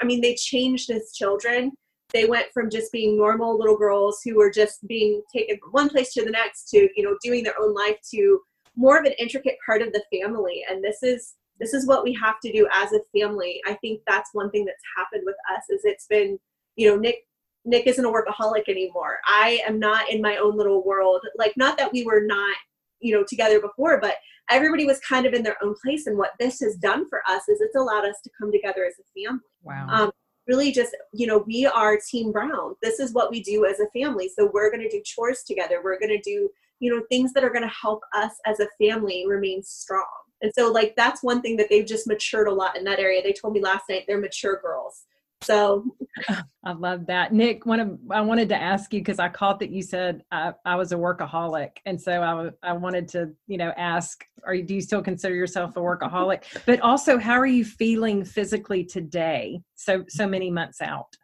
i 0.00 0.04
mean 0.04 0.20
they 0.20 0.34
changed 0.34 0.90
as 0.90 1.12
children. 1.14 1.72
They 2.12 2.26
went 2.26 2.46
from 2.54 2.70
just 2.70 2.92
being 2.92 3.16
normal 3.16 3.58
little 3.58 3.76
girls 3.76 4.20
who 4.24 4.36
were 4.36 4.50
just 4.50 4.86
being 4.86 5.20
taken 5.34 5.58
from 5.58 5.70
one 5.72 5.88
place 5.88 6.12
to 6.12 6.24
the 6.24 6.30
next 6.30 6.68
to 6.70 6.88
you 6.96 7.02
know 7.02 7.16
doing 7.22 7.42
their 7.42 7.58
own 7.60 7.74
life 7.74 7.98
to 8.12 8.40
more 8.76 8.98
of 8.98 9.04
an 9.04 9.14
intricate 9.18 9.56
part 9.64 9.82
of 9.82 9.92
the 9.92 10.02
family. 10.12 10.64
And 10.68 10.82
this 10.82 11.02
is 11.02 11.34
this 11.60 11.74
is 11.74 11.86
what 11.86 12.04
we 12.04 12.12
have 12.14 12.40
to 12.40 12.52
do 12.52 12.68
as 12.72 12.92
a 12.92 13.00
family. 13.18 13.60
I 13.66 13.74
think 13.74 14.00
that's 14.06 14.30
one 14.32 14.50
thing 14.50 14.64
that's 14.64 14.82
happened 14.96 15.22
with 15.24 15.36
us 15.54 15.64
is 15.70 15.82
it's 15.84 16.06
been 16.06 16.38
you 16.76 16.88
know 16.88 16.96
nick 16.96 17.26
nick 17.64 17.86
isn't 17.86 18.04
a 18.04 18.08
workaholic 18.08 18.68
anymore. 18.68 19.18
I 19.26 19.60
am 19.66 19.78
not 19.78 20.10
in 20.10 20.20
my 20.20 20.36
own 20.36 20.56
little 20.56 20.84
world. 20.84 21.22
Like 21.36 21.56
not 21.56 21.78
that 21.78 21.92
we 21.92 22.04
were 22.04 22.22
not 22.24 22.56
you 23.00 23.14
know 23.14 23.24
together 23.28 23.60
before 23.60 24.00
but 24.00 24.16
everybody 24.50 24.84
was 24.84 25.00
kind 25.00 25.26
of 25.26 25.32
in 25.32 25.42
their 25.42 25.56
own 25.62 25.74
place. 25.82 26.06
And 26.06 26.18
what 26.18 26.32
this 26.38 26.60
has 26.60 26.76
done 26.76 27.08
for 27.08 27.22
us 27.28 27.48
is 27.48 27.60
it's 27.60 27.76
allowed 27.76 28.04
us 28.04 28.16
to 28.24 28.30
come 28.38 28.52
together 28.52 28.84
as 28.84 28.94
a 28.98 29.24
family. 29.24 29.40
Wow. 29.62 29.86
Um, 29.88 30.12
really 30.46 30.70
just 30.70 30.94
you 31.12 31.26
know 31.26 31.44
we 31.46 31.66
are 31.66 31.98
team 32.10 32.32
brown. 32.32 32.74
This 32.82 33.00
is 33.00 33.12
what 33.12 33.30
we 33.30 33.42
do 33.42 33.64
as 33.64 33.80
a 33.80 33.88
family. 33.98 34.30
So 34.36 34.50
we're 34.52 34.70
going 34.70 34.82
to 34.82 34.90
do 34.90 35.02
chores 35.04 35.42
together. 35.44 35.80
We're 35.82 35.98
going 35.98 36.16
to 36.16 36.20
do 36.20 36.50
you 36.80 36.94
know 36.94 37.02
things 37.08 37.32
that 37.32 37.44
are 37.44 37.50
going 37.50 37.62
to 37.62 37.74
help 37.80 38.00
us 38.14 38.32
as 38.44 38.60
a 38.60 38.68
family 38.78 39.24
remain 39.28 39.62
strong 39.62 40.23
and 40.42 40.52
so 40.56 40.70
like 40.70 40.94
that's 40.96 41.22
one 41.22 41.40
thing 41.40 41.56
that 41.56 41.68
they've 41.70 41.86
just 41.86 42.06
matured 42.06 42.48
a 42.48 42.52
lot 42.52 42.76
in 42.76 42.84
that 42.84 42.98
area. 42.98 43.22
They 43.22 43.32
told 43.32 43.54
me 43.54 43.60
last 43.60 43.84
night 43.88 44.04
they're 44.06 44.20
mature 44.20 44.60
girls. 44.60 45.04
So 45.44 45.84
I 46.64 46.72
love 46.72 47.06
that. 47.06 47.32
Nick, 47.32 47.66
one 47.66 47.80
of, 47.80 47.98
I 48.10 48.22
wanted 48.22 48.48
to 48.48 48.56
ask 48.56 48.92
you 48.94 49.00
because 49.00 49.18
I 49.18 49.28
caught 49.28 49.60
that 49.60 49.70
you 49.70 49.82
said 49.82 50.22
I, 50.32 50.52
I 50.64 50.76
was 50.76 50.92
a 50.92 50.96
workaholic. 50.96 51.76
And 51.84 52.00
so 52.00 52.22
I, 52.22 52.70
I 52.70 52.72
wanted 52.72 53.08
to, 53.08 53.30
you 53.46 53.58
know, 53.58 53.72
ask, 53.76 54.24
are 54.46 54.54
you, 54.54 54.62
do 54.62 54.74
you 54.74 54.80
still 54.80 55.02
consider 55.02 55.34
yourself 55.34 55.76
a 55.76 55.80
workaholic? 55.80 56.44
but 56.66 56.80
also, 56.80 57.18
how 57.18 57.34
are 57.34 57.46
you 57.46 57.64
feeling 57.64 58.24
physically 58.24 58.84
today? 58.84 59.60
So, 59.74 60.04
so 60.08 60.26
many 60.26 60.50
months 60.50 60.80
out. 60.80 61.14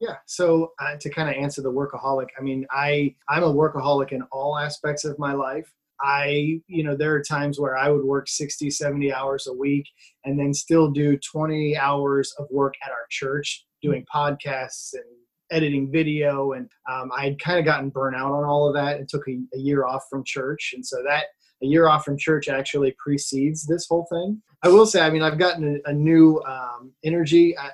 Yeah. 0.00 0.14
So 0.26 0.72
uh, 0.80 0.96
to 1.00 1.10
kind 1.10 1.28
of 1.28 1.34
answer 1.34 1.60
the 1.60 1.72
workaholic, 1.72 2.28
I 2.38 2.42
mean, 2.42 2.66
I 2.70 3.16
I'm 3.28 3.42
a 3.42 3.52
workaholic 3.52 4.12
in 4.12 4.22
all 4.30 4.56
aspects 4.56 5.04
of 5.04 5.18
my 5.18 5.32
life. 5.32 5.72
I, 6.00 6.60
you 6.66 6.84
know, 6.84 6.96
there 6.96 7.14
are 7.14 7.22
times 7.22 7.58
where 7.58 7.76
I 7.76 7.88
would 7.88 8.04
work 8.04 8.28
60, 8.28 8.70
70 8.70 9.12
hours 9.12 9.46
a 9.46 9.52
week 9.52 9.86
and 10.24 10.38
then 10.38 10.54
still 10.54 10.90
do 10.90 11.18
20 11.18 11.76
hours 11.76 12.34
of 12.38 12.46
work 12.50 12.74
at 12.84 12.90
our 12.90 13.06
church 13.10 13.64
doing 13.82 14.04
podcasts 14.12 14.92
and 14.94 15.04
editing 15.50 15.90
video. 15.90 16.52
And 16.52 16.68
um, 16.90 17.10
I 17.16 17.24
had 17.24 17.40
kind 17.40 17.58
of 17.58 17.64
gotten 17.64 17.90
burnt 17.90 18.16
out 18.16 18.32
on 18.32 18.44
all 18.44 18.68
of 18.68 18.74
that 18.74 18.98
and 18.98 19.08
took 19.08 19.26
a, 19.28 19.38
a, 19.54 19.58
year 19.58 19.86
off 19.86 20.04
from 20.10 20.24
church. 20.24 20.72
And 20.74 20.84
so 20.84 20.98
that 21.08 21.24
a 21.62 21.66
year 21.66 21.88
off 21.88 22.04
from 22.04 22.18
church 22.18 22.48
actually 22.48 22.94
precedes 22.98 23.66
this 23.66 23.86
whole 23.88 24.06
thing. 24.10 24.42
I 24.62 24.68
will 24.68 24.86
say, 24.86 25.00
I 25.00 25.10
mean, 25.10 25.22
I've 25.22 25.38
gotten 25.38 25.80
a, 25.84 25.90
a 25.90 25.92
new 25.92 26.40
um, 26.46 26.92
energy. 27.04 27.56
I, 27.56 27.70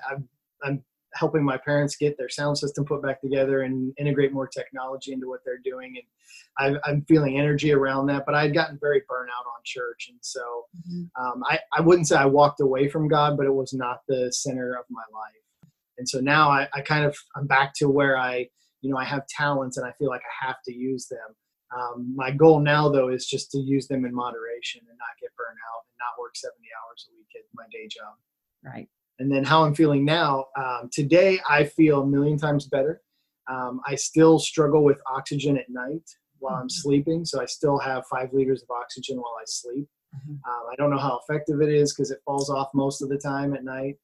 I'm 0.65 0.83
helping 1.15 1.45
my 1.45 1.57
parents 1.57 1.97
get 1.97 2.17
their 2.19 2.29
sound 2.29 2.59
system 2.59 2.85
put 2.85 3.03
back 3.03 3.21
together 3.21 3.63
and 3.63 3.93
integrate 3.99 4.33
more 4.33 4.49
technology 4.49 5.13
into 5.13 5.29
what 5.29 5.41
they're 5.45 5.61
doing. 5.65 5.97
And 6.59 6.79
I, 6.85 6.91
am 6.91 7.05
feeling 7.07 7.39
energy 7.39 7.73
around 7.73 8.07
that, 8.07 8.25
but 8.27 8.35
I 8.35 8.43
had 8.43 8.55
gotten 8.55 8.79
very 8.81 9.01
burnout 9.01 9.47
on 9.47 9.61
church. 9.65 10.09
And 10.11 10.19
so 10.21 10.41
mm-hmm. 10.89 11.25
um, 11.25 11.43
I, 11.49 11.59
I 11.77 11.81
wouldn't 11.81 12.09
say 12.09 12.17
I 12.17 12.27
walked 12.27 12.61
away 12.61 12.89
from 12.89 13.09
God, 13.09 13.37
but 13.37 13.47
it 13.47 13.55
was 13.55 13.73
not 13.73 14.01
the 14.09 14.33
center 14.33 14.75
of 14.75 14.85
my 14.91 15.03
life. 15.13 15.71
And 15.99 16.09
so 16.09 16.21
now 16.21 16.51
I, 16.51 16.69
I 16.75 16.81
kind 16.81 17.05
of, 17.05 17.17
I'm 17.37 17.47
back 17.47 17.73
to 17.77 17.89
where 17.89 18.19
I, 18.19 18.49
you 18.81 18.91
know, 18.91 18.99
I 18.99 19.05
have 19.05 19.27
talents 19.29 19.77
and 19.77 19.87
I 19.87 19.93
feel 19.99 20.11
like 20.11 20.23
I 20.23 20.47
have 20.47 20.57
to 20.67 20.75
use 20.75 21.07
them. 21.07 21.37
Um, 21.75 22.13
my 22.15 22.31
goal 22.31 22.61
now, 22.61 22.89
though, 22.89 23.09
is 23.09 23.27
just 23.27 23.51
to 23.53 23.59
use 23.59 23.89
them 23.89 24.05
in 24.05 24.15
moderation 24.15 24.83
and 24.89 24.99
not 24.99 25.19
get 25.21 25.31
burnt 25.37 25.59
out 25.73 25.83
and 25.89 25.99
not 25.99 26.21
work 26.21 26.37
70 26.37 26.59
hours 26.59 27.09
a 27.09 27.17
week 27.17 27.29
at 27.37 27.43
my 27.55 27.65
day 27.73 27.89
job. 27.89 28.15
Right 28.65 28.89
and 29.19 29.31
then 29.31 29.45
how 29.45 29.65
I'm 29.65 29.75
feeling 29.75 30.05
now. 30.05 30.47
Um, 30.57 30.89
today, 30.93 31.41
I 31.49 31.65
feel 31.65 32.03
a 32.03 32.07
million 32.07 32.39
times 32.39 32.67
better. 32.67 33.01
Um, 33.51 33.81
I 33.87 33.95
still 33.95 34.39
struggle 34.39 34.83
with 34.83 35.01
oxygen 35.07 35.57
at 35.59 35.69
night 35.69 36.09
while 36.39 36.55
I'm 36.55 36.63
mm-hmm. 36.63 36.69
sleeping, 36.69 37.25
so 37.25 37.41
I 37.41 37.47
still 37.47 37.79
have 37.79 38.07
five 38.07 38.33
liters 38.33 38.63
of 38.63 38.71
oxygen 38.71 39.17
while 39.19 39.35
I 39.41 39.45
sleep. 39.47 39.89
Mm-hmm. 40.15 40.33
Um, 40.33 40.67
I 40.73 40.77
don't 40.77 40.91
know 40.91 40.99
how 40.99 41.21
effective 41.23 41.61
it 41.61 41.69
is 41.69 41.93
because 41.93 42.11
it 42.11 42.21
falls 42.25 42.51
off 42.51 42.69
most 42.75 43.03
of 43.03 43.09
the 43.09 43.19
time 43.19 43.55
at 43.55 43.65
night. 43.65 43.97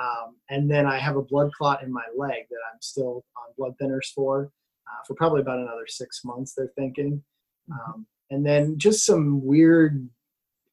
Um, 0.00 0.36
and 0.50 0.70
then 0.70 0.86
I 0.86 0.98
have 0.98 1.16
a 1.16 1.22
blood 1.22 1.50
clot 1.56 1.82
in 1.82 1.92
my 1.92 2.04
leg 2.16 2.44
that 2.50 2.60
I'm 2.72 2.80
still 2.80 3.24
on 3.36 3.54
blood 3.56 3.74
thinners 3.80 4.12
for, 4.14 4.50
uh, 4.86 5.04
for 5.06 5.14
probably 5.14 5.40
about 5.40 5.58
another 5.58 5.86
six 5.86 6.20
months, 6.24 6.54
they're 6.54 6.72
thinking. 6.76 7.22
Mm-hmm. 7.70 7.90
Um, 7.92 8.06
and 8.30 8.44
then 8.44 8.78
just 8.78 9.06
some 9.06 9.44
weird 9.44 10.08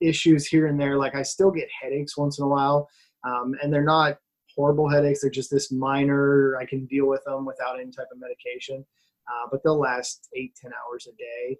issues 0.02 0.46
here 0.46 0.68
and 0.68 0.80
there. 0.80 0.98
Like 0.98 1.16
I 1.16 1.24
still 1.24 1.52
get 1.52 1.70
headaches 1.82 2.18
once 2.18 2.38
in 2.38 2.46
a 2.46 2.48
while 2.48 2.89
um, 3.26 3.56
and 3.62 3.74
they're 3.74 3.84
not 3.84 4.18
horrible 4.56 4.90
headaches. 4.90 5.22
They're 5.22 5.30
just 5.30 5.52
this 5.52 5.72
minor. 5.72 6.58
I 6.60 6.66
can 6.66 6.86
deal 6.86 7.08
with 7.08 7.24
them 7.26 7.46
without 7.46 7.80
any 7.80 7.92
type 7.92 8.08
of 8.12 8.20
medication, 8.20 8.86
uh, 9.28 9.48
but 9.52 9.62
they'll 9.64 9.80
last 9.80 10.30
eight, 10.36 10.54
ten 10.62 10.72
hours 10.74 11.08
a 11.08 11.16
day. 11.16 11.58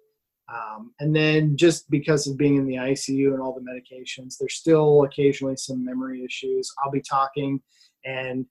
Um, 0.48 0.92
and 1.00 1.14
then 1.14 1.56
just 1.56 1.90
because 1.90 2.28
of 2.28 2.36
being 2.36 2.56
in 2.56 2.66
the 2.66 2.76
ICU 2.76 3.32
and 3.32 3.40
all 3.40 3.52
the 3.52 3.60
medications, 3.60 4.36
there's 4.38 4.54
still 4.54 5.02
occasionally 5.02 5.56
some 5.56 5.84
memory 5.84 6.24
issues. 6.24 6.72
I'll 6.82 6.92
be 6.92 7.00
talking 7.00 7.60
and 8.04 8.46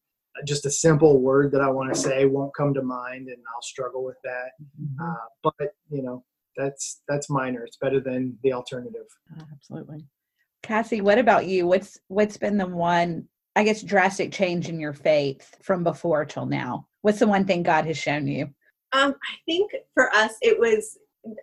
just 0.46 0.66
a 0.66 0.72
simple 0.72 1.22
word 1.22 1.52
that 1.54 1.62
I 1.62 1.70
want 1.70 1.94
to 1.94 2.00
say 2.00 2.26
won't 2.26 2.54
come 2.56 2.74
to 2.74 2.82
mind, 2.82 3.30
and 3.30 3.38
I'll 3.56 3.62
struggle 3.62 4.04
with 4.04 4.18
that. 4.26 4.52
Mm-hmm. 4.82 5.02
Uh, 5.02 5.52
but 5.58 5.74
you 5.90 6.04
know, 6.04 6.26
that's 6.58 7.02
that's 7.08 7.30
minor. 7.30 7.64
It's 7.64 7.78
better 7.78 8.02
than 8.02 8.38
the 8.44 8.52
alternative. 8.52 9.08
Absolutely. 9.54 10.06
Cassie, 10.66 11.02
what 11.02 11.20
about 11.20 11.46
you? 11.46 11.68
What's 11.68 12.00
what's 12.08 12.38
been 12.38 12.58
the 12.58 12.66
one, 12.66 13.28
I 13.56 13.64
guess, 13.64 13.84
drastic 13.84 14.32
change 14.32 14.68
in 14.68 14.80
your 14.80 14.94
faith 14.94 15.56
from 15.62 15.84
before 15.84 16.26
till 16.26 16.48
now? 16.48 16.88
What's 17.02 17.20
the 17.20 17.28
one 17.28 17.46
thing 17.46 17.62
God 17.62 17.86
has 17.86 17.98
shown 17.98 18.26
you? 18.26 18.50
Um, 18.92 19.14
I 19.14 19.36
think 19.46 19.72
for 19.94 20.14
us, 20.14 20.34
it 20.42 20.60
was. 20.60 20.98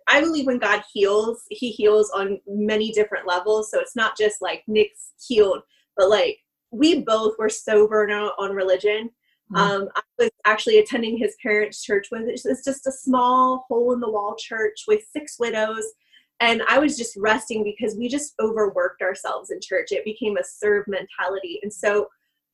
I 0.07 0.21
believe 0.21 0.45
when 0.45 0.59
God 0.59 0.81
heals, 0.93 1.43
He 1.49 1.71
heals 1.71 2.11
on 2.11 2.39
many 2.47 2.91
different 2.91 3.25
levels. 3.25 3.71
So 3.71 3.79
it's 3.79 3.95
not 3.95 4.17
just 4.17 4.41
like 4.41 4.63
Nick's 4.67 5.13
healed, 5.25 5.61
but 5.95 6.09
like 6.09 6.37
we 6.71 7.01
both 7.01 7.35
were 7.39 7.49
so 7.49 7.87
burnt 7.87 8.11
out 8.11 8.33
on 8.37 8.51
religion. 8.51 9.09
Mm-hmm. 9.53 9.55
Um, 9.55 9.89
I 9.95 10.01
was 10.19 10.31
actually 10.45 10.79
attending 10.79 11.17
his 11.17 11.35
parents' 11.41 11.81
church, 11.81 12.07
with 12.11 12.23
it's 12.27 12.43
just 12.43 12.87
a 12.87 12.91
small 12.91 13.65
hole 13.69 13.93
in 13.93 14.01
the 14.01 14.11
wall 14.11 14.35
church 14.37 14.83
with 14.85 15.01
six 15.13 15.37
widows 15.39 15.85
and 16.43 16.61
i 16.67 16.77
was 16.77 16.97
just 16.97 17.15
resting 17.15 17.63
because 17.63 17.95
we 17.95 18.07
just 18.07 18.33
overworked 18.39 19.01
ourselves 19.01 19.49
in 19.49 19.59
church. 19.61 19.91
It 19.91 20.05
became 20.05 20.37
a 20.37 20.43
serve 20.43 20.85
mentality. 20.87 21.59
And 21.63 21.73
so 21.73 22.07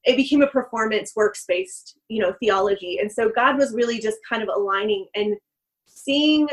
it 0.05 0.15
became 0.15 0.41
a 0.41 0.47
performance 0.47 1.13
works 1.15 1.43
based 1.47 1.97
you 2.07 2.21
know 2.21 2.33
theology. 2.39 2.99
And 2.99 3.11
so 3.11 3.29
god 3.29 3.57
was 3.57 3.73
really 3.73 3.99
just 3.99 4.19
kind 4.29 4.43
of 4.43 4.49
aligning 4.49 5.07
and 5.15 5.35
seeing 5.87 6.47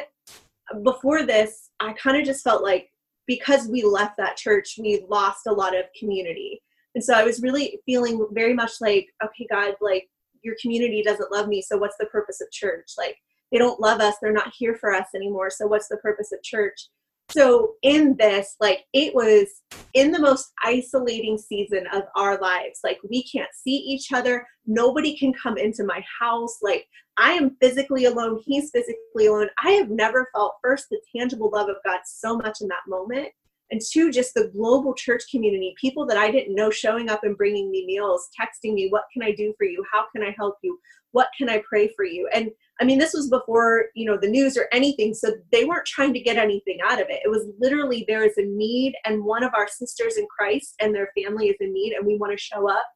before 0.82 1.22
this 1.24 1.70
i 1.78 1.92
kind 1.92 2.16
of 2.16 2.24
just 2.24 2.42
felt 2.42 2.62
like 2.62 2.90
because 3.28 3.68
we 3.68 3.82
left 3.84 4.16
that 4.16 4.36
church 4.36 4.74
we 4.80 5.04
lost 5.08 5.46
a 5.46 5.52
lot 5.52 5.76
of 5.76 5.84
community. 5.98 6.62
And 6.94 7.04
so 7.04 7.12
i 7.14 7.22
was 7.22 7.42
really 7.42 7.78
feeling 7.86 8.26
very 8.32 8.54
much 8.54 8.72
like 8.80 9.06
okay 9.22 9.46
god 9.50 9.74
like 9.80 10.08
your 10.42 10.56
community 10.62 11.02
doesn't 11.02 11.32
love 11.32 11.48
me 11.48 11.60
so 11.60 11.76
what's 11.76 11.98
the 11.98 12.06
purpose 12.06 12.40
of 12.40 12.50
church? 12.50 12.92
Like 12.96 13.16
they 13.52 13.58
don't 13.58 13.80
love 13.80 14.00
us 14.00 14.16
they're 14.20 14.32
not 14.32 14.52
here 14.58 14.74
for 14.74 14.92
us 14.92 15.08
anymore 15.14 15.50
so 15.50 15.66
what's 15.66 15.88
the 15.88 15.98
purpose 15.98 16.32
of 16.32 16.42
church 16.42 16.88
so 17.30 17.74
in 17.82 18.16
this 18.18 18.56
like 18.60 18.84
it 18.92 19.14
was 19.14 19.62
in 19.94 20.12
the 20.12 20.18
most 20.18 20.52
isolating 20.62 21.38
season 21.38 21.86
of 21.92 22.04
our 22.14 22.38
lives. 22.40 22.80
Like 22.84 22.98
we 23.08 23.24
can't 23.24 23.50
see 23.54 23.76
each 23.76 24.12
other. 24.12 24.46
Nobody 24.66 25.16
can 25.16 25.32
come 25.32 25.58
into 25.58 25.84
my 25.84 26.04
house. 26.20 26.58
Like 26.62 26.86
i 27.16 27.32
am 27.32 27.56
physically 27.60 28.04
alone. 28.04 28.40
He's 28.44 28.70
physically 28.70 29.26
alone. 29.26 29.48
I 29.64 29.72
have 29.72 29.90
never 29.90 30.28
felt 30.34 30.54
first 30.62 30.86
the 30.90 31.00
tangible 31.16 31.50
love 31.52 31.68
of 31.68 31.76
god 31.84 32.00
so 32.04 32.36
much 32.36 32.58
in 32.60 32.68
that 32.68 32.86
moment. 32.86 33.28
And 33.72 33.80
two 33.80 34.12
just 34.12 34.34
the 34.34 34.50
global 34.54 34.94
church 34.94 35.24
community 35.28 35.74
people 35.80 36.06
that 36.06 36.16
i 36.16 36.30
didn't 36.30 36.54
know 36.54 36.70
showing 36.70 37.10
up 37.10 37.24
and 37.24 37.36
bringing 37.36 37.70
me 37.72 37.84
meals 37.84 38.28
texting 38.40 38.74
me 38.74 38.88
what 38.90 39.04
can 39.12 39.24
i 39.24 39.32
do 39.32 39.52
for 39.58 39.64
you? 39.64 39.84
How 39.92 40.04
can 40.14 40.22
i 40.22 40.34
help 40.38 40.56
you? 40.62 40.78
What 41.10 41.28
can 41.36 41.48
i 41.48 41.62
pray 41.68 41.92
for 41.96 42.04
you? 42.04 42.28
And 42.32 42.50
I 42.80 42.84
mean, 42.84 42.98
this 42.98 43.14
was 43.14 43.30
before, 43.30 43.86
you 43.94 44.04
know, 44.04 44.18
the 44.18 44.28
news 44.28 44.56
or 44.56 44.68
anything. 44.70 45.14
So 45.14 45.32
they 45.50 45.64
weren't 45.64 45.86
trying 45.86 46.12
to 46.12 46.20
get 46.20 46.36
anything 46.36 46.78
out 46.86 47.00
of 47.00 47.08
it. 47.08 47.22
It 47.24 47.30
was 47.30 47.46
literally 47.58 48.04
there 48.06 48.24
is 48.24 48.36
a 48.36 48.44
need, 48.44 48.94
and 49.04 49.24
one 49.24 49.42
of 49.42 49.54
our 49.54 49.68
sisters 49.68 50.18
in 50.18 50.26
Christ 50.36 50.74
and 50.80 50.94
their 50.94 51.10
family 51.16 51.48
is 51.48 51.56
in 51.60 51.72
need, 51.72 51.94
and 51.94 52.06
we 52.06 52.16
want 52.16 52.32
to 52.32 52.42
show 52.42 52.68
up. 52.68 52.86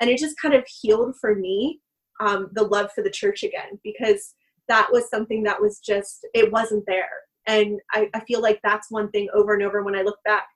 And 0.00 0.10
it 0.10 0.18
just 0.18 0.40
kind 0.40 0.54
of 0.54 0.64
healed 0.66 1.14
for 1.20 1.34
me 1.34 1.80
um, 2.20 2.48
the 2.52 2.64
love 2.64 2.90
for 2.94 3.02
the 3.02 3.10
church 3.10 3.42
again, 3.44 3.78
because 3.84 4.34
that 4.68 4.88
was 4.92 5.08
something 5.08 5.42
that 5.44 5.60
was 5.60 5.78
just, 5.78 6.26
it 6.34 6.50
wasn't 6.52 6.84
there. 6.86 7.10
And 7.46 7.80
I, 7.92 8.10
I 8.14 8.20
feel 8.20 8.42
like 8.42 8.60
that's 8.62 8.90
one 8.90 9.10
thing 9.10 9.28
over 9.34 9.54
and 9.54 9.62
over 9.62 9.82
when 9.82 9.96
I 9.96 10.02
look 10.02 10.18
back 10.24 10.46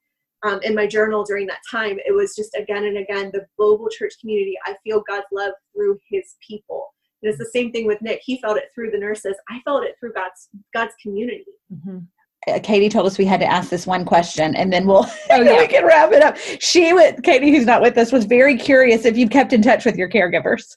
um, 0.43 0.61
in 0.63 0.75
my 0.75 0.87
journal 0.87 1.25
during 1.25 1.47
that 1.47 1.61
time. 1.71 1.99
It 2.05 2.15
was 2.15 2.35
just 2.37 2.55
again 2.55 2.85
and 2.85 2.99
again 2.99 3.31
the 3.33 3.47
global 3.57 3.89
church 3.89 4.15
community. 4.21 4.55
I 4.67 4.75
feel 4.85 5.03
God's 5.09 5.27
love 5.33 5.53
through 5.75 5.99
his 6.11 6.35
people 6.47 6.89
and 7.23 7.31
it's 7.31 7.39
the 7.39 7.51
same 7.53 7.73
thing 7.73 7.87
with 7.87 8.01
Nick. 8.03 8.21
He 8.25 8.41
felt 8.41 8.57
it 8.57 8.71
through 8.75 8.91
the 8.91 8.99
nurses. 8.99 9.37
I 9.49 9.61
felt 9.65 9.85
it 9.85 9.97
through 9.99 10.13
God's 10.13 10.49
God's 10.75 10.95
community. 11.01 11.45
Mm-hmm. 11.73 11.99
Uh, 12.49 12.59
Katie 12.61 12.89
told 12.89 13.07
us 13.07 13.19
we 13.19 13.25
had 13.25 13.41
to 13.41 13.47
ask 13.47 13.71
this 13.71 13.87
one 13.87 14.05
question, 14.05 14.57
and 14.57 14.73
then 14.73 14.87
we'll 14.87 15.07
oh, 15.31 15.43
yeah. 15.43 15.59
we 15.59 15.69
can 15.69 15.87
wrap 15.87 16.13
it 16.13 16.23
up. 16.23 16.37
She, 16.61 16.93
with 16.93 17.23
Katie, 17.23 17.53
who's 17.53 17.67
not 17.67 17.83
with 17.83 17.97
us, 17.97 18.11
was 18.11 18.25
very 18.25 18.57
curious 18.57 19.05
if 19.05 19.17
you've 19.17 19.31
kept 19.31 19.53
in 19.53 19.63
touch 19.63 19.85
with 19.85 19.97
your 19.97 20.09
caregivers. 20.09 20.77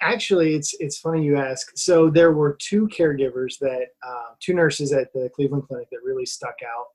Actually, 0.00 0.54
it's 0.54 0.74
it's 0.80 0.98
funny 0.98 1.24
you 1.24 1.36
ask. 1.36 1.72
So 1.76 2.10
there 2.10 2.32
were 2.32 2.56
two 2.60 2.88
caregivers 2.88 3.58
that 3.60 3.86
uh, 4.06 4.34
two 4.40 4.54
nurses 4.54 4.92
at 4.92 5.12
the 5.12 5.30
Cleveland 5.34 5.64
Clinic 5.68 5.88
that 5.90 5.98
really 6.04 6.26
stuck 6.26 6.56
out. 6.64 6.86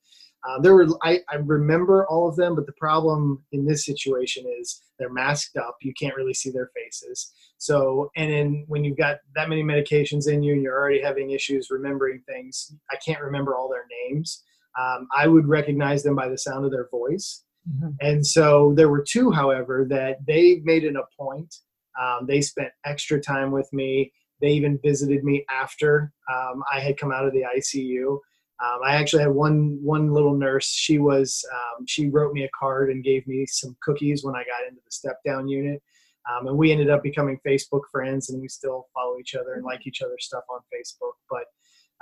Uh, 0.48 0.60
there 0.60 0.74
were 0.74 0.88
I, 1.04 1.20
I 1.30 1.36
remember 1.36 2.08
all 2.08 2.30
of 2.30 2.36
them, 2.36 2.56
but 2.56 2.66
the 2.66 2.74
problem 2.74 3.44
in 3.52 3.66
this 3.66 3.86
situation 3.86 4.46
is 4.60 4.82
they're 4.98 5.12
masked 5.12 5.58
up. 5.58 5.78
You 5.82 5.94
can't 6.00 6.16
really 6.16 6.34
see 6.34 6.52
their 6.52 6.72
faces. 6.76 7.34
So 7.58 8.12
and 8.16 8.32
then 8.32 8.66
when 8.68 8.84
you've 8.84 8.98
got 8.98 9.18
that 9.36 9.50
many 9.50 9.64
medications 9.64 10.30
in 10.30 10.44
you 10.44 10.54
and 10.54 10.62
you're 10.62 10.80
already 10.80 11.02
having 11.02 11.32
issues 11.32 11.68
remembering 11.70 12.22
things, 12.28 12.74
I 12.92 12.96
can't 13.06 13.22
remember 13.22 13.56
all 13.56 13.70
their 13.70 13.86
names. 14.08 14.44
Um, 14.80 15.08
I 15.16 15.28
would 15.28 15.48
recognize 15.48 16.04
them 16.04 16.16
by 16.16 16.30
the 16.30 16.38
sound 16.38 16.66
of 16.66 16.72
their 16.72 16.88
voice. 16.90 17.44
Mm-hmm. 17.68 17.90
And 18.00 18.26
so 18.26 18.74
there 18.76 18.90
were 18.90 19.04
two, 19.08 19.32
however, 19.32 19.86
that 19.90 20.26
they 20.26 20.62
made 20.64 20.84
it 20.84 20.96
a 20.96 21.04
point. 21.20 21.54
Um, 22.00 22.28
they 22.28 22.42
spent 22.42 22.70
extra 22.86 23.20
time 23.20 23.52
with 23.52 23.68
me. 23.74 24.14
They 24.40 24.50
even 24.50 24.80
visited 24.84 25.24
me 25.24 25.46
after 25.50 26.14
um, 26.32 26.64
I 26.72 26.80
had 26.80 26.98
come 26.98 27.12
out 27.12 27.26
of 27.26 27.34
the 27.34 27.44
ICU. 27.58 28.20
Um, 28.64 28.80
I 28.84 28.96
actually 28.96 29.22
had 29.22 29.32
one 29.32 29.78
one 29.84 30.12
little 30.12 30.36
nurse. 30.36 30.68
She 30.68 30.98
was 30.98 31.46
um, 31.54 31.86
she 31.86 32.10
wrote 32.10 32.34
me 32.34 32.44
a 32.44 32.50
card 32.58 32.90
and 32.90 33.04
gave 33.04 33.28
me 33.28 33.46
some 33.46 33.78
cookies 33.84 34.24
when 34.24 34.36
I 34.36 34.40
got 34.40 34.68
into 34.68 34.82
the 34.84 34.92
step 34.92 35.20
down 35.26 35.48
unit, 35.48 35.82
um, 36.30 36.48
and 36.48 36.58
we 36.58 36.72
ended 36.72 36.90
up 36.90 37.04
becoming 37.04 37.40
Facebook 37.46 37.82
friends, 37.92 38.30
and 38.30 38.42
we 38.42 38.48
still 38.48 38.88
follow 38.96 39.20
each 39.20 39.36
other 39.36 39.54
and 39.54 39.64
like 39.64 39.86
each 39.86 40.02
other's 40.02 40.26
stuff 40.26 40.44
on 40.50 40.60
Facebook. 40.74 41.14
But 41.30 41.46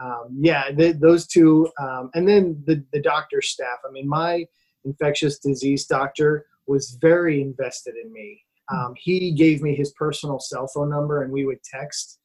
um, 0.04 0.38
yeah, 0.40 0.72
those 0.98 1.28
two, 1.28 1.70
um, 1.82 2.10
and 2.14 2.28
then 2.28 2.64
the 2.66 2.86
the 2.94 3.02
doctor 3.02 3.42
staff. 3.42 3.80
I 3.88 3.92
mean, 3.92 4.08
my 4.08 4.46
infectious 4.86 5.40
disease 5.40 5.86
doctor 5.86 6.46
was 6.68 6.98
very 7.02 7.42
invested 7.42 7.96
in 8.02 8.14
me. 8.14 8.42
Um, 8.72 8.94
he 8.96 9.34
gave 9.34 9.62
me 9.62 9.76
his 9.76 9.92
personal 9.92 10.40
cell 10.40 10.68
phone 10.74 10.90
number, 10.90 11.22
and 11.22 11.34
we 11.34 11.46
would 11.46 11.62
text 11.64 12.20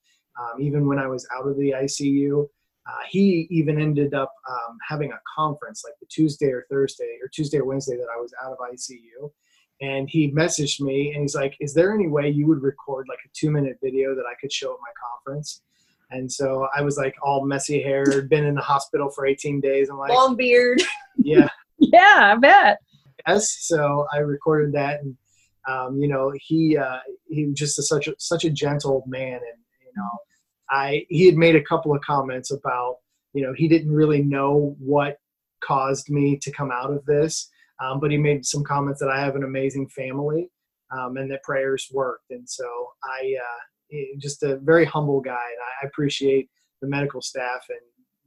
even 0.58 0.86
when 0.86 0.98
I 0.98 1.06
was 1.06 1.28
out 1.36 1.46
of 1.46 1.58
the 1.58 1.72
ICU. 1.72 2.48
Uh, 2.90 3.02
he 3.08 3.46
even 3.50 3.80
ended 3.80 4.14
up 4.14 4.32
um, 4.48 4.78
having 4.88 5.12
a 5.12 5.20
conference 5.36 5.82
like 5.84 5.94
the 6.00 6.06
Tuesday 6.06 6.48
or 6.48 6.66
Thursday 6.68 7.18
or 7.22 7.28
Tuesday 7.28 7.58
or 7.58 7.64
Wednesday 7.64 7.96
that 7.96 8.08
I 8.14 8.20
was 8.20 8.32
out 8.42 8.52
of 8.52 8.58
ICU. 8.58 9.30
And 9.80 10.10
he 10.10 10.30
messaged 10.32 10.80
me 10.80 11.12
and 11.12 11.22
he's 11.22 11.34
like, 11.34 11.54
Is 11.60 11.72
there 11.72 11.94
any 11.94 12.08
way 12.08 12.28
you 12.28 12.46
would 12.48 12.62
record 12.62 13.06
like 13.08 13.18
a 13.24 13.28
two 13.32 13.50
minute 13.50 13.78
video 13.82 14.14
that 14.14 14.24
I 14.26 14.34
could 14.40 14.52
show 14.52 14.72
at 14.72 14.78
my 14.80 14.92
conference? 15.08 15.62
And 16.10 16.30
so 16.30 16.66
I 16.76 16.82
was 16.82 16.96
like 16.96 17.14
all 17.22 17.46
messy 17.46 17.80
haired, 17.80 18.28
been 18.28 18.44
in 18.44 18.56
the 18.56 18.60
hospital 18.60 19.10
for 19.10 19.26
18 19.26 19.60
days. 19.60 19.88
I'm 19.88 19.98
like, 19.98 20.10
long 20.10 20.36
beard. 20.36 20.82
Yeah. 21.22 21.48
yeah, 21.78 22.32
I 22.34 22.36
bet. 22.36 22.78
Yes. 23.28 23.58
So 23.60 24.06
I 24.12 24.18
recorded 24.18 24.72
that. 24.72 25.00
And, 25.02 25.16
um, 25.68 26.00
you 26.00 26.08
know, 26.08 26.32
he, 26.34 26.78
uh, 26.78 27.00
he 27.28 27.46
was 27.46 27.58
just 27.58 27.78
a, 27.78 27.82
such 27.82 28.08
a, 28.08 28.14
such 28.18 28.44
a 28.44 28.50
gentle 28.50 29.04
man. 29.06 29.34
And, 29.34 29.60
you 29.84 29.92
know, 29.94 30.08
I 30.70 31.06
he 31.08 31.26
had 31.26 31.36
made 31.36 31.56
a 31.56 31.62
couple 31.62 31.94
of 31.94 32.00
comments 32.02 32.50
about 32.50 32.96
you 33.32 33.42
know 33.42 33.52
he 33.52 33.68
didn't 33.68 33.92
really 33.92 34.22
know 34.22 34.76
what 34.78 35.18
caused 35.62 36.10
me 36.10 36.38
to 36.38 36.50
come 36.50 36.70
out 36.70 36.90
of 36.90 37.04
this, 37.04 37.48
um, 37.82 38.00
but 38.00 38.10
he 38.10 38.16
made 38.16 38.46
some 38.46 38.64
comments 38.64 39.00
that 39.00 39.10
I 39.10 39.20
have 39.20 39.36
an 39.36 39.44
amazing 39.44 39.88
family 39.88 40.50
um, 40.90 41.16
and 41.16 41.30
that 41.30 41.42
prayers 41.42 41.88
worked, 41.92 42.30
and 42.30 42.48
so 42.48 42.66
I 43.04 43.34
uh, 43.36 43.96
just 44.18 44.42
a 44.42 44.56
very 44.58 44.84
humble 44.84 45.20
guy, 45.20 45.30
and 45.32 45.60
I 45.82 45.86
appreciate 45.86 46.48
the 46.80 46.88
medical 46.88 47.20
staff 47.20 47.66
and 47.68 47.78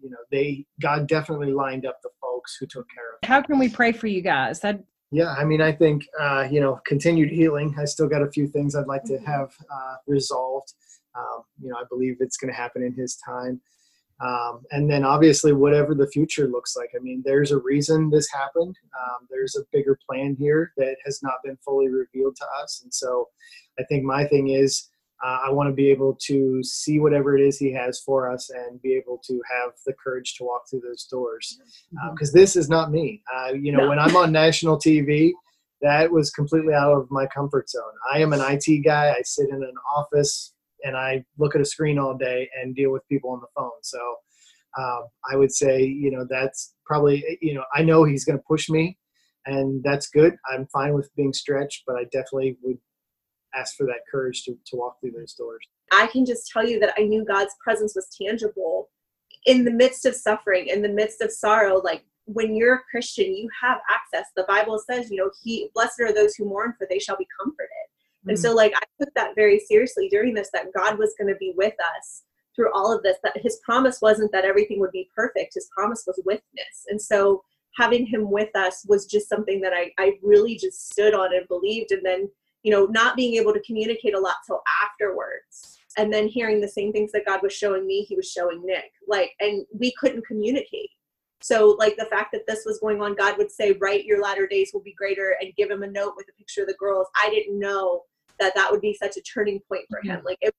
you 0.04 0.10
know 0.10 0.18
they 0.32 0.66
God 0.82 1.08
definitely 1.08 1.52
lined 1.52 1.86
up 1.86 2.00
the 2.04 2.10
folks 2.22 2.58
who 2.60 2.68
took 2.68 2.86
care 2.94 3.14
of. 3.14 3.28
How 3.28 3.41
can 3.41 3.58
we 3.58 3.70
pray 3.70 3.91
for 3.91 4.08
you 4.08 4.22
guys? 4.22 4.60
That 4.60 4.84
yeah, 5.12 5.36
I 5.38 5.46
mean, 5.46 5.62
I 5.62 5.72
think 5.72 6.08
uh, 6.20 6.48
you 6.52 6.60
know 6.60 6.82
continued 6.86 7.30
healing. 7.30 7.76
I 7.80 7.86
still 7.86 8.08
got 8.08 8.22
a 8.22 8.30
few 8.30 8.48
things 8.48 8.76
I'd 8.76 8.88
like 8.88 9.04
to 9.06 9.14
mm-hmm. 9.14 9.26
have 9.26 9.54
uh, 9.72 9.96
resolved. 10.08 10.74
Um, 11.16 11.43
you 11.61 11.70
know, 11.70 11.78
I 11.78 11.84
believe 11.89 12.18
it's 12.20 12.38
going 12.38 12.51
to 12.51 12.59
happen 12.59 12.84
in 12.84 12.93
His 12.93 13.18
time. 13.18 13.61
Um, 14.24 14.61
and 14.72 14.89
then 14.89 15.03
obviously, 15.03 15.53
whatever 15.53 15.93
the 15.95 16.07
future 16.07 16.47
looks 16.47 16.76
like. 16.76 16.89
I 16.95 16.99
mean, 16.99 17.24
there's 17.26 17.51
a 17.51 17.57
reason 17.57 18.09
this 18.09 18.30
happened. 18.32 18.76
Um, 18.97 19.28
there's 19.30 19.55
a 19.55 19.66
bigger 19.72 19.97
plan 20.07 20.36
here 20.39 20.72
that 20.78 20.95
has 21.05 21.22
not 21.24 21.36
been 21.43 21.57
fully 21.57 21.89
revealed 21.89 22.36
to 22.38 22.45
us. 22.61 22.82
And 22.84 22.93
so, 22.93 23.30
I 23.80 23.84
think 23.84 24.03
my 24.03 24.26
thing 24.26 24.49
is. 24.49 24.89
Uh, 25.24 25.39
I 25.47 25.51
want 25.51 25.70
to 25.70 25.74
be 25.74 25.89
able 25.89 26.18
to 26.24 26.61
see 26.64 26.99
whatever 26.99 27.38
it 27.38 27.41
is 27.41 27.57
he 27.57 27.72
has 27.72 28.01
for 28.01 28.30
us 28.30 28.49
and 28.49 28.82
be 28.82 28.93
able 28.93 29.22
to 29.26 29.41
have 29.49 29.72
the 29.86 29.93
courage 29.93 30.34
to 30.36 30.43
walk 30.43 30.64
through 30.70 30.82
those 30.82 31.05
doors. 31.05 31.61
Because 32.11 32.30
uh, 32.30 32.32
mm-hmm. 32.32 32.39
this 32.39 32.57
is 32.57 32.68
not 32.68 32.91
me. 32.91 33.22
Uh, 33.34 33.53
you 33.53 33.72
know, 33.72 33.84
no. 33.84 33.89
when 33.89 33.99
I'm 33.99 34.18
on 34.18 34.34
national 34.34 34.80
TV, 34.80 35.32
that 35.84 36.11
was 36.11 36.32
completely 36.32 36.74
out 36.74 36.93
of 36.93 37.11
my 37.11 37.28
comfort 37.28 37.70
zone. 37.70 37.84
I 38.11 38.20
am 38.20 38.34
an 38.34 38.41
IT 38.41 38.84
guy. 38.84 39.11
I 39.11 39.22
sit 39.24 39.49
in 39.49 39.55
an 39.55 39.74
office 39.95 40.53
and 40.84 40.96
I 40.96 41.24
look 41.38 41.56
at 41.56 41.62
a 41.62 41.66
screen 41.66 41.98
all 41.98 42.18
day 42.18 42.50
and 42.62 42.76
deal 42.76 42.92
with 42.92 43.08
people 43.08 43.32
on 43.32 43.40
the 43.40 43.48
phone. 43.56 43.72
So 43.82 44.00
um, 44.78 45.06
I 45.32 45.36
would 45.36 45.52
say, 45.52 45.84
you 45.84 46.12
know, 46.12 46.26
that's 46.30 46.74
probably, 46.86 47.24
you 47.42 47.54
know, 47.54 47.64
I 47.76 47.84
know 47.84 48.04
he's 48.04 48.26
going 48.26 48.38
to 48.38 48.44
push 48.48 48.70
me, 48.70 48.98
and 49.46 49.84
that's 49.84 50.10
good. 50.10 50.36
I'm 50.52 50.68
fine 50.68 50.94
with 50.94 51.14
being 51.16 51.34
stretched, 51.34 51.84
but 51.86 51.96
I 51.96 52.04
definitely 52.06 52.58
would 52.64 52.78
ask 53.56 53.76
for 53.76 53.86
that 53.86 54.02
courage 54.12 54.44
to, 54.44 54.58
to 54.66 54.76
walk 54.78 55.00
through 55.00 55.12
those 55.12 55.34
doors. 55.34 55.66
I 55.92 56.08
can 56.08 56.26
just 56.26 56.50
tell 56.52 56.68
you 56.68 56.80
that 56.80 56.94
I 56.98 57.04
knew 57.04 57.24
God's 57.24 57.56
presence 57.64 57.94
was 57.96 58.08
tangible 58.20 58.90
in 59.46 59.64
the 59.64 59.72
midst 59.72 60.06
of 60.06 60.16
suffering, 60.16 60.68
in 60.68 60.82
the 60.82 60.90
midst 60.90 61.22
of 61.22 61.32
sorrow. 61.32 61.80
Like 61.84 62.04
when 62.26 62.56
you're 62.56 62.76
a 62.76 62.84
Christian, 62.90 63.36
you 63.36 63.48
have 63.62 63.80
access. 63.90 64.32
The 64.36 64.46
Bible 64.48 64.80
says, 64.90 65.12
you 65.12 65.18
know, 65.18 65.30
He 65.44 65.70
blessed 65.76 66.00
are 66.02 66.14
those 66.14 66.36
who 66.36 66.46
mourn, 66.46 66.74
for 66.78 66.88
they 66.90 67.00
shall 67.00 67.18
be 67.18 67.28
comforted. 67.40 67.70
And 68.28 68.38
mm. 68.38 68.41
so, 68.41 68.53
like, 68.53 68.74
I 68.76 68.82
took 68.99 69.13
that 69.15 69.36
very 69.36 69.59
seriously 69.59 70.09
during 70.09 70.34
this 70.34 70.49
that 70.53 70.74
God 70.76 70.97
was 70.97 71.13
going 71.17 71.32
to 71.34 71.38
be 71.38 71.53
with 71.55 71.74
us 71.97 72.24
through 72.55 72.71
all 72.74 72.95
of 72.95 73.03
this, 73.03 73.17
that 73.24 73.38
his 73.41 73.59
promise 73.65 73.99
wasn't 74.01 74.32
that 74.32 74.45
everything 74.45 74.80
would 74.80 74.91
be 74.91 75.09
perfect, 75.15 75.55
his 75.55 75.69
promise 75.76 76.03
was 76.05 76.21
witness. 76.26 76.86
And 76.88 77.01
so, 77.01 77.43
having 77.78 78.05
him 78.05 78.30
with 78.30 78.55
us 78.55 78.86
was 78.88 79.05
just 79.05 79.28
something 79.28 79.59
that 79.61 79.74
I, 79.74 79.91
I 79.97 80.13
really 80.21 80.55
just 80.55 80.91
stood 80.91 81.13
on 81.13 81.36
and 81.36 81.47
believed. 81.47 81.91
And 81.91 82.05
then, 82.05 82.30
you 82.61 82.71
know, 82.71 82.86
not 82.86 83.15
being 83.15 83.34
able 83.36 83.53
to 83.53 83.61
communicate 83.61 84.13
a 84.13 84.19
lot 84.19 84.36
till 84.45 84.61
afterwards. 84.84 85.80
And 85.97 86.11
then 86.11 86.28
hearing 86.28 86.61
the 86.61 86.67
same 86.67 86.91
things 86.91 87.11
that 87.11 87.26
God 87.26 87.41
was 87.41 87.53
showing 87.53 87.86
me, 87.86 88.03
he 88.03 88.15
was 88.15 88.32
showing 88.32 88.63
Nick. 88.63 88.91
Like, 89.07 89.32
and 89.39 89.65
we 89.78 89.91
couldn't 89.99 90.26
communicate. 90.26 90.89
So, 91.41 91.76
like 91.78 91.97
the 91.97 92.05
fact 92.05 92.32
that 92.32 92.47
this 92.47 92.63
was 92.65 92.80
going 92.80 93.01
on, 93.01 93.15
God 93.15 93.38
would 93.38 93.51
say, 93.51 93.74
"Write 93.74 94.05
your 94.05 94.21
latter 94.21 94.47
days 94.47 94.71
will 94.74 94.82
be 94.82 94.93
greater," 94.93 95.36
and 95.41 95.53
give 95.55 95.69
him 95.69 95.84
a 95.84 95.88
note 95.88 96.13
with 96.15 96.28
a 96.30 96.38
picture 96.38 96.61
of 96.61 96.67
the 96.67 96.74
girls. 96.76 97.07
I 97.21 97.30
didn't 97.30 97.59
know 97.59 98.03
that 98.40 98.54
that 98.56 98.72
would 98.72 98.82
be 98.82 98.94
such 98.94 99.18
a 99.18 99.22
turning 99.22 99.60
point 99.68 99.84
for 99.90 100.00
him. 100.02 100.22
Like 100.26 100.38
it, 100.42 100.54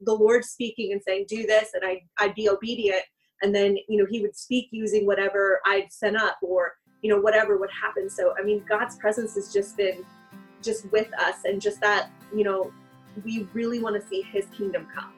the 0.00 0.14
Lord 0.14 0.44
speaking 0.44 0.92
and 0.92 1.02
saying, 1.02 1.26
"Do 1.28 1.46
this," 1.46 1.70
and 1.74 1.84
I 1.84 2.02
I'd 2.18 2.34
be 2.34 2.48
obedient, 2.48 3.02
and 3.42 3.54
then 3.54 3.76
you 3.88 3.98
know 3.98 4.06
He 4.08 4.20
would 4.20 4.36
speak 4.36 4.68
using 4.70 5.06
whatever 5.06 5.60
I'd 5.66 5.92
sent 5.92 6.16
up, 6.16 6.38
or 6.42 6.74
you 7.02 7.10
know 7.10 7.20
whatever 7.20 7.58
would 7.58 7.70
happen. 7.70 8.08
So 8.08 8.34
I 8.38 8.42
mean, 8.42 8.64
God's 8.68 8.96
presence 8.96 9.34
has 9.34 9.52
just 9.52 9.76
been 9.76 10.04
just 10.62 10.90
with 10.92 11.08
us, 11.18 11.44
and 11.44 11.60
just 11.60 11.80
that 11.80 12.10
you 12.34 12.44
know 12.44 12.72
we 13.24 13.46
really 13.52 13.80
want 13.80 14.00
to 14.00 14.08
see 14.08 14.22
His 14.22 14.46
kingdom 14.56 14.86
come. 14.94 15.12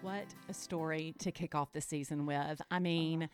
What 0.00 0.26
a 0.48 0.54
story 0.54 1.14
to 1.18 1.32
kick 1.32 1.54
off 1.54 1.72
the 1.72 1.80
season 1.80 2.24
with. 2.24 2.62
I 2.70 2.78
mean 2.78 3.28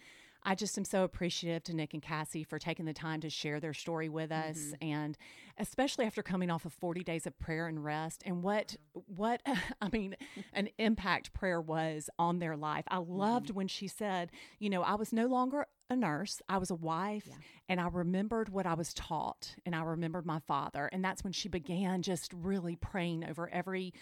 I 0.44 0.54
just 0.54 0.76
am 0.76 0.84
so 0.84 1.04
appreciative 1.04 1.64
to 1.64 1.74
Nick 1.74 1.94
and 1.94 2.02
Cassie 2.02 2.44
for 2.44 2.58
taking 2.58 2.84
the 2.84 2.92
time 2.92 3.20
to 3.22 3.30
share 3.30 3.60
their 3.60 3.72
story 3.72 4.08
with 4.08 4.30
us, 4.30 4.58
mm-hmm. 4.58 4.88
and 4.90 5.18
especially 5.58 6.04
after 6.04 6.22
coming 6.22 6.50
off 6.50 6.64
of 6.64 6.72
40 6.72 7.02
days 7.02 7.26
of 7.26 7.38
prayer 7.38 7.66
and 7.66 7.82
rest, 7.82 8.22
and 8.26 8.42
what 8.42 8.76
what 9.06 9.40
I 9.80 9.88
mean, 9.90 10.16
an 10.52 10.68
impact 10.78 11.32
prayer 11.32 11.60
was 11.60 12.10
on 12.18 12.38
their 12.38 12.56
life. 12.56 12.84
I 12.88 12.98
loved 12.98 13.46
mm-hmm. 13.46 13.56
when 13.56 13.68
she 13.68 13.88
said, 13.88 14.30
you 14.58 14.68
know, 14.68 14.82
I 14.82 14.94
was 14.94 15.12
no 15.12 15.26
longer 15.26 15.66
a 15.90 15.96
nurse, 15.96 16.40
I 16.48 16.58
was 16.58 16.70
a 16.70 16.74
wife, 16.74 17.26
yeah. 17.26 17.36
and 17.68 17.80
I 17.80 17.88
remembered 17.88 18.48
what 18.48 18.66
I 18.66 18.74
was 18.74 18.94
taught, 18.94 19.54
and 19.66 19.74
I 19.74 19.82
remembered 19.82 20.26
my 20.26 20.40
father, 20.40 20.88
and 20.92 21.04
that's 21.04 21.22
when 21.22 21.32
she 21.32 21.48
began 21.48 22.02
just 22.02 22.32
really 22.32 22.76
praying 22.76 23.24
over 23.24 23.48
every 23.50 23.92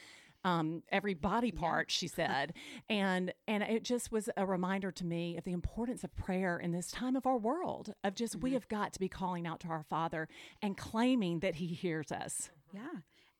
um, 0.45 0.83
every 0.91 1.15
body 1.15 1.53
part, 1.53 1.91
yeah. 1.91 1.99
she 1.99 2.09
said. 2.09 2.55
and 2.89 3.33
and 3.47 3.63
it 3.63 3.85
just 3.85 4.13
was 4.13 4.29
a 4.37 4.47
reminder 4.47 4.91
to 4.93 5.05
me 5.05 5.37
of 5.37 5.45
the 5.45 5.53
importance 5.53 6.05
of 6.05 6.15
prayer 6.17 6.59
in 6.59 6.73
this 6.73 6.91
time 6.91 7.17
of 7.17 7.27
our 7.27 7.39
world, 7.39 7.95
of 8.05 8.15
just 8.15 8.35
mm-hmm. 8.35 8.45
we 8.45 8.53
have 8.53 8.69
got 8.69 8.93
to 8.93 9.01
be 9.01 9.09
calling 9.09 9.47
out 9.47 9.61
to 9.61 9.69
our 9.69 9.85
Father 9.85 10.29
and 10.61 10.77
claiming 10.77 11.41
that 11.41 11.57
He 11.57 11.69
hears 11.69 12.13
us. 12.13 12.51
Yeah. 12.73 12.87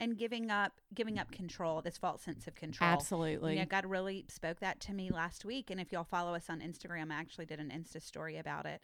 And 0.01 0.19
giving 0.19 0.51
up 0.51 0.81
giving 0.93 1.19
up 1.19 1.31
control, 1.31 1.81
this 1.81 1.97
false 1.97 2.23
sense 2.23 2.49
of 2.49 2.57
control. 2.57 2.91
Absolutely. 2.91 3.55
You 3.55 3.61
know, 3.61 3.67
God 3.67 3.87
really 3.87 4.25
spoke 4.29 4.59
that 4.59 4.81
to 4.81 4.93
me 4.93 5.11
last 5.11 5.45
week. 5.45 5.71
And 5.71 5.81
if 5.81 5.93
y'all 5.93 6.03
follow 6.03 6.35
us 6.35 6.47
on 6.49 6.61
Instagram, 6.61 7.13
I 7.13 7.21
actually 7.21 7.47
did 7.47 7.61
an 7.61 7.71
Insta 7.71 8.03
story 8.03 8.37
about 8.39 8.67
it. 8.67 8.81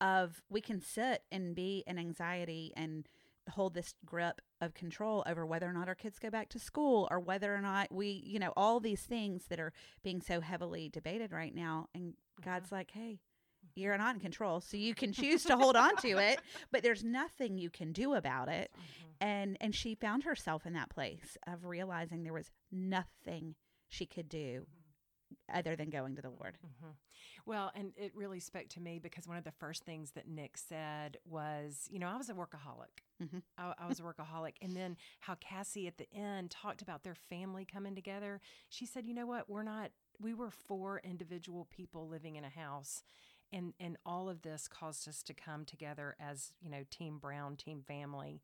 Of 0.00 0.40
we 0.48 0.60
can 0.60 0.80
sit 0.80 1.24
and 1.32 1.54
be 1.54 1.82
in 1.86 1.98
anxiety 1.98 2.72
and 2.76 3.06
hold 3.50 3.74
this 3.74 3.94
grip 4.04 4.40
of 4.60 4.74
control 4.74 5.24
over 5.26 5.44
whether 5.44 5.68
or 5.68 5.72
not 5.72 5.88
our 5.88 5.94
kids 5.94 6.18
go 6.18 6.30
back 6.30 6.48
to 6.50 6.58
school 6.58 7.08
or 7.10 7.20
whether 7.20 7.54
or 7.54 7.60
not 7.60 7.92
we, 7.92 8.22
you 8.24 8.38
know, 8.38 8.52
all 8.56 8.80
these 8.80 9.02
things 9.02 9.44
that 9.48 9.60
are 9.60 9.72
being 10.02 10.20
so 10.20 10.40
heavily 10.40 10.88
debated 10.88 11.32
right 11.32 11.54
now. 11.54 11.88
And 11.94 12.14
God's 12.44 12.66
mm-hmm. 12.66 12.76
like, 12.76 12.90
hey, 12.92 13.18
you're 13.74 13.96
not 13.96 14.14
in 14.14 14.20
control 14.20 14.60
so 14.60 14.76
you 14.76 14.94
can 14.94 15.12
choose 15.12 15.44
to 15.44 15.56
hold 15.56 15.76
on 15.76 15.96
to 15.96 16.18
it 16.18 16.40
but 16.72 16.82
there's 16.82 17.04
nothing 17.04 17.56
you 17.56 17.70
can 17.70 17.92
do 17.92 18.14
about 18.14 18.48
it 18.48 18.70
mm-hmm. 18.76 19.28
and 19.28 19.56
and 19.60 19.74
she 19.74 19.94
found 19.94 20.24
herself 20.24 20.66
in 20.66 20.72
that 20.72 20.90
place 20.90 21.36
of 21.46 21.64
realizing 21.64 22.22
there 22.22 22.32
was 22.32 22.50
nothing 22.72 23.54
she 23.88 24.06
could 24.06 24.28
do 24.28 24.62
mm-hmm. 24.62 24.79
Other 25.52 25.76
than 25.76 25.90
going 25.90 26.16
to 26.16 26.22
the 26.22 26.30
lord 26.30 26.56
mm-hmm. 26.64 26.90
well 27.46 27.70
and 27.74 27.92
it 27.96 28.12
really 28.14 28.40
spoke 28.40 28.68
to 28.68 28.80
me 28.80 28.98
because 28.98 29.26
one 29.26 29.36
of 29.36 29.44
the 29.44 29.52
first 29.52 29.84
things 29.84 30.12
that 30.12 30.28
nick 30.28 30.56
said 30.56 31.16
was 31.24 31.88
you 31.90 31.98
know 31.98 32.08
i 32.08 32.16
was 32.16 32.28
a 32.28 32.34
workaholic 32.34 33.02
Mm-hmm. 33.22 33.38
I, 33.58 33.74
I, 33.78 33.86
was 33.86 34.00
a 34.00 34.02
workaholic. 34.02 34.54
And 34.62 34.74
then 34.74 34.96
how 35.20 35.34
Cassie 35.36 35.86
at 35.86 35.98
the 35.98 36.08
end 36.14 36.50
talked 36.50 36.82
about 36.82 37.02
their 37.02 37.14
family 37.14 37.66
coming 37.70 37.94
together. 37.94 38.40
She 38.68 38.86
said, 38.86 39.06
you 39.06 39.14
know 39.14 39.26
what? 39.26 39.48
We're 39.48 39.62
not, 39.62 39.90
we 40.20 40.34
were 40.34 40.50
four 40.50 41.00
individual 41.04 41.66
people 41.70 42.08
living 42.08 42.36
in 42.36 42.44
a 42.44 42.48
house. 42.48 43.02
And, 43.52 43.74
and 43.80 43.96
all 44.06 44.28
of 44.28 44.42
this 44.42 44.68
caused 44.68 45.08
us 45.08 45.22
to 45.24 45.34
come 45.34 45.64
together 45.64 46.16
as, 46.20 46.52
you 46.60 46.70
know, 46.70 46.84
Team 46.88 47.18
Brown, 47.18 47.56
Team 47.56 47.82
Family 47.86 48.42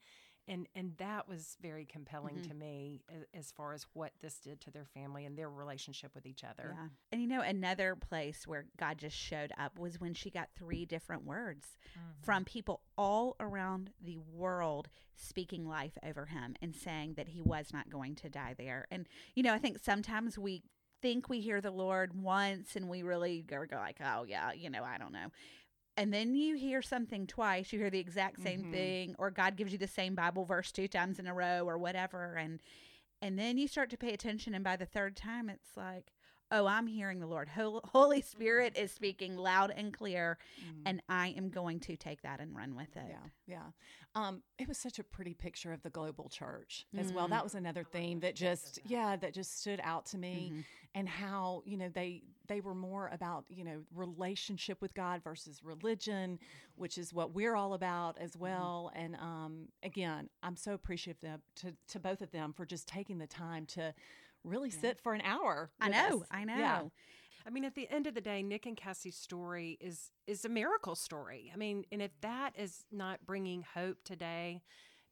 and 0.48 0.66
and 0.74 0.92
that 0.98 1.28
was 1.28 1.56
very 1.60 1.84
compelling 1.84 2.36
mm-hmm. 2.36 2.50
to 2.50 2.54
me 2.54 3.02
as, 3.14 3.24
as, 3.34 3.52
far 3.52 3.72
as 3.72 3.86
what 3.92 4.12
this 4.20 4.38
did 4.38 4.60
to 4.62 4.70
their 4.70 4.84
family 4.84 5.24
and 5.24 5.36
their 5.36 5.50
relationship 5.50 6.14
with 6.14 6.26
each 6.26 6.44
other. 6.44 6.74
Yeah. 6.76 6.88
And 7.12 7.20
you 7.20 7.26
know 7.26 7.40
another 7.40 7.96
place 7.96 8.46
where 8.46 8.66
God 8.78 8.98
just 8.98 9.16
showed 9.16 9.52
up 9.58 9.78
was 9.78 10.00
when 10.00 10.14
she 10.14 10.30
got 10.30 10.48
three 10.56 10.84
different 10.84 11.24
words 11.24 11.76
mm-hmm. 11.90 12.22
from 12.22 12.44
people 12.44 12.80
all 12.96 13.36
around 13.40 13.90
the 14.02 14.18
world 14.32 14.88
speaking 15.16 15.68
life 15.68 15.96
over 16.04 16.26
him 16.26 16.54
and 16.60 16.74
saying 16.74 17.14
that 17.14 17.28
he 17.28 17.42
was 17.42 17.72
not 17.72 17.90
going 17.90 18.14
to 18.16 18.28
die 18.28 18.54
there. 18.56 18.86
And 18.90 19.08
you 19.34 19.42
know, 19.42 19.54
I 19.54 19.58
think 19.58 19.78
sometimes 19.82 20.38
we 20.38 20.62
think 21.02 21.28
we 21.28 21.40
hear 21.40 21.60
the 21.60 21.70
Lord 21.70 22.20
once 22.20 22.74
and 22.74 22.88
we 22.88 23.02
really 23.02 23.42
go, 23.42 23.64
go 23.68 23.76
like, 23.76 23.98
oh 24.04 24.24
yeah, 24.26 24.52
you 24.52 24.70
know, 24.70 24.82
I 24.82 24.98
don't 24.98 25.12
know 25.12 25.30
and 25.96 26.12
then 26.12 26.34
you 26.34 26.56
hear 26.56 26.82
something 26.82 27.26
twice, 27.26 27.72
you 27.72 27.78
hear 27.78 27.90
the 27.90 27.98
exact 27.98 28.42
same 28.42 28.62
mm-hmm. 28.62 28.72
thing, 28.72 29.14
or 29.18 29.30
God 29.30 29.56
gives 29.56 29.72
you 29.72 29.78
the 29.78 29.86
same 29.86 30.14
Bible 30.14 30.44
verse 30.44 30.72
two 30.72 30.88
times 30.88 31.18
in 31.18 31.26
a 31.26 31.34
row, 31.34 31.64
or 31.66 31.78
whatever, 31.78 32.34
and 32.34 32.60
and 33.22 33.38
then 33.38 33.56
you 33.56 33.66
start 33.66 33.88
to 33.90 33.96
pay 33.96 34.12
attention, 34.12 34.54
and 34.54 34.62
by 34.62 34.76
the 34.76 34.84
third 34.86 35.16
time, 35.16 35.48
it's 35.48 35.76
like, 35.76 36.12
oh, 36.50 36.66
I'm 36.66 36.86
hearing 36.86 37.18
the 37.18 37.26
Lord. 37.26 37.48
Holy 37.48 38.22
Spirit 38.22 38.74
mm-hmm. 38.74 38.84
is 38.84 38.92
speaking 38.92 39.36
loud 39.36 39.72
and 39.76 39.92
clear, 39.92 40.38
mm-hmm. 40.60 40.82
and 40.86 41.02
I 41.08 41.28
am 41.36 41.50
going 41.50 41.80
to 41.80 41.96
take 41.96 42.22
that 42.22 42.40
and 42.40 42.54
run 42.54 42.76
with 42.76 42.96
it. 42.96 43.04
Yeah, 43.08 43.16
yeah. 43.46 43.62
Um, 44.14 44.42
it 44.58 44.68
was 44.68 44.78
such 44.78 44.98
a 44.98 45.04
pretty 45.04 45.34
picture 45.34 45.72
of 45.72 45.82
the 45.82 45.90
global 45.90 46.28
church 46.28 46.86
as 46.96 47.06
mm-hmm. 47.06 47.16
well. 47.16 47.28
That 47.28 47.44
was 47.44 47.54
another 47.54 47.84
theme 47.84 48.20
that 48.20 48.34
just, 48.34 48.78
yeah, 48.86 49.16
that 49.16 49.34
just 49.34 49.60
stood 49.60 49.80
out 49.82 50.06
to 50.06 50.18
me, 50.18 50.50
mm-hmm. 50.52 50.60
and 50.94 51.08
how 51.08 51.62
you 51.64 51.76
know 51.76 51.88
they 51.88 52.22
they 52.48 52.60
were 52.60 52.74
more 52.74 53.10
about 53.12 53.44
you 53.48 53.64
know 53.64 53.82
relationship 53.94 54.80
with 54.80 54.94
God 54.94 55.22
versus 55.22 55.62
religion, 55.64 56.38
which 56.76 56.96
is 56.96 57.12
what 57.12 57.34
we're 57.34 57.56
all 57.56 57.74
about 57.74 58.16
as 58.18 58.32
mm-hmm. 58.32 58.42
well. 58.42 58.92
And 58.94 59.16
um, 59.16 59.68
again, 59.82 60.30
I'm 60.42 60.56
so 60.56 60.72
appreciative 60.72 61.40
to 61.56 61.74
to 61.88 61.98
both 61.98 62.22
of 62.22 62.30
them 62.30 62.52
for 62.52 62.64
just 62.64 62.88
taking 62.88 63.18
the 63.18 63.26
time 63.26 63.66
to 63.66 63.92
really 64.46 64.70
yeah. 64.70 64.80
sit 64.80 65.00
for 65.00 65.14
an 65.14 65.22
hour. 65.22 65.70
I 65.80 65.88
know, 65.88 66.22
us. 66.22 66.28
I 66.30 66.44
know. 66.44 66.56
Yeah. 66.58 66.82
I 67.46 67.50
mean, 67.50 67.64
at 67.64 67.74
the 67.74 67.88
end 67.90 68.06
of 68.06 68.14
the 68.14 68.20
day, 68.20 68.42
Nick 68.42 68.66
and 68.66 68.76
Cassie's 68.76 69.16
story 69.16 69.78
is 69.80 70.10
is 70.26 70.44
a 70.44 70.48
miracle 70.48 70.96
story. 70.96 71.50
I 71.52 71.56
mean, 71.56 71.84
and 71.92 72.02
if 72.02 72.10
that 72.22 72.52
is 72.56 72.84
not 72.90 73.24
bringing 73.24 73.64
hope 73.74 73.98
today, 74.04 74.62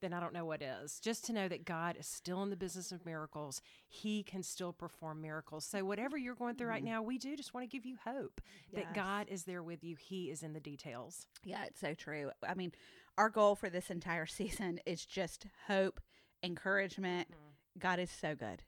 then 0.01 0.13
I 0.13 0.19
don't 0.19 0.35
know 0.35 0.45
what 0.45 0.61
is. 0.61 0.99
Just 0.99 1.25
to 1.27 1.33
know 1.33 1.47
that 1.49 1.65
God 1.65 1.97
is 1.99 2.09
still 2.09 2.43
in 2.43 2.51
the 2.51 2.57
business 2.57 2.91
of 2.91 3.07
miracles, 3.07 3.63
He 3.89 4.25
can 4.25 4.43
still 4.43 4.73
perform 4.73 5.23
miracles. 5.23 5.65
So, 5.65 5.85
whatever 5.85 6.19
you're 6.19 6.35
going 6.35 6.57
through 6.57 6.67
mm-hmm. 6.67 6.75
right 6.75 6.85
now, 6.85 7.03
we 7.03 7.19
do 7.19 7.37
just 7.37 7.55
want 7.55 7.71
to 7.71 7.75
give 7.75 7.87
you 7.87 7.97
hope 8.05 8.41
yes. 8.71 8.83
that 8.83 8.95
God 8.95 9.29
is 9.29 9.45
there 9.45 9.63
with 9.63 9.85
you. 9.85 9.97
He 9.97 10.25
is 10.25 10.43
in 10.43 10.55
the 10.55 10.61
details. 10.61 11.27
Yeah, 11.45 11.65
it's 11.67 11.81
so 11.81 11.95
true. 11.95 12.33
I 12.47 12.55
mean, 12.55 12.73
our 13.17 13.31
goal 13.31 13.55
for 13.55 13.71
this 13.71 13.91
entire 13.91 14.27
season 14.27 14.81
is 14.85 15.07
just 15.07 15.47
hope, 15.69 16.01
encouragement. 16.43 17.29
Mm-hmm. 17.29 17.79
God 17.79 17.99
is 18.01 18.11
so 18.11 18.35
good 18.35 18.63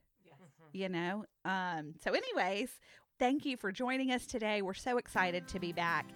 you 0.72 0.88
know? 0.88 1.24
Um, 1.44 1.94
so, 2.02 2.12
anyways, 2.12 2.70
thank 3.18 3.44
you 3.44 3.56
for 3.56 3.72
joining 3.72 4.12
us 4.12 4.26
today. 4.26 4.62
We're 4.62 4.74
so 4.74 4.98
excited 4.98 5.48
to 5.48 5.58
be 5.58 5.72
back. 5.72 6.06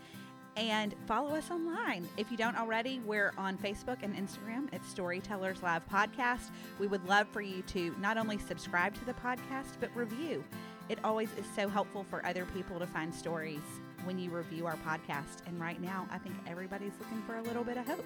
And 0.57 0.95
follow 1.07 1.35
us 1.37 1.51
online. 1.51 2.09
If 2.17 2.31
you 2.31 2.37
don't 2.37 2.59
already, 2.59 3.01
we're 3.07 3.33
on 3.39 3.57
Facebook 3.57 3.99
and 4.03 4.15
Instagram 4.15 4.73
at 4.75 4.85
Storytellers 4.85 5.63
Live 5.63 5.89
Podcast. 5.89 6.51
We 6.79 6.89
would 6.89 7.07
love 7.09 7.29
for 7.29 7.41
you 7.41 7.63
to 7.69 7.95
not 8.01 8.19
only 8.19 8.37
subscribe 8.37 8.95
to 8.95 9.05
the 9.05 9.15
podcast, 9.15 9.79
but 9.79 9.95
review. 9.95 10.45
It 10.89 10.99
always 11.05 11.29
is 11.39 11.47
so 11.55 11.69
helpful 11.69 12.05
for 12.11 12.27
other 12.27 12.45
people 12.47 12.81
to 12.81 12.87
find 12.87 13.15
stories 13.15 13.61
when 14.03 14.19
you 14.19 14.31
review 14.31 14.67
our 14.67 14.77
podcast. 14.79 15.47
And 15.47 15.61
right 15.61 15.81
now, 15.81 16.09
I 16.11 16.19
think 16.19 16.35
everybody's 16.49 16.93
looking 16.99 17.23
for 17.23 17.37
a 17.37 17.43
little 17.43 17.63
bit 17.63 17.77
of 17.77 17.87
hope. 17.87 18.05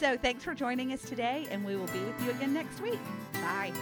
So 0.00 0.16
thanks 0.16 0.42
for 0.42 0.54
joining 0.54 0.92
us 0.92 1.02
today, 1.02 1.46
and 1.50 1.64
we 1.64 1.76
will 1.76 1.86
be 1.86 2.00
with 2.00 2.24
you 2.24 2.30
again 2.32 2.52
next 2.52 2.80
week. 2.80 2.98
Bye. 3.34 3.72